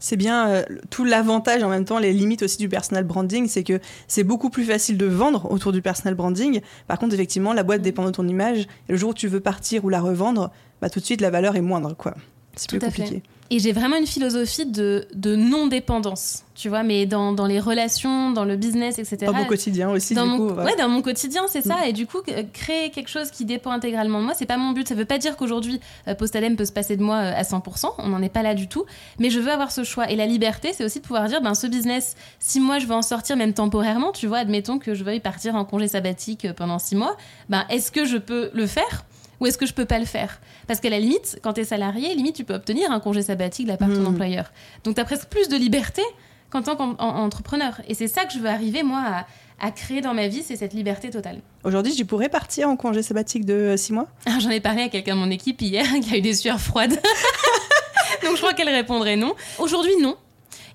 c'est 0.02 0.18
bien 0.18 0.50
euh, 0.50 0.64
tout 0.90 1.06
l'avantage 1.06 1.64
en 1.64 1.70
même 1.70 1.86
temps, 1.86 2.00
les 2.00 2.12
limites 2.12 2.42
aussi 2.42 2.58
du 2.58 2.68
personal 2.68 3.06
branding, 3.06 3.48
c'est 3.48 3.64
que 3.64 3.80
c'est 4.08 4.24
beaucoup 4.24 4.50
plus 4.50 4.66
facile 4.66 4.98
de 4.98 5.06
vendre 5.06 5.50
autour 5.50 5.72
du 5.72 5.82
personal 5.82 6.16
branding. 6.16 6.60
Par 6.88 7.00
contre, 7.00 7.14
effectivement, 7.14 7.54
la 7.54 7.64
boîte 7.64 7.82
dépend 7.82 8.04
de 8.04 8.10
ton 8.10 8.28
image. 8.28 8.62
Et 8.90 8.92
le 8.92 8.98
jour 8.98 9.12
où 9.12 9.14
tu 9.14 9.28
veux 9.28 9.40
partir 9.40 9.86
ou 9.86 9.90
la 9.90 10.02
revendre, 10.02 10.52
bah, 10.82 10.90
tout 10.90 11.00
de 11.00 11.06
suite, 11.06 11.22
la 11.22 11.30
valeur 11.30 11.56
est 11.56 11.62
moindre. 11.62 11.96
quoi. 11.96 12.16
C'est 12.56 12.68
plus 12.68 12.80
compliqué. 12.80 13.22
Et 13.54 13.60
j'ai 13.60 13.74
vraiment 13.74 13.98
une 13.98 14.08
philosophie 14.08 14.66
de, 14.66 15.06
de 15.14 15.36
non-dépendance, 15.36 16.46
tu 16.56 16.70
vois, 16.70 16.84
mais 16.84 17.06
dans, 17.06 17.34
dans, 17.34 17.48
les 17.48 17.60
relations, 17.60 18.32
dans 18.32 18.46
le 18.46 18.56
business, 18.56 18.98
etc. 18.98 19.26
Dans 19.26 19.34
mon 19.34 19.44
quotidien 19.44 19.90
aussi, 19.92 20.14
dans 20.14 20.24
du 20.24 20.30
mon, 20.30 20.38
coup. 20.38 20.54
Ouais. 20.54 20.74
dans 20.78 20.88
mon 20.88 21.02
quotidien, 21.02 21.44
c'est 21.50 21.62
ça. 21.62 21.76
Mm. 21.76 21.90
Et 21.90 21.92
du 21.92 22.08
coup, 22.08 22.20
créer 22.54 22.92
quelque 22.92 23.10
chose 23.10 23.30
qui 23.30 23.44
dépend 23.44 23.72
intégralement 23.72 24.22
de 24.22 24.24
moi, 24.24 24.34
c'est 24.36 24.46
pas 24.46 24.56
mon 24.56 24.72
but. 24.72 24.88
Ça 24.88 24.96
veut 24.96 25.04
pas 25.04 25.18
dire 25.18 25.36
qu'aujourd'hui, 25.36 25.82
euh, 26.08 26.16
Postalem 26.16 26.56
peut 26.56 26.64
se 26.64 26.72
passer 26.72 26.96
de 26.96 27.04
moi 27.04 27.18
euh, 27.18 27.34
à 27.36 27.42
100%. 27.42 27.96
On 27.98 28.08
n'en 28.08 28.22
est 28.22 28.30
pas 28.30 28.42
là 28.42 28.56
du 28.56 28.70
tout. 28.70 28.86
Mais 29.20 29.30
je 29.30 29.42
veux 29.42 29.52
avoir 29.52 29.74
ce 29.74 29.84
choix. 29.84 30.10
Et 30.10 30.16
la 30.16 30.28
liberté, 30.28 30.72
c'est 30.74 30.86
aussi 30.86 31.02
de 31.02 31.04
pouvoir 31.06 31.28
dire, 31.28 31.42
ben, 31.42 31.54
ce 31.54 31.68
business, 31.68 32.16
si 32.40 32.62
moi 32.62 32.80
je 32.80 32.86
veux 32.86 32.96
en 32.96 33.02
sortir, 33.02 33.36
même 33.36 33.54
temporairement, 33.54 34.14
tu 34.14 34.28
vois, 34.28 34.38
admettons 34.38 34.80
que 34.80 34.94
je 34.94 35.04
veuille 35.04 35.20
partir 35.20 35.56
en 35.56 35.66
congé 35.66 35.90
sabbatique 35.90 36.46
euh, 36.46 36.54
pendant 36.54 36.80
six 36.80 36.96
mois, 36.96 37.18
ben, 37.50 37.66
est-ce 37.70 37.92
que 37.92 38.06
je 38.06 38.16
peux 38.16 38.50
le 38.54 38.66
faire? 38.66 39.04
Ou 39.42 39.48
est-ce 39.48 39.58
que 39.58 39.66
je 39.66 39.74
peux 39.74 39.86
pas 39.86 40.00
le 40.00 40.06
faire? 40.06 40.40
Parce 40.68 40.80
qu'à 40.80 40.90
la 40.90 41.00
limite, 41.00 41.40
quand 41.42 41.54
tu 41.54 41.62
es 41.62 41.66
salarié, 41.66 42.14
limite, 42.14 42.36
tu 42.36 42.46
peux 42.46 42.54
obtenir 42.54 42.92
un 42.92 43.00
congé 43.00 43.24
sabbatique 43.24 43.66
de 43.66 43.72
la 43.72 43.78
part 43.78 43.90
de 43.90 43.96
ton 43.96 44.04
hmm. 44.04 44.14
employeur. 44.14 44.52
Donc 44.84 44.96
tu 44.96 45.02
as 45.02 45.06
presque 45.06 45.28
plus 45.28 45.50
de 45.50 45.58
liberté 45.58 46.04
qu'en 46.52 46.62
tant 46.62 46.76
qu'entrepreneur. 46.76 47.82
Et 47.88 47.96
c'est 47.96 48.08
ça 48.08 48.26
que 48.26 48.34
je 48.34 48.40
veux 48.40 48.50
arriver, 48.50 48.84
moi, 48.84 49.26
à, 49.60 49.72
créer 49.72 50.02
dans 50.02 50.14
ma 50.14 50.28
vie, 50.28 50.44
c'est 50.44 50.56
cette 50.56 50.74
liberté 50.74 51.10
totale. 51.10 51.40
Aujourd'hui, 51.64 51.94
je 51.94 52.04
pourrais 52.04 52.30
partir 52.30 52.70
en 52.70 52.76
congé 52.76 53.02
sabbatique 53.02 53.46
de 53.46 53.54
euh, 53.54 53.78
six 53.78 53.94
mois? 53.94 54.08
Ah, 54.26 54.38
J'en 54.40 54.50
ai 54.50 54.60
parlé 54.60 54.84
à 54.84 54.90
quelqu'un 54.90 55.16
de 55.16 55.20
mon 55.20 55.32
équipe 55.32 55.62
hier 55.62 55.86
qui 56.04 56.14
a 56.14 56.18
eu 56.18 56.22
des 56.22 56.36
sueurs 56.36 56.60
froides. 56.60 56.94
Donc 58.24 58.36
je 58.36 58.42
crois 58.42 58.54
qu'elle 58.54 58.70
répondrait 58.70 59.16
non. 59.16 59.34
Aujourd'hui, 59.58 59.94
non. 60.02 60.16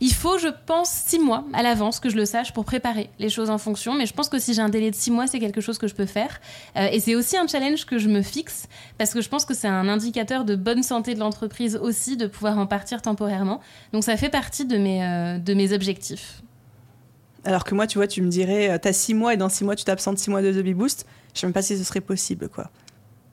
Il 0.00 0.12
faut, 0.12 0.38
je 0.38 0.48
pense, 0.66 0.90
six 0.90 1.18
mois 1.18 1.44
à 1.52 1.62
l'avance 1.62 2.00
que 2.00 2.08
je 2.08 2.16
le 2.16 2.24
sache 2.24 2.52
pour 2.52 2.64
préparer 2.64 3.10
les 3.18 3.28
choses 3.28 3.50
en 3.50 3.58
fonction. 3.58 3.94
Mais 3.94 4.06
je 4.06 4.12
pense 4.12 4.28
que 4.28 4.38
si 4.38 4.54
j'ai 4.54 4.62
un 4.62 4.68
délai 4.68 4.90
de 4.90 4.96
six 4.96 5.10
mois, 5.10 5.26
c'est 5.26 5.38
quelque 5.38 5.60
chose 5.60 5.78
que 5.78 5.88
je 5.88 5.94
peux 5.94 6.06
faire. 6.06 6.40
Euh, 6.76 6.88
et 6.92 7.00
c'est 7.00 7.14
aussi 7.14 7.36
un 7.36 7.46
challenge 7.46 7.86
que 7.86 7.98
je 7.98 8.08
me 8.08 8.22
fixe 8.22 8.68
parce 8.98 9.12
que 9.12 9.20
je 9.20 9.28
pense 9.28 9.44
que 9.44 9.54
c'est 9.54 9.68
un 9.68 9.88
indicateur 9.88 10.44
de 10.44 10.56
bonne 10.56 10.82
santé 10.82 11.14
de 11.14 11.20
l'entreprise 11.20 11.76
aussi 11.76 12.16
de 12.16 12.26
pouvoir 12.26 12.58
en 12.58 12.66
partir 12.66 13.02
temporairement. 13.02 13.60
Donc 13.92 14.04
ça 14.04 14.16
fait 14.16 14.30
partie 14.30 14.64
de 14.64 14.76
mes, 14.76 15.04
euh, 15.04 15.38
de 15.38 15.54
mes 15.54 15.72
objectifs. 15.72 16.42
Alors 17.44 17.64
que 17.64 17.74
moi, 17.74 17.86
tu 17.86 17.98
vois, 17.98 18.08
tu 18.08 18.22
me 18.22 18.28
dirais, 18.28 18.70
euh, 18.70 18.78
t'as 18.78 18.92
six 18.92 19.14
mois 19.14 19.34
et 19.34 19.36
dans 19.36 19.48
six 19.48 19.64
mois, 19.64 19.76
tu 19.76 19.84
t'absentes 19.84 20.18
six 20.18 20.30
mois 20.30 20.42
de 20.42 20.52
The 20.52 20.74
Boost. 20.74 21.06
Je 21.32 21.40
sais 21.40 21.46
même 21.46 21.54
pas 21.54 21.62
si 21.62 21.78
ce 21.78 21.84
serait 21.84 22.00
possible, 22.00 22.48
quoi. 22.48 22.70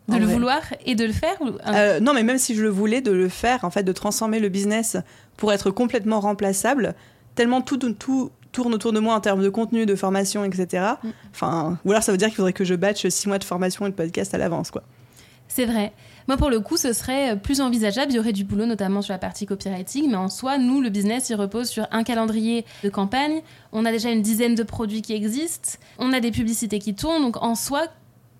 De 0.07 0.17
le 0.17 0.25
vouloir 0.25 0.61
et 0.85 0.95
de 0.95 1.05
le 1.05 1.13
faire 1.13 1.37
euh, 1.67 1.99
Non, 2.01 2.13
mais 2.13 2.23
même 2.23 2.37
si 2.37 2.55
je 2.55 2.61
le 2.61 2.69
voulais, 2.69 2.99
de 2.99 3.11
le 3.11 3.29
faire, 3.29 3.63
en 3.63 3.69
fait, 3.69 3.83
de 3.83 3.91
transformer 3.93 4.39
le 4.39 4.49
business 4.49 4.97
pour 5.37 5.53
être 5.53 5.71
complètement 5.71 6.19
remplaçable, 6.19 6.93
tellement 7.35 7.61
tout, 7.61 7.77
tout 7.77 8.31
tourne 8.51 8.73
autour 8.73 8.91
de 8.93 8.99
moi 8.99 9.15
en 9.15 9.21
termes 9.21 9.41
de 9.41 9.49
contenu, 9.49 9.85
de 9.85 9.95
formation, 9.95 10.43
etc. 10.43 10.85
Mm. 11.03 11.07
Enfin, 11.31 11.79
ou 11.85 11.91
alors 11.91 12.03
ça 12.03 12.11
veut 12.11 12.17
dire 12.17 12.27
qu'il 12.27 12.35
faudrait 12.35 12.53
que 12.53 12.65
je 12.65 12.75
batche 12.75 13.07
six 13.07 13.27
mois 13.27 13.39
de 13.39 13.43
formation 13.43 13.85
et 13.85 13.89
de 13.89 13.95
podcast 13.95 14.33
à 14.33 14.37
l'avance, 14.37 14.71
quoi. 14.71 14.83
C'est 15.47 15.65
vrai. 15.65 15.93
Moi, 16.27 16.37
pour 16.37 16.49
le 16.49 16.61
coup, 16.61 16.77
ce 16.77 16.93
serait 16.93 17.37
plus 17.37 17.61
envisageable. 17.61 18.11
Il 18.11 18.15
y 18.15 18.19
aurait 18.19 18.33
du 18.33 18.43
boulot, 18.43 18.65
notamment 18.65 19.01
sur 19.01 19.13
la 19.13 19.19
partie 19.19 19.45
copywriting. 19.45 20.09
Mais 20.09 20.15
en 20.15 20.29
soi, 20.29 20.57
nous, 20.57 20.81
le 20.81 20.89
business, 20.89 21.29
il 21.29 21.35
repose 21.35 21.67
sur 21.67 21.85
un 21.91 22.03
calendrier 22.03 22.65
de 22.83 22.89
campagne. 22.89 23.41
On 23.71 23.85
a 23.85 23.91
déjà 23.91 24.09
une 24.09 24.21
dizaine 24.21 24.55
de 24.55 24.63
produits 24.63 25.01
qui 25.01 25.13
existent. 25.13 25.77
On 25.99 26.13
a 26.13 26.21
des 26.21 26.31
publicités 26.31 26.79
qui 26.79 26.95
tournent. 26.95 27.21
Donc, 27.21 27.43
en 27.43 27.55
soi, 27.55 27.83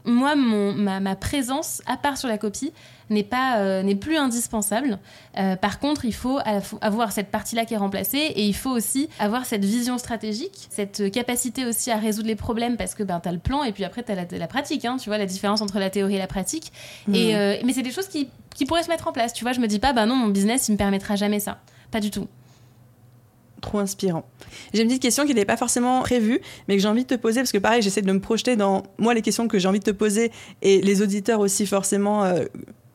moi, 0.06 0.36
mon, 0.36 0.74
ma, 0.74 1.16
présence, 1.16 1.82
à 1.86 1.98
part 1.98 2.18
sur 2.18 2.28
la 2.28 2.38
copie, 2.38 2.72
n'est 3.10 3.24
pas 3.24 3.58
euh, 3.58 3.84
n'est 3.84 3.96
plus 3.96 4.18
indispensable. 4.18 4.98
Euh, 5.38 5.56
par 5.56 5.80
contre, 5.80 6.06
il 6.06 6.14
faut 6.14 6.40
avoir 6.82 7.12
cette 7.12 7.30
partie-là 7.30 7.66
qui 7.66 7.74
est 7.74 7.78
remplacée 7.78 8.18
et 8.18 8.46
il 8.46 8.56
faut 8.56 8.72
aussi 8.72 9.10
avoir 9.20 9.46
cette 9.46 9.64
vision 9.64 9.98
stratégique, 9.98 10.68
cette 10.70 11.12
capacité 11.12 11.66
aussi 11.66 11.92
à 11.92 11.98
résoudre 11.98 12.28
les 12.28 12.36
problèmes 12.36 12.78
parce 12.78 12.96
que 12.96 13.04
ben, 13.04 13.20
tu 13.20 13.30
as 13.30 13.32
le 13.32 13.40
plan 13.40 13.64
et 13.64 13.72
puis 13.72 13.84
après 13.84 14.04
tu 14.04 14.12
as 14.12 14.16
la, 14.16 14.48
pratique, 14.48 14.86
hein, 14.86 14.98
tu 14.98 15.10
vois, 15.10 15.18
la 15.18 15.26
différence 15.26 15.62
entre 15.62 15.80
la 15.80 15.90
théorie 15.90 16.16
et 16.16 16.20
la 16.20 16.28
pratique. 16.28 16.72
Et, 17.14 17.36
euh, 17.36 17.58
mais 17.64 17.74
c'est 17.74 17.82
des 17.82 17.92
choses 17.92 18.08
qui, 18.08 18.30
qui, 18.56 18.66
pourraient 18.66 18.84
se 18.84 18.90
mettre 18.90 19.08
en 19.08 19.12
place, 19.12 19.34
tu 19.34 19.44
vois. 19.44 19.54
Je 19.54 19.60
me 19.60 19.68
dis 19.68 19.80
pas, 19.80 19.94
ben 19.94 20.06
non, 20.06 20.16
mon 20.16 20.28
business, 20.28 20.68
il 20.70 20.74
me 20.74 20.78
permettra 20.78 21.16
jamais 21.16 21.40
ça. 21.40 21.60
Pas 21.92 22.00
du 22.00 22.10
tout 22.10 22.28
trop 23.64 23.80
inspirant. 23.80 24.26
J'ai 24.74 24.84
une 24.84 24.88
petite 24.88 25.02
question 25.02 25.26
qui 25.26 25.34
n'est 25.34 25.46
pas 25.46 25.58
forcément 25.58 26.02
prévue, 26.02 26.40
mais 26.68 26.76
que 26.76 26.82
j'ai 26.82 26.88
envie 26.88 27.04
de 27.04 27.08
te 27.08 27.16
poser, 27.16 27.40
parce 27.42 27.52
que 27.52 27.58
pareil, 27.58 27.82
j'essaie 27.82 28.02
de 28.02 28.12
me 28.12 28.20
projeter 28.20 28.56
dans 28.56 28.84
moi 29.00 29.16
les 29.16 29.24
questions 29.24 29.48
que 29.48 29.58
j'ai 29.58 29.68
envie 29.68 29.80
de 29.80 29.86
te 29.86 29.92
poser, 29.92 30.32
et 30.62 30.82
les 30.82 31.02
auditeurs 31.02 31.40
aussi 31.40 31.66
forcément, 31.66 32.24
euh, 32.24 32.46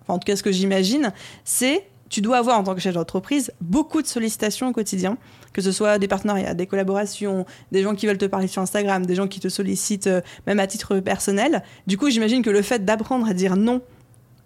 en 0.07 0.18
tout 0.18 0.26
cas 0.26 0.37
ce 0.37 0.42
que 0.42 0.52
j'imagine, 0.52 1.12
c'est 1.44 1.85
tu 2.09 2.20
dois 2.20 2.38
avoir 2.38 2.59
en 2.59 2.64
tant 2.64 2.74
que 2.74 2.81
chef 2.81 2.94
d'entreprise 2.94 3.52
beaucoup 3.61 4.00
de 4.00 4.07
sollicitations 4.07 4.68
au 4.68 4.72
quotidien, 4.72 5.18
que 5.52 5.61
ce 5.61 5.72
soit 5.72 5.98
des 5.98 6.09
partenariats, 6.09 6.54
des 6.54 6.66
collaborations, 6.66 7.44
des 7.72 7.83
gens 7.83 7.94
qui 7.94 8.07
veulent 8.07 8.18
te 8.18 8.24
parler 8.24 8.46
sur 8.46 8.62
Instagram, 8.62 9.04
des 9.04 9.14
gens 9.14 9.28
qui 9.28 9.40
te 9.40 9.48
sollicitent 9.48 10.07
euh, 10.07 10.20
même 10.46 10.61
à 10.61 10.66
titre 10.66 11.00
personnel. 11.00 11.62
Du 11.87 11.98
coup, 11.98 12.11
j'imagine 12.11 12.42
que 12.42 12.50
le 12.50 12.62
fait 12.62 12.85
d'apprendre 12.85 13.28
à 13.28 13.35
dire 13.35 13.57
non 13.57 13.83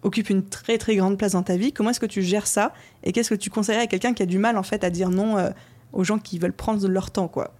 occupe 0.02 0.30
une 0.30 0.44
très 0.44 0.78
très 0.78 0.96
grande 0.96 1.16
place 1.16 1.32
dans 1.32 1.42
ta 1.42 1.56
vie. 1.56 1.72
Comment 1.72 1.90
est-ce 1.90 2.00
que 2.00 2.06
tu 2.06 2.22
gères 2.22 2.46
ça 2.46 2.72
et 3.04 3.12
qu'est-ce 3.12 3.30
que 3.30 3.34
tu 3.34 3.50
conseillerais 3.50 3.84
à 3.84 3.86
quelqu'un 3.86 4.14
qui 4.14 4.22
a 4.22 4.26
du 4.26 4.38
mal 4.38 4.58
en 4.58 4.62
fait 4.62 4.84
à 4.84 4.90
dire 4.90 5.10
non 5.10 5.38
euh, 5.38 5.50
aux 5.92 6.04
gens 6.04 6.18
qui 6.18 6.38
veulent 6.38 6.52
prendre 6.52 6.86
leur 6.88 7.10
temps 7.10 7.28
quoi 7.28 7.52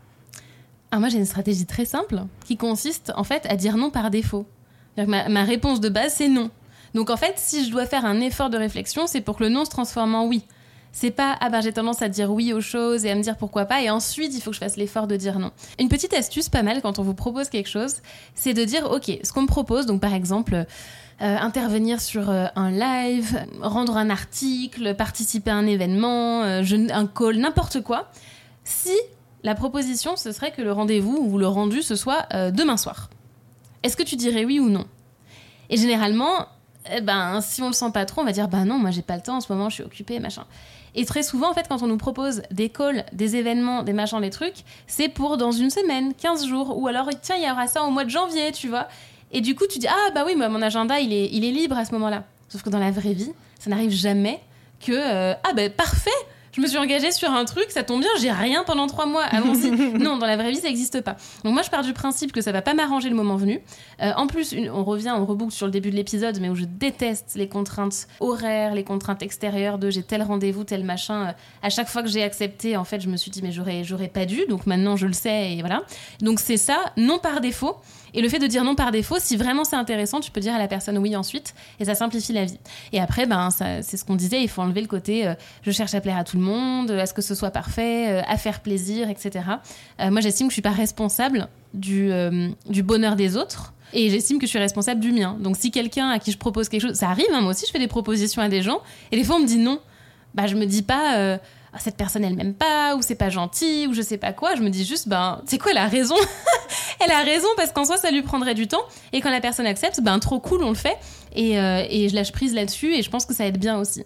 ah, 0.95 0.99
moi 0.99 1.09
j'ai 1.09 1.17
une 1.17 1.25
stratégie 1.25 1.65
très 1.65 1.87
simple 1.87 2.23
qui 2.45 2.59
consiste 2.59 3.13
en 3.17 3.25
fait 3.25 3.47
à 3.49 3.57
dire 3.57 3.79
non 3.79 3.89
par 3.89 4.11
défaut. 4.11 4.47
Ma, 4.99 5.27
ma 5.31 5.43
réponse 5.43 5.81
de 5.81 5.89
base 5.89 6.13
c'est 6.17 6.29
non. 6.29 6.51
Donc 6.95 7.09
en 7.09 7.17
fait, 7.17 7.35
si 7.37 7.65
je 7.65 7.71
dois 7.71 7.87
faire 7.87 8.05
un 8.05 8.21
effort 8.21 8.51
de 8.51 8.59
réflexion, 8.59 9.07
c'est 9.07 9.23
pour 9.23 9.39
que 9.39 9.45
le 9.45 9.49
non 9.49 9.65
se 9.65 9.71
transforme 9.71 10.15
en 10.15 10.27
oui. 10.27 10.45
C'est 10.95 11.11
pas 11.11 11.37
ah 11.41 11.49
ben 11.49 11.63
j'ai 11.63 11.73
tendance 11.73 12.03
à 12.03 12.11
dire 12.11 12.31
oui 12.31 12.53
aux 12.53 12.61
choses 12.61 13.07
et 13.07 13.11
à 13.11 13.15
me 13.15 13.23
dire 13.23 13.39
pourquoi 13.39 13.65
pas 13.65 13.81
et 13.81 13.89
ensuite 13.89 14.35
il 14.35 14.43
faut 14.43 14.51
que 14.51 14.57
je 14.57 14.61
fasse 14.61 14.77
l'effort 14.77 15.07
de 15.07 15.17
dire 15.17 15.39
non. 15.39 15.51
Une 15.81 15.89
petite 15.89 16.13
astuce 16.13 16.51
pas 16.51 16.63
mal 16.63 16.83
quand 16.83 16.99
on 16.99 17.03
vous 17.03 17.15
propose 17.15 17.49
quelque 17.49 17.69
chose, 17.69 17.97
c'est 18.35 18.53
de 18.53 18.63
dire 18.65 18.91
ok, 18.91 19.19
ce 19.23 19.33
qu'on 19.33 19.43
me 19.43 19.47
propose, 19.47 19.87
donc 19.87 20.03
par 20.03 20.13
exemple 20.13 20.55
euh, 20.55 21.37
intervenir 21.39 22.01
sur 22.01 22.29
euh, 22.29 22.47
un 22.57 22.71
live, 22.71 23.47
rendre 23.63 23.97
un 23.97 24.11
article, 24.11 24.95
participer 24.95 25.51
à 25.51 25.57
un 25.57 25.67
événement, 25.67 26.43
euh, 26.43 26.63
un 26.91 27.07
call, 27.07 27.37
n'importe 27.37 27.81
quoi. 27.81 28.11
Si 28.65 28.95
la 29.43 29.55
proposition 29.55 30.17
ce 30.17 30.31
serait 30.31 30.53
que 30.53 30.61
le 30.61 30.73
rendez-vous 30.73 31.17
ou 31.17 31.39
le 31.39 31.47
rendu 31.47 31.81
ce 31.81 31.97
soit 31.97 32.29
demain 32.53 32.77
soir, 32.77 33.09
est-ce 33.83 33.97
que 33.97 34.03
tu 34.03 34.17
dirais 34.17 34.45
oui 34.45 34.61
ou 34.61 34.69
non? 34.69 34.85
Et 35.71 35.79
généralement, 35.79 36.47
eh 36.95 37.01
ben, 37.01 37.41
si 37.41 37.63
on 37.63 37.69
le 37.69 37.73
sent 37.73 37.91
pas 37.93 38.05
trop, 38.05 38.21
on 38.21 38.25
va 38.25 38.33
dire 38.33 38.49
bah 38.49 38.65
non, 38.65 38.79
moi 38.79 38.91
j'ai 38.91 39.03
pas 39.03 39.17
le 39.17 39.23
temps 39.23 39.37
en 39.37 39.41
ce 39.41 39.51
moment, 39.51 39.71
je 39.71 39.77
suis 39.77 39.85
occupée, 39.85 40.21
machin. 40.21 40.45
Et 40.95 41.07
très 41.07 41.23
souvent, 41.23 41.51
en 41.51 41.55
fait, 41.55 41.67
quand 41.69 41.83
on 41.83 41.87
nous 41.87 41.97
propose 41.97 42.43
des 42.51 42.69
calls, 42.69 43.05
des 43.13 43.37
événements, 43.37 43.83
des 43.83 43.93
machins, 43.93 44.21
des 44.21 44.31
trucs, 44.31 44.65
c'est 44.87 45.09
pour 45.09 45.37
dans 45.37 45.53
une 45.53 45.71
semaine, 45.71 46.13
15 46.15 46.47
jours, 46.47 46.79
ou 46.79 46.87
alors 46.87 47.09
tiens, 47.23 47.37
il 47.37 47.47
y 47.47 47.51
aura 47.51 47.67
ça 47.67 47.83
au 47.85 47.91
mois 47.91 48.05
de 48.05 48.11
janvier, 48.11 48.53
tu 48.53 48.69
vois. 48.69 48.89
Et 49.31 49.41
du 49.41 49.55
coup, 49.55 49.65
tu 49.67 49.79
dis 49.79 49.89
ah 49.89 50.11
bah 50.15 50.25
oui, 50.27 50.37
mon 50.37 50.61
agenda 50.61 51.01
il 51.01 51.13
est, 51.13 51.31
il 51.33 51.45
est 51.45 51.51
libre 51.51 51.77
à 51.77 51.85
ce 51.85 51.93
moment-là. 51.93 52.25
Sauf 52.49 52.63
que 52.63 52.69
dans 52.69 52.79
la 52.79 52.91
vraie 52.91 53.15
vie, 53.15 53.33
ça 53.59 53.71
n'arrive 53.71 53.91
jamais 53.91 54.41
que 54.81 54.93
euh, 54.93 55.35
ah 55.43 55.53
bah 55.55 55.71
parfait, 55.71 56.11
je 56.53 56.61
me 56.61 56.67
suis 56.67 56.79
engagée 56.79 57.11
sur 57.13 57.31
un 57.31 57.45
truc, 57.45 57.67
ça 57.71 57.83
tombe 57.83 58.01
bien, 58.01 58.11
j'ai 58.21 58.31
rien 58.31 58.63
pendant 58.65 58.87
trois 58.87 59.07
mois, 59.07 59.23
allons-y. 59.23 59.71
non, 59.99 60.19
dans 60.19 60.27
la 60.27 60.37
vraie 60.37 60.51
vie, 60.51 60.59
ça 60.59 60.69
n'existe 60.69 61.01
pas. 61.01 61.17
Donc 61.45 61.55
moi, 61.55 61.63
je 61.63 61.71
pars 61.71 61.83
du 61.83 61.95
principe 61.95 62.33
que 62.33 62.43
ça 62.43 62.53
va 62.53 62.61
pas 62.61 62.75
m'arranger 62.75 63.09
le 63.09 63.15
moment 63.15 63.37
venu. 63.37 63.61
Euh, 64.03 64.13
en 64.17 64.27
plus, 64.27 64.55
on 64.73 64.85
revient, 64.85 65.15
on 65.17 65.25
reboucle 65.25 65.53
sur 65.53 65.67
le 65.67 65.73
début 65.73 65.91
de 65.91 65.97
l'épisode, 65.97 66.39
mais 66.41 66.51
où 66.51 66.55
je 66.55 66.65
déteste 66.65 67.33
les 67.37 67.49
contraintes 67.49 68.07
horaires, 68.21 68.75
les 68.75 68.85
contraintes 68.85 69.23
extérieures 69.23 69.79
de 69.79 69.91
j'ai 69.91 70.03
tel 70.03 70.23
rendez-vous, 70.23 70.65
tel 70.65 70.85
machin. 70.85 71.29
Euh, 71.29 71.33
à 71.63 71.71
chaque 71.71 71.89
fois 71.89 72.03
que 72.03 72.09
j'ai 72.09 72.23
accepté, 72.23 72.77
en 72.77 72.85
fait, 72.85 73.01
je 73.01 73.09
me 73.09 73.17
suis 73.17 73.31
dit 73.31 73.41
mais 73.43 73.53
j'aurais, 73.53 73.83
j'aurais 73.85 74.09
pas 74.09 74.27
dû. 74.27 74.45
Donc 74.49 74.67
maintenant, 74.67 74.97
je 74.97 75.07
le 75.07 75.15
sais 75.15 75.53
et 75.53 75.61
voilà. 75.61 75.85
Donc 76.21 76.39
c'est 76.39 76.59
ça, 76.59 76.93
non 76.97 77.19
par 77.19 77.41
défaut. 77.41 77.77
Et 78.15 78.21
le 78.21 78.29
fait 78.29 78.39
de 78.39 78.47
dire 78.47 78.65
non 78.65 78.75
par 78.75 78.91
défaut, 78.91 79.17
si 79.19 79.37
vraiment 79.37 79.65
c'est 79.65 79.77
intéressant, 79.77 80.21
tu 80.21 80.31
peux 80.31 80.41
dire 80.41 80.55
à 80.55 80.59
la 80.59 80.69
personne 80.69 80.99
oui 80.99 81.17
ensuite, 81.17 81.55
et 81.81 81.85
ça 81.85 81.95
simplifie 81.95 82.33
la 82.33 82.45
vie. 82.45 82.59
Et 82.93 83.01
après, 83.01 83.27
ben, 83.27 83.49
c'est 83.51 83.97
ce 83.97 84.05
qu'on 84.05 84.17
disait, 84.17 84.43
il 84.43 84.49
faut 84.49 84.63
enlever 84.63 84.81
le 84.81 84.87
côté 84.87 85.27
euh, 85.27 85.35
je 85.63 85.71
cherche 85.71 85.95
à 85.95 86.01
plaire 86.01 86.17
à 86.17 86.25
tout 86.25 86.37
le 86.37 86.43
monde, 86.43 86.91
à 86.91 87.07
ce 87.07 87.15
que 87.15 87.23
ce 87.23 87.35
soit 87.35 87.51
parfait, 87.51 88.11
euh, 88.11 88.23
à 88.27 88.37
faire 88.37 88.61
plaisir, 88.61 89.09
etc. 89.09 89.45
Euh, 90.01 90.11
moi, 90.11 90.21
j'estime 90.21 90.49
que 90.49 90.53
je 90.53 90.57
suis 90.57 90.63
pas 90.63 90.71
responsable 90.71 91.49
du, 91.75 92.11
du 92.69 92.83
bonheur 92.83 93.17
des 93.17 93.37
autres. 93.37 93.73
Et 93.95 94.11
j'estime 94.11 94.39
que 94.39 94.47
je 94.47 94.51
suis 94.51 94.59
responsable 94.59 95.01
du 95.01 95.13
mien. 95.13 95.37
Donc 95.39 95.57
si 95.57 95.71
quelqu'un 95.71 96.09
à 96.09 96.19
qui 96.19 96.33
je 96.33 96.39
propose 96.39 96.71
quelque 96.71 96.81
chose, 96.81 96.95
ça 96.95 97.11
arrive, 97.11 97.27
hein, 97.33 97.43
moi 97.43 97.51
aussi 97.51 97.67
je 97.67 97.73
fais 97.73 97.79
des 97.79 97.89
propositions 97.89 98.41
à 98.41 98.49
des 98.49 98.63
gens, 98.63 98.81
et 99.11 99.17
des 99.17 99.25
fois 99.25 99.37
on 99.37 99.41
me 99.41 99.47
dit 99.47 99.59
non. 99.59 99.81
Bah 100.35 100.47
je 100.47 100.55
me 100.55 100.65
dis 100.65 100.81
pas, 100.81 101.39
ah, 101.75 101.79
cette 101.79 101.97
personne 101.97 102.25
elle 102.25 102.35
m'aime 102.35 102.55
pas 102.55 102.97
ou 102.97 103.03
c'est 103.03 103.15
pas 103.15 103.31
gentil 103.31 103.87
ou 103.87 103.95
je 103.95 104.03
sais 104.03 104.19
pas 104.19 104.33
quoi 104.33 104.55
je 104.55 104.63
me 104.63 104.69
dis 104.69 104.85
juste 104.85 105.09
ben 105.09 105.41
c'est 105.47 105.59
quoi 105.59 105.73
la 105.73 105.89
raison? 105.89 106.17
elle 107.05 107.13
a 107.13 107.23
raison 107.23 107.49
parce 107.57 107.73
qu'en 107.73 107.85
soi 107.85 107.97
ça 107.97 108.11
lui 108.11 108.23
prendrait 108.23 108.55
du 108.55 108.69
temps 108.69 108.83
et 109.13 109.21
quand 109.21 109.31
la 109.31 109.41
personne 109.41 109.67
accepte 109.67 110.01
ben 110.01 110.19
trop 110.19 110.41
cool 110.41 110.63
on 110.63 110.69
le 110.69 110.75
fait 110.75 110.97
et, 111.35 111.59
euh, 111.59 111.85
et 111.89 112.09
je 112.09 112.15
lâche 112.15 112.33
prise 112.33 112.55
là-dessus 112.55 112.95
et 112.95 113.03
je 113.03 113.11
pense 113.11 113.27
que 113.27 113.35
ça 113.35 113.47
aide 113.47 113.59
bien 113.59 113.79
aussi 113.79 114.05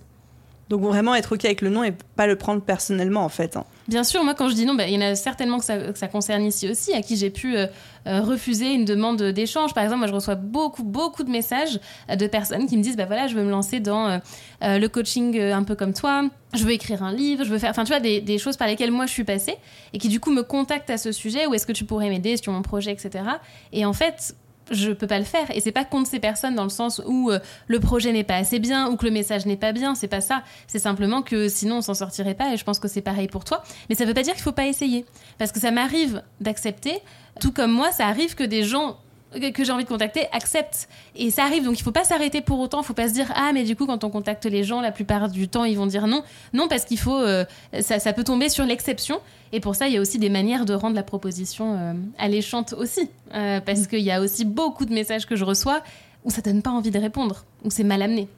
donc 0.68 0.82
vraiment 0.82 1.14
être 1.14 1.34
ok 1.34 1.44
avec 1.44 1.60
le 1.60 1.70
nom 1.70 1.84
et 1.84 1.92
pas 2.16 2.26
le 2.26 2.36
prendre 2.36 2.60
personnellement 2.62 3.24
en 3.24 3.28
fait. 3.28 3.56
Hein. 3.56 3.64
Bien 3.88 4.02
sûr, 4.02 4.24
moi 4.24 4.34
quand 4.34 4.48
je 4.48 4.54
dis 4.54 4.66
non, 4.66 4.74
bah, 4.74 4.88
il 4.88 4.94
y 4.94 4.98
en 4.98 5.00
a 5.00 5.14
certainement 5.14 5.58
que 5.58 5.64
ça, 5.64 6.08
concerne 6.08 6.44
ici 6.44 6.68
aussi, 6.68 6.92
à 6.92 7.02
qui 7.02 7.16
j'ai 7.16 7.30
pu 7.30 7.56
euh, 7.56 7.66
euh, 8.06 8.20
refuser 8.20 8.72
une 8.72 8.84
demande 8.84 9.22
d'échange. 9.22 9.74
Par 9.74 9.84
exemple, 9.84 10.00
moi 10.00 10.08
je 10.08 10.12
reçois 10.12 10.34
beaucoup, 10.34 10.82
beaucoup 10.82 11.22
de 11.22 11.30
messages 11.30 11.78
euh, 12.10 12.16
de 12.16 12.26
personnes 12.26 12.66
qui 12.66 12.76
me 12.76 12.82
disent, 12.82 12.96
bah 12.96 13.04
voilà, 13.04 13.28
je 13.28 13.36
veux 13.36 13.44
me 13.44 13.50
lancer 13.50 13.78
dans 13.78 14.20
le 14.62 14.86
coaching 14.88 15.38
un 15.40 15.62
peu 15.62 15.74
comme 15.74 15.92
toi, 15.92 16.28
je 16.54 16.64
veux 16.64 16.72
écrire 16.72 17.02
un 17.02 17.12
livre, 17.12 17.44
je 17.44 17.50
veux 17.50 17.58
faire, 17.58 17.70
enfin 17.70 17.84
tu 17.84 17.92
vois, 17.92 18.00
des, 18.00 18.38
choses 18.38 18.56
par 18.56 18.66
lesquelles 18.66 18.90
moi 18.90 19.06
je 19.06 19.12
suis 19.12 19.24
passée 19.24 19.56
et 19.92 19.98
qui 19.98 20.08
du 20.08 20.20
coup 20.20 20.30
me 20.30 20.42
contactent 20.42 20.90
à 20.90 20.98
ce 20.98 21.12
sujet, 21.12 21.46
ou 21.46 21.54
est-ce 21.54 21.66
que 21.66 21.72
tu 21.72 21.84
pourrais 21.84 22.08
m'aider 22.08 22.36
sur 22.36 22.52
mon 22.52 22.62
projet, 22.62 22.92
etc. 22.92 23.24
Et 23.72 23.84
en 23.84 23.92
fait, 23.92 24.34
je 24.70 24.92
peux 24.92 25.06
pas 25.06 25.18
le 25.18 25.24
faire. 25.24 25.46
Et 25.54 25.60
c'est 25.60 25.72
pas 25.72 25.84
contre 25.84 26.10
ces 26.10 26.18
personnes 26.18 26.54
dans 26.54 26.64
le 26.64 26.70
sens 26.70 27.00
où 27.06 27.30
euh, 27.30 27.38
le 27.66 27.80
projet 27.80 28.12
n'est 28.12 28.24
pas 28.24 28.36
assez 28.36 28.58
bien 28.58 28.88
ou 28.88 28.96
que 28.96 29.04
le 29.04 29.10
message 29.12 29.46
n'est 29.46 29.56
pas 29.56 29.72
bien. 29.72 29.94
C'est 29.94 30.08
pas 30.08 30.20
ça. 30.20 30.42
C'est 30.66 30.78
simplement 30.78 31.22
que 31.22 31.48
sinon 31.48 31.78
on 31.78 31.82
s'en 31.82 31.94
sortirait 31.94 32.34
pas 32.34 32.52
et 32.52 32.56
je 32.56 32.64
pense 32.64 32.78
que 32.78 32.88
c'est 32.88 33.02
pareil 33.02 33.28
pour 33.28 33.44
toi. 33.44 33.62
Mais 33.88 33.94
ça 33.94 34.04
veut 34.04 34.14
pas 34.14 34.22
dire 34.22 34.34
qu'il 34.34 34.42
faut 34.42 34.52
pas 34.52 34.66
essayer. 34.66 35.04
Parce 35.38 35.52
que 35.52 35.60
ça 35.60 35.70
m'arrive 35.70 36.22
d'accepter. 36.40 36.98
Tout 37.40 37.52
comme 37.52 37.72
moi 37.72 37.92
ça 37.92 38.06
arrive 38.06 38.34
que 38.34 38.44
des 38.44 38.62
gens 38.62 38.98
que 39.38 39.64
j'ai 39.64 39.72
envie 39.72 39.84
de 39.84 39.88
contacter 39.88 40.26
acceptent. 40.32 40.88
Et 41.14 41.30
ça 41.30 41.44
arrive, 41.44 41.64
donc 41.64 41.78
il 41.78 41.82
faut 41.82 41.92
pas 41.92 42.04
s'arrêter 42.04 42.40
pour 42.40 42.58
autant, 42.60 42.82
il 42.82 42.84
faut 42.84 42.94
pas 42.94 43.08
se 43.08 43.12
dire 43.12 43.32
ah 43.34 43.52
mais 43.52 43.64
du 43.64 43.76
coup 43.76 43.86
quand 43.86 44.04
on 44.04 44.10
contacte 44.10 44.44
les 44.46 44.64
gens, 44.64 44.80
la 44.80 44.92
plupart 44.92 45.28
du 45.28 45.48
temps 45.48 45.64
ils 45.64 45.76
vont 45.76 45.86
dire 45.86 46.06
non. 46.06 46.22
Non 46.52 46.68
parce 46.68 46.84
qu'il 46.84 46.98
faut, 46.98 47.18
euh, 47.18 47.44
ça, 47.80 47.98
ça, 47.98 48.12
peut 48.12 48.24
tomber 48.24 48.48
sur 48.48 48.64
l'exception. 48.64 49.20
Et 49.52 49.60
pour 49.60 49.74
ça 49.74 49.88
il 49.88 49.94
y 49.94 49.96
a 49.96 50.00
aussi 50.00 50.18
des 50.18 50.30
manières 50.30 50.64
de 50.64 50.74
rendre 50.74 50.96
la 50.96 51.02
proposition 51.02 51.76
euh, 51.78 51.92
alléchante 52.18 52.72
aussi, 52.72 53.10
euh, 53.34 53.60
parce 53.60 53.80
mm. 53.80 53.86
qu'il 53.86 54.00
y 54.00 54.10
a 54.10 54.20
aussi 54.20 54.44
beaucoup 54.44 54.84
de 54.84 54.94
messages 54.94 55.26
que 55.26 55.36
je 55.36 55.44
reçois 55.44 55.82
où 56.24 56.30
ça 56.30 56.42
donne 56.42 56.62
pas 56.62 56.70
envie 56.70 56.90
de 56.90 56.98
répondre, 56.98 57.44
où 57.64 57.70
c'est 57.70 57.84
mal 57.84 58.02
amené. 58.02 58.28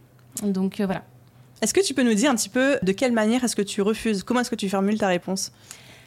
Donc 0.42 0.80
voilà. 0.80 1.02
Est-ce 1.60 1.74
que 1.74 1.84
tu 1.84 1.94
peux 1.94 2.02
nous 2.02 2.14
dire 2.14 2.30
un 2.30 2.36
petit 2.36 2.48
peu 2.48 2.78
de 2.82 2.92
quelle 2.92 3.12
manière 3.12 3.42
est-ce 3.42 3.56
que 3.56 3.62
tu 3.62 3.82
refuses? 3.82 4.22
Comment 4.22 4.40
est-ce 4.40 4.50
que 4.50 4.56
tu 4.56 4.68
formules 4.68 4.98
ta 4.98 5.08
réponse? 5.08 5.52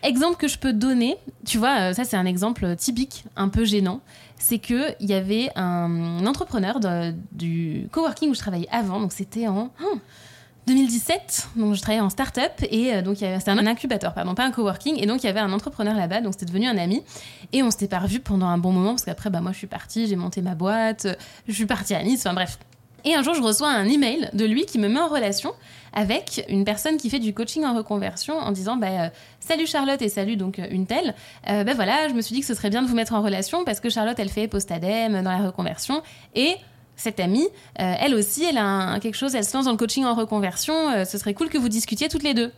Exemple 0.04 0.38
que 0.38 0.48
je 0.48 0.58
peux 0.58 0.74
donner, 0.74 1.18
tu 1.46 1.58
vois, 1.58 1.94
ça 1.94 2.04
c'est 2.04 2.18
un 2.18 2.26
exemple 2.26 2.76
typique, 2.76 3.26
un 3.36 3.50
peu 3.50 3.66
gênant 3.66 4.02
c'est 4.42 4.60
qu'il 4.60 4.96
y 5.00 5.14
avait 5.14 5.50
un 5.56 6.26
entrepreneur 6.26 6.80
du 7.32 7.88
coworking 7.92 8.32
où 8.32 8.34
je 8.34 8.40
travaillais 8.40 8.68
avant, 8.72 9.00
donc 9.00 9.14
c'était 9.14 9.48
en 9.48 9.70
2017, 10.68 11.50
donc 11.56 11.76
je 11.76 11.82
travaillais 11.82 12.02
en 12.02 12.10
start-up 12.10 12.52
et 12.70 12.94
euh, 12.94 13.02
donc 13.02 13.18
c'était 13.18 13.50
un 13.50 13.66
incubateur, 13.66 14.14
pardon, 14.14 14.36
pas 14.36 14.46
un 14.46 14.52
coworking, 14.52 14.98
et 14.98 15.06
donc 15.06 15.24
il 15.24 15.28
y 15.28 15.30
avait 15.30 15.40
un 15.40 15.54
entrepreneur 15.54 15.96
là-bas, 15.96 16.22
donc 16.22 16.34
c'était 16.34 16.46
devenu 16.46 16.68
un 16.68 16.78
ami, 16.78 17.04
et 17.54 17.64
on 17.64 17.72
s'était 17.72 17.88
pas 17.88 18.00
revu 18.00 18.20
pendant 18.20 18.48
un 18.48 18.58
bon 18.58 18.72
moment 18.72 18.90
parce 18.90 19.06
qu'après, 19.06 19.30
bah, 19.30 19.42
moi 19.42 19.52
je 19.52 19.58
suis 19.58 19.68
partie, 19.68 20.08
j'ai 20.08 20.16
monté 20.16 20.42
ma 20.42 20.56
boîte, 20.56 21.08
je 21.48 21.54
suis 21.54 21.66
partie 21.66 21.94
à 21.94 22.04
Nice, 22.04 22.22
enfin 22.26 22.34
bref. 22.34 22.58
Et 23.06 23.16
un 23.16 23.24
jour, 23.24 23.34
je 23.34 23.42
reçois 23.42 23.70
un 23.70 23.88
email 23.88 24.30
de 24.34 24.46
lui 24.46 24.66
qui 24.66 24.80
me 24.80 24.88
met 24.88 25.00
en 25.00 25.08
relation 25.08 25.54
avec 25.94 26.46
une 26.50 26.64
personne 26.64 26.98
qui 26.98 27.10
fait 27.10 27.20
du 27.20 27.34
coaching 27.34 27.66
en 27.66 27.76
reconversion 27.76 28.38
en 28.38 28.52
disant 28.52 28.78
bah, 28.78 28.88
euh, 28.88 29.10
salut 29.40 29.68
Charlotte 29.68 30.02
et 30.02 30.10
salut 30.10 30.38
donc 30.38 30.60
euh, 30.60 30.66
une 30.72 30.86
telle 30.86 31.16
euh, 31.50 31.64
bah, 31.64 31.74
voilà 31.74 32.08
je 32.08 32.14
me 32.14 32.22
suis 32.22 32.34
dit 32.34 32.42
que 32.42 32.48
ce 32.48 32.54
serait 32.54 32.70
bien 32.70 32.82
de 32.82 32.88
vous 32.88 32.96
mettre 32.96 33.14
en 33.14 33.22
relation 33.22 33.66
parce 33.66 33.80
que 33.80 33.90
Charlotte 33.90 34.18
elle 34.18 34.30
fait 34.30 34.48
post-adem 34.48 35.22
dans 35.22 35.32
la 35.32 35.46
reconversion 35.46 36.02
et 36.36 36.56
cette 36.98 37.20
amie, 37.20 37.48
elle 37.78 38.14
aussi, 38.14 38.44
elle 38.44 38.60
a 38.60 39.00
quelque 39.00 39.16
chose, 39.16 39.34
elle 39.34 39.44
se 39.44 39.58
lance 39.58 39.66
dans 39.66 39.72
le 39.72 39.78
coaching 39.78 40.06
en 40.06 40.14
reconversion. 40.14 41.04
ce 41.04 41.18
serait 41.18 41.34
cool 41.34 41.50
que 41.50 41.58
vous 41.58 41.70
discutiez 41.70 42.10
toutes 42.10 42.22
les 42.22 42.36
deux. 42.36 42.52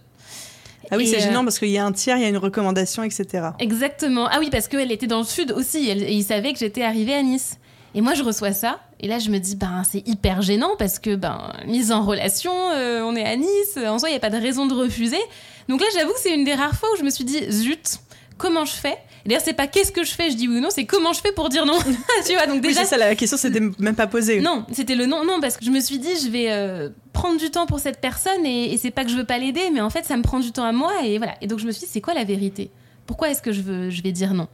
Ah 0.91 0.97
oui, 0.97 1.08
c'est 1.08 1.21
gênant 1.21 1.45
parce 1.45 1.60
qu'il 1.60 1.69
y 1.69 1.77
a 1.77 1.86
un 1.86 1.93
tiers, 1.93 2.17
il 2.17 2.23
y 2.23 2.25
a 2.25 2.29
une 2.29 2.36
recommandation, 2.36 3.03
etc. 3.03 3.51
Exactement. 3.60 4.27
Ah 4.29 4.39
oui, 4.39 4.49
parce 4.51 4.67
qu'elle 4.67 4.91
était 4.91 5.08
dans 5.08 5.19
le 5.19 5.23
sud 5.23 5.53
aussi. 5.53 5.89
et 5.89 6.12
il 6.12 6.23
savait 6.23 6.51
que 6.51 6.60
j'étais 6.60 6.82
arrivée 6.82 7.13
à 7.13 7.23
Nice. 7.23 7.58
Et 7.95 8.01
moi, 8.01 8.15
je 8.15 8.23
reçois 8.23 8.51
ça. 8.51 8.79
Et 9.03 9.07
là, 9.07 9.19
je 9.19 9.29
me 9.29 9.37
dis, 9.37 9.57
ben, 9.57 9.83
c'est 9.83 10.07
hyper 10.07 10.41
gênant 10.41 10.77
parce 10.79 10.97
que, 10.97 11.15
ben, 11.15 11.51
mise 11.67 11.91
en 11.91 12.05
relation, 12.05 12.53
euh, 12.71 13.01
on 13.03 13.17
est 13.17 13.25
à 13.25 13.35
Nice, 13.35 13.77
en 13.85 13.99
soi, 13.99 14.07
il 14.07 14.13
n'y 14.13 14.17
a 14.17 14.21
pas 14.21 14.29
de 14.29 14.37
raison 14.37 14.65
de 14.65 14.73
refuser. 14.73 15.19
Donc 15.67 15.81
là, 15.81 15.87
j'avoue 15.93 16.13
que 16.13 16.21
c'est 16.21 16.33
une 16.33 16.45
des 16.45 16.53
rares 16.53 16.73
fois 16.73 16.87
où 16.93 16.97
je 16.97 17.03
me 17.03 17.09
suis 17.09 17.25
dit, 17.25 17.51
zut, 17.51 17.99
comment 18.37 18.63
je 18.63 18.71
fais? 18.71 18.97
D'ailleurs, 19.25 19.41
c'est 19.43 19.51
pas 19.51 19.67
qu'est-ce 19.67 19.91
que 19.91 20.05
je 20.05 20.13
fais, 20.13 20.31
je 20.31 20.37
dis 20.37 20.47
oui 20.47 20.57
ou 20.57 20.61
non, 20.61 20.69
c'est 20.69 20.85
comment 20.85 21.11
je 21.11 21.19
fais 21.19 21.33
pour 21.33 21.49
dire 21.49 21.65
non. 21.65 21.77
tu 22.25 22.33
vois, 22.33 22.47
donc 22.47 22.61
déjà. 22.61 22.81
Oui, 22.81 22.87
ça, 22.87 22.95
la 22.95 23.13
question, 23.15 23.37
c'était 23.37 23.59
même 23.77 23.95
pas 23.95 24.07
posée. 24.07 24.39
Non, 24.39 24.65
c'était 24.71 24.95
le 24.95 25.05
non, 25.05 25.25
non, 25.25 25.41
parce 25.41 25.57
que 25.57 25.65
je 25.65 25.71
me 25.71 25.82
suis 25.82 25.99
dit, 25.99 26.15
je 26.23 26.30
vais 26.30 26.51
euh, 26.51 26.88
prendre 27.11 27.38
du 27.38 27.51
temps 27.51 27.65
pour 27.65 27.80
cette 27.80 27.99
personne 27.99 28.45
et, 28.45 28.73
et 28.73 28.78
c'est 28.78 28.91
pas 28.91 29.03
que 29.03 29.11
je 29.11 29.17
veux 29.17 29.25
pas 29.25 29.38
l'aider, 29.38 29.69
mais 29.73 29.82
en 29.82 29.89
fait, 29.89 30.05
ça 30.05 30.15
me 30.15 30.23
prend 30.23 30.39
du 30.39 30.53
temps 30.53 30.63
à 30.63 30.71
moi 30.71 30.93
et 31.03 31.17
voilà. 31.17 31.36
Et 31.41 31.47
donc, 31.47 31.59
je 31.59 31.65
me 31.65 31.71
suis 31.71 31.88
dit, 31.88 31.91
c'est 31.91 32.01
quoi 32.01 32.13
la 32.13 32.23
vérité? 32.23 32.71
Pourquoi 33.05 33.30
est-ce 33.30 33.41
que 33.41 33.51
je, 33.51 33.61
veux, 33.61 33.89
je 33.89 34.01
vais 34.01 34.13
dire 34.13 34.34
non? 34.34 34.47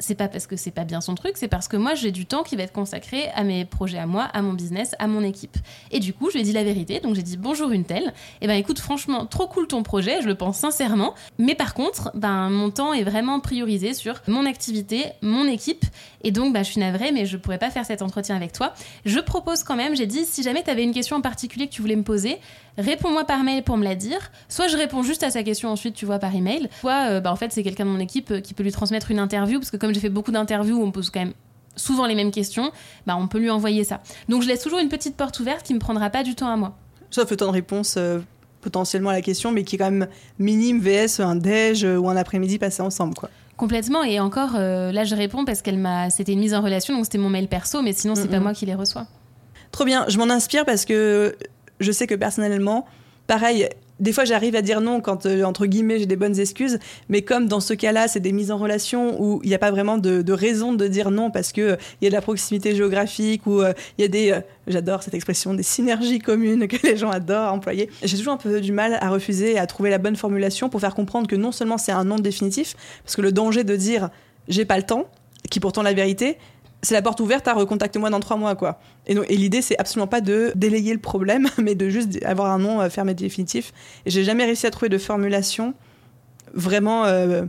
C'est 0.00 0.16
pas 0.16 0.26
parce 0.26 0.48
que 0.48 0.56
c'est 0.56 0.72
pas 0.72 0.84
bien 0.84 1.00
son 1.00 1.14
truc, 1.14 1.34
c'est 1.36 1.48
parce 1.48 1.68
que 1.68 1.76
moi 1.76 1.94
j'ai 1.94 2.10
du 2.10 2.26
temps 2.26 2.42
qui 2.42 2.56
va 2.56 2.64
être 2.64 2.72
consacré 2.72 3.28
à 3.34 3.44
mes 3.44 3.64
projets 3.64 3.98
à 3.98 4.06
moi, 4.06 4.24
à 4.24 4.42
mon 4.42 4.52
business, 4.52 4.96
à 4.98 5.06
mon 5.06 5.22
équipe. 5.22 5.56
Et 5.92 6.00
du 6.00 6.12
coup, 6.12 6.30
je 6.30 6.34
lui 6.34 6.40
ai 6.40 6.44
dit 6.44 6.52
la 6.52 6.64
vérité, 6.64 6.98
donc 7.00 7.14
j'ai 7.14 7.22
dit 7.22 7.36
bonjour 7.36 7.70
une 7.70 7.84
telle. 7.84 8.08
Et 8.08 8.42
eh 8.42 8.46
ben 8.48 8.54
écoute, 8.54 8.80
franchement, 8.80 9.26
trop 9.26 9.46
cool 9.46 9.68
ton 9.68 9.82
projet, 9.82 10.20
je 10.22 10.26
le 10.26 10.34
pense 10.34 10.58
sincèrement. 10.58 11.14
Mais 11.38 11.54
par 11.54 11.74
contre, 11.74 12.10
ben 12.14 12.50
mon 12.50 12.70
temps 12.70 12.92
est 12.92 13.04
vraiment 13.04 13.38
priorisé 13.40 13.94
sur 13.94 14.20
mon 14.26 14.46
activité, 14.46 15.04
mon 15.22 15.46
équipe. 15.46 15.84
Et 16.22 16.30
donc, 16.30 16.52
ben, 16.52 16.62
je 16.62 16.70
suis 16.72 16.80
navrée, 16.80 17.12
mais 17.12 17.26
je 17.26 17.36
pourrais 17.36 17.58
pas 17.58 17.70
faire 17.70 17.84
cet 17.84 18.02
entretien 18.02 18.36
avec 18.36 18.52
toi. 18.52 18.74
Je 19.04 19.18
propose 19.20 19.62
quand 19.62 19.76
même, 19.76 19.96
j'ai 19.96 20.06
dit, 20.06 20.24
si 20.24 20.42
jamais 20.42 20.62
tu 20.62 20.70
avais 20.70 20.82
une 20.82 20.92
question 20.92 21.16
en 21.16 21.20
particulier 21.20 21.66
que 21.66 21.72
tu 21.72 21.80
voulais 21.80 21.96
me 21.96 22.02
poser, 22.02 22.38
réponds-moi 22.78 23.24
par 23.24 23.42
mail 23.42 23.62
pour 23.62 23.76
me 23.76 23.84
la 23.84 23.94
dire. 23.94 24.30
Soit 24.48 24.68
je 24.68 24.76
réponds 24.76 25.02
juste 25.02 25.22
à 25.22 25.30
sa 25.30 25.42
question 25.42 25.70
ensuite, 25.70 25.94
tu 25.94 26.06
vois, 26.06 26.18
par 26.18 26.34
email. 26.34 26.68
Soit, 26.80 27.10
euh, 27.10 27.20
bah, 27.20 27.32
en 27.32 27.36
fait, 27.36 27.52
c'est 27.52 27.62
quelqu'un 27.62 27.86
de 27.86 27.90
mon 27.90 28.00
équipe 28.00 28.30
euh, 28.30 28.40
qui 28.40 28.54
peut 28.54 28.62
lui 28.62 28.72
transmettre 28.72 29.10
une 29.10 29.18
interview, 29.18 29.58
parce 29.58 29.70
que 29.70 29.76
comme 29.76 29.89
j'ai 29.94 30.00
fait 30.00 30.08
beaucoup 30.08 30.32
d'interviews 30.32 30.76
où 30.76 30.82
on 30.82 30.92
pose 30.92 31.10
quand 31.10 31.20
même 31.20 31.34
souvent 31.76 32.06
les 32.06 32.14
mêmes 32.14 32.30
questions, 32.30 32.72
bah, 33.06 33.16
on 33.18 33.28
peut 33.28 33.38
lui 33.38 33.50
envoyer 33.50 33.84
ça. 33.84 34.00
Donc 34.28 34.42
je 34.42 34.48
laisse 34.48 34.62
toujours 34.62 34.78
une 34.78 34.88
petite 34.88 35.16
porte 35.16 35.38
ouverte 35.40 35.64
qui 35.64 35.74
me 35.74 35.78
prendra 35.78 36.10
pas 36.10 36.22
du 36.22 36.34
temps 36.34 36.48
à 36.48 36.56
moi. 36.56 36.76
Sauf 37.10 37.30
le 37.30 37.36
temps 37.36 37.46
de 37.46 37.52
réponse 37.52 37.94
euh, 37.96 38.18
potentiellement 38.60 39.10
à 39.10 39.14
la 39.14 39.22
question, 39.22 39.52
mais 39.52 39.64
qui 39.64 39.76
est 39.76 39.78
quand 39.78 39.90
même 39.90 40.08
minime, 40.38 40.80
VS, 40.80 41.20
un 41.20 41.36
déj 41.36 41.84
ou 41.84 42.08
un 42.08 42.16
après-midi 42.16 42.58
passé 42.58 42.82
ensemble, 42.82 43.14
quoi. 43.14 43.30
Complètement. 43.56 44.02
Et 44.04 44.20
encore, 44.20 44.54
là, 44.54 45.04
je 45.04 45.14
réponds 45.14 45.44
parce 45.44 45.60
qu'elle 45.60 45.76
m'a. 45.76 46.08
C'était 46.08 46.32
une 46.32 46.40
mise 46.40 46.54
en 46.54 46.62
relation, 46.62 46.94
donc 46.94 47.04
c'était 47.04 47.18
mon 47.18 47.28
mail 47.28 47.46
perso, 47.46 47.82
mais 47.82 47.92
sinon, 47.92 48.14
c'est 48.14 48.28
pas 48.28 48.40
moi 48.40 48.54
qui 48.54 48.64
les 48.64 48.74
reçois. 48.74 49.06
Trop 49.70 49.84
bien. 49.84 50.06
Je 50.08 50.16
m'en 50.16 50.30
inspire 50.30 50.64
parce 50.64 50.86
que 50.86 51.36
je 51.78 51.92
sais 51.92 52.06
que 52.06 52.14
personnellement, 52.14 52.86
pareil, 53.26 53.68
des 54.00 54.12
fois 54.12 54.24
j'arrive 54.24 54.56
à 54.56 54.62
dire 54.62 54.80
non 54.80 55.00
quand 55.00 55.26
euh, 55.26 55.44
entre 55.44 55.66
guillemets 55.66 55.98
j'ai 55.98 56.06
des 56.06 56.16
bonnes 56.16 56.38
excuses 56.38 56.78
mais 57.08 57.22
comme 57.22 57.46
dans 57.46 57.60
ce 57.60 57.74
cas-là 57.74 58.08
c'est 58.08 58.20
des 58.20 58.32
mises 58.32 58.50
en 58.50 58.58
relation 58.58 59.20
où 59.22 59.40
il 59.44 59.48
n'y 59.48 59.54
a 59.54 59.58
pas 59.58 59.70
vraiment 59.70 59.98
de, 59.98 60.32
raison 60.32 60.72
de 60.72 60.86
dire 60.88 61.10
non 61.10 61.30
parce 61.30 61.52
que 61.52 61.76
il 62.00 62.04
y 62.04 62.06
a 62.06 62.10
de 62.10 62.14
la 62.14 62.22
proximité 62.22 62.74
géographique 62.74 63.46
ou 63.46 63.60
euh, 63.60 63.72
il 63.98 64.02
y 64.02 64.04
a 64.04 64.08
des 64.08 64.32
euh, 64.32 64.40
j'adore 64.66 65.02
cette 65.02 65.14
expression 65.14 65.54
des 65.54 65.62
synergies 65.62 66.18
communes 66.18 66.66
que 66.66 66.76
les 66.86 66.96
gens 66.96 67.10
adorent 67.10 67.52
employer. 67.52 67.90
J'ai 68.02 68.16
toujours 68.16 68.32
un 68.32 68.38
peu 68.38 68.60
du 68.60 68.72
mal 68.72 68.98
à 69.00 69.10
refuser 69.10 69.52
et 69.52 69.58
à 69.58 69.66
trouver 69.66 69.90
la 69.90 69.98
bonne 69.98 70.16
formulation 70.16 70.68
pour 70.68 70.80
faire 70.80 70.94
comprendre 70.94 71.26
que 71.26 71.36
non 71.36 71.52
seulement 71.52 71.78
c'est 71.78 71.92
un 71.92 72.04
non 72.04 72.16
définitif 72.16 72.76
parce 73.04 73.16
que 73.16 73.22
le 73.22 73.32
danger 73.32 73.64
de 73.64 73.76
dire 73.76 74.10
j'ai 74.48 74.64
pas 74.64 74.76
le 74.76 74.84
temps 74.84 75.06
qui 75.50 75.60
pourtant 75.60 75.82
la 75.82 75.92
vérité 75.92 76.38
c'est 76.82 76.94
la 76.94 77.02
porte 77.02 77.20
ouverte 77.20 77.46
à 77.48 77.54
recontacte-moi 77.54 78.10
dans 78.10 78.20
trois 78.20 78.36
mois, 78.36 78.54
quoi. 78.54 78.80
Et, 79.06 79.12
et 79.12 79.36
l'idée, 79.36 79.62
c'est 79.62 79.78
absolument 79.78 80.06
pas 80.06 80.20
de 80.20 80.52
délayer 80.54 80.92
le 80.92 81.00
problème, 81.00 81.48
mais 81.58 81.74
de 81.74 81.88
juste 81.88 82.22
avoir 82.24 82.50
un 82.50 82.58
nom 82.58 82.80
euh, 82.80 82.88
fermé 82.88 83.14
définitif. 83.14 83.72
Et 84.06 84.10
j'ai 84.10 84.24
jamais 84.24 84.44
réussi 84.44 84.66
à 84.66 84.70
trouver 84.70 84.88
de 84.88 84.98
formulation 84.98 85.74
vraiment 86.54 87.04
euh, 87.04 87.42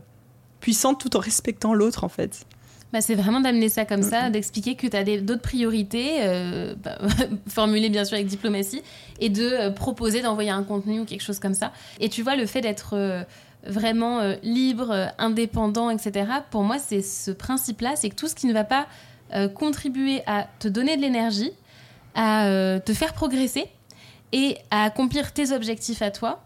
puissante 0.59 0.99
tout 0.99 1.15
en 1.15 1.19
respectant 1.19 1.73
l'autre, 1.73 2.03
en 2.03 2.09
fait. 2.09 2.45
Bah, 2.91 2.99
c'est 2.99 3.15
vraiment 3.15 3.39
d'amener 3.39 3.69
ça 3.69 3.85
comme 3.85 4.03
ça, 4.03 4.29
d'expliquer 4.29 4.75
que 4.75 4.85
tu 4.85 4.97
as 4.97 5.21
d'autres 5.21 5.41
priorités, 5.41 6.17
euh, 6.19 6.75
bah, 6.83 6.97
formulées 7.47 7.89
bien 7.89 8.03
sûr 8.03 8.15
avec 8.15 8.27
diplomatie, 8.27 8.81
et 9.21 9.29
de 9.29 9.69
proposer 9.69 10.21
d'envoyer 10.21 10.49
un 10.49 10.63
contenu 10.63 10.99
ou 10.99 11.05
quelque 11.05 11.23
chose 11.23 11.39
comme 11.39 11.53
ça. 11.53 11.71
Et 12.01 12.09
tu 12.09 12.21
vois, 12.21 12.35
le 12.35 12.45
fait 12.45 12.59
d'être 12.59 13.25
vraiment 13.65 14.35
libre, 14.43 15.13
indépendant, 15.19 15.89
etc., 15.89 16.25
pour 16.49 16.63
moi, 16.63 16.79
c'est 16.79 17.01
ce 17.01 17.31
principe-là, 17.31 17.93
c'est 17.95 18.09
que 18.09 18.15
tout 18.15 18.27
ce 18.27 18.35
qui 18.35 18.47
ne 18.47 18.53
va 18.53 18.65
pas 18.65 18.87
euh, 19.33 19.47
contribuer 19.47 20.21
à 20.25 20.47
te 20.59 20.67
donner 20.67 20.97
de 20.97 21.01
l'énergie, 21.01 21.51
à 22.15 22.47
euh, 22.47 22.79
te 22.79 22.93
faire 22.93 23.13
progresser 23.13 23.65
et 24.31 24.57
à 24.69 24.83
accomplir 24.83 25.33
tes 25.33 25.51
objectifs 25.51 26.01
à 26.01 26.11
toi, 26.11 26.43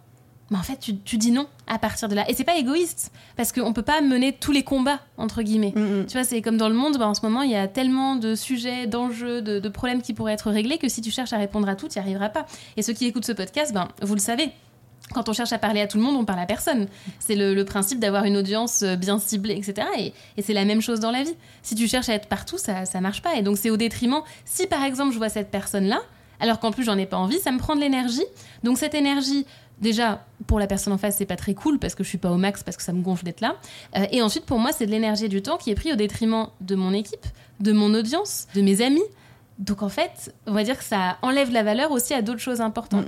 mais 0.51 0.57
en 0.57 0.63
fait, 0.63 0.77
tu, 1.03 1.17
dis 1.17 1.31
non 1.31 1.47
à 1.65 1.79
partir 1.79 2.07
de 2.07 2.13
là. 2.13 2.29
Et 2.29 2.35
c'est 2.35 2.43
pas 2.43 2.57
égoïste, 2.57 3.11
parce 3.35 3.51
qu'on 3.51 3.73
peut 3.73 3.81
pas 3.81 4.01
mener 4.01 4.31
tous 4.31 4.51
les 4.51 4.63
combats, 4.63 4.99
entre 5.17 5.41
guillemets. 5.41 5.73
Mm, 5.75 6.01
mm. 6.01 6.05
Tu 6.05 6.13
vois, 6.13 6.23
c'est 6.23 6.41
comme 6.41 6.57
dans 6.57 6.69
le 6.69 6.75
monde, 6.75 6.97
bah, 6.97 7.07
en 7.07 7.15
ce 7.15 7.21
moment, 7.21 7.41
il 7.41 7.49
y 7.49 7.55
a 7.55 7.67
tellement 7.67 8.15
de 8.15 8.35
sujets, 8.35 8.85
d'enjeux, 8.85 9.41
de, 9.41 9.69
problèmes 9.69 10.03
qui 10.03 10.13
pourraient 10.13 10.33
être 10.33 10.51
réglés 10.51 10.77
que 10.77 10.87
si 10.87 11.01
tu 11.01 11.09
cherches 11.09 11.33
à 11.33 11.37
répondre 11.37 11.67
à 11.67 11.75
tout, 11.75 11.87
tu 11.87 11.97
n'y 11.97 12.03
arriveras 12.03 12.29
pas. 12.29 12.45
Et 12.77 12.83
ceux 12.83 12.93
qui 12.93 13.05
écoutent 13.05 13.25
ce 13.25 13.31
podcast, 13.31 13.73
ben, 13.73 13.87
vous 14.01 14.13
le 14.13 14.19
savez, 14.19 14.51
quand 15.15 15.29
on 15.29 15.33
cherche 15.33 15.53
à 15.53 15.57
parler 15.57 15.79
à 15.79 15.87
tout 15.87 15.97
le 15.97 16.03
monde, 16.03 16.17
on 16.17 16.25
parle 16.25 16.41
à 16.41 16.45
personne. 16.45 16.87
C'est 17.19 17.35
le, 17.35 17.63
principe 17.63 17.99
d'avoir 17.99 18.25
une 18.25 18.35
audience 18.35 18.83
euh, 18.83 18.97
bien 18.97 19.17
ciblée, 19.17 19.55
etc. 19.55 19.87
Et, 19.97 20.41
c'est 20.41 20.53
la 20.53 20.65
même 20.65 20.81
chose 20.81 20.99
dans 20.99 21.09
la 21.09 21.23
vie. 21.23 21.35
Si 21.63 21.73
tu 21.73 21.87
cherches 21.87 22.09
à 22.09 22.13
être 22.13 22.27
partout, 22.27 22.57
ça, 22.57 22.85
ça 22.85 22.99
marche 22.99 23.21
pas. 23.21 23.35
Et 23.35 23.41
donc 23.41 23.57
c'est 23.57 23.69
au 23.69 23.77
détriment. 23.77 24.21
Si 24.43 24.67
par 24.67 24.83
exemple 24.83 25.13
je 25.13 25.17
vois 25.17 25.29
cette 25.29 25.49
personne-là, 25.49 26.01
alors 26.41 26.59
qu'en 26.59 26.71
plus 26.71 26.83
j'en 26.83 26.97
ai 26.97 27.05
pas 27.05 27.17
envie, 27.17 27.39
ça 27.39 27.51
me 27.51 27.57
prend 27.57 27.75
de 27.75 27.81
l'énergie. 27.81 28.25
Donc 28.63 28.77
cette 28.77 28.93
énergie, 28.93 29.45
déjà 29.79 30.25
pour 30.47 30.59
la 30.59 30.67
personne 30.67 30.91
en 30.91 30.97
face, 30.97 31.15
c'est 31.17 31.25
pas 31.25 31.37
très 31.37 31.53
cool 31.53 31.79
parce 31.79 31.95
que 31.95 32.03
je 32.03 32.09
suis 32.09 32.17
pas 32.17 32.31
au 32.31 32.37
max, 32.37 32.61
parce 32.61 32.75
que 32.75 32.83
ça 32.83 32.91
me 32.91 33.01
gonfle 33.01 33.23
d'être 33.23 33.41
là. 33.41 33.55
Euh, 33.95 34.05
et 34.11 34.21
ensuite 34.21 34.45
pour 34.45 34.59
moi, 34.59 34.71
c'est 34.73 34.85
de 34.85 34.91
l'énergie 34.91 35.25
et 35.25 35.29
du 35.29 35.41
temps 35.41 35.57
qui 35.57 35.71
est 35.71 35.75
pris 35.75 35.93
au 35.93 35.95
détriment 35.95 36.49
de 36.59 36.75
mon 36.75 36.93
équipe, 36.93 37.25
de 37.61 37.71
mon 37.71 37.93
audience, 37.93 38.47
de 38.53 38.61
mes 38.61 38.81
amis. 38.81 39.05
Donc 39.59 39.81
en 39.81 39.89
fait, 39.89 40.35
on 40.45 40.51
va 40.51 40.65
dire 40.65 40.77
que 40.77 40.83
ça 40.83 41.17
enlève 41.21 41.51
la 41.51 41.63
valeur 41.63 41.91
aussi 41.91 42.13
à 42.13 42.21
d'autres 42.21 42.41
choses 42.41 42.59
importantes. 42.59 43.07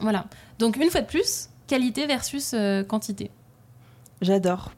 Voilà. 0.00 0.26
Donc 0.58 0.76
une 0.76 0.90
fois 0.90 1.00
de 1.00 1.06
plus, 1.06 1.48
qualité 1.66 2.06
versus 2.06 2.52
euh, 2.54 2.82
quantité. 2.82 3.30
J'adore. 4.20 4.72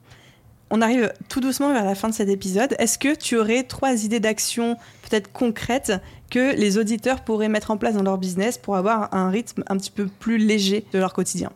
On 0.71 0.81
arrive 0.81 1.13
tout 1.29 1.41
doucement 1.41 1.73
vers 1.73 1.85
la 1.85 1.95
fin 1.95 2.09
de 2.09 2.15
cet 2.15 2.29
épisode. 2.29 2.75
Est-ce 2.79 2.99
que 2.99 3.15
tu 3.15 3.37
aurais 3.37 3.63
trois 3.63 4.05
idées 4.05 4.19
d'action 4.19 4.77
peut-être 5.09 5.33
concrètes 5.33 5.93
que 6.29 6.57
les 6.57 6.77
auditeurs 6.77 7.23
pourraient 7.23 7.49
mettre 7.49 7.71
en 7.71 7.77
place 7.77 7.95
dans 7.95 8.03
leur 8.03 8.19
business 8.19 8.59
pour 8.59 8.77
avoir 8.77 9.15
un 9.15 9.31
rythme 9.31 9.63
un 9.69 9.77
petit 9.77 9.93
peu 9.93 10.07
plus 10.07 10.39
léger 10.39 10.85
de 10.93 10.99
leur 10.99 11.13
quotidien? 11.13 11.53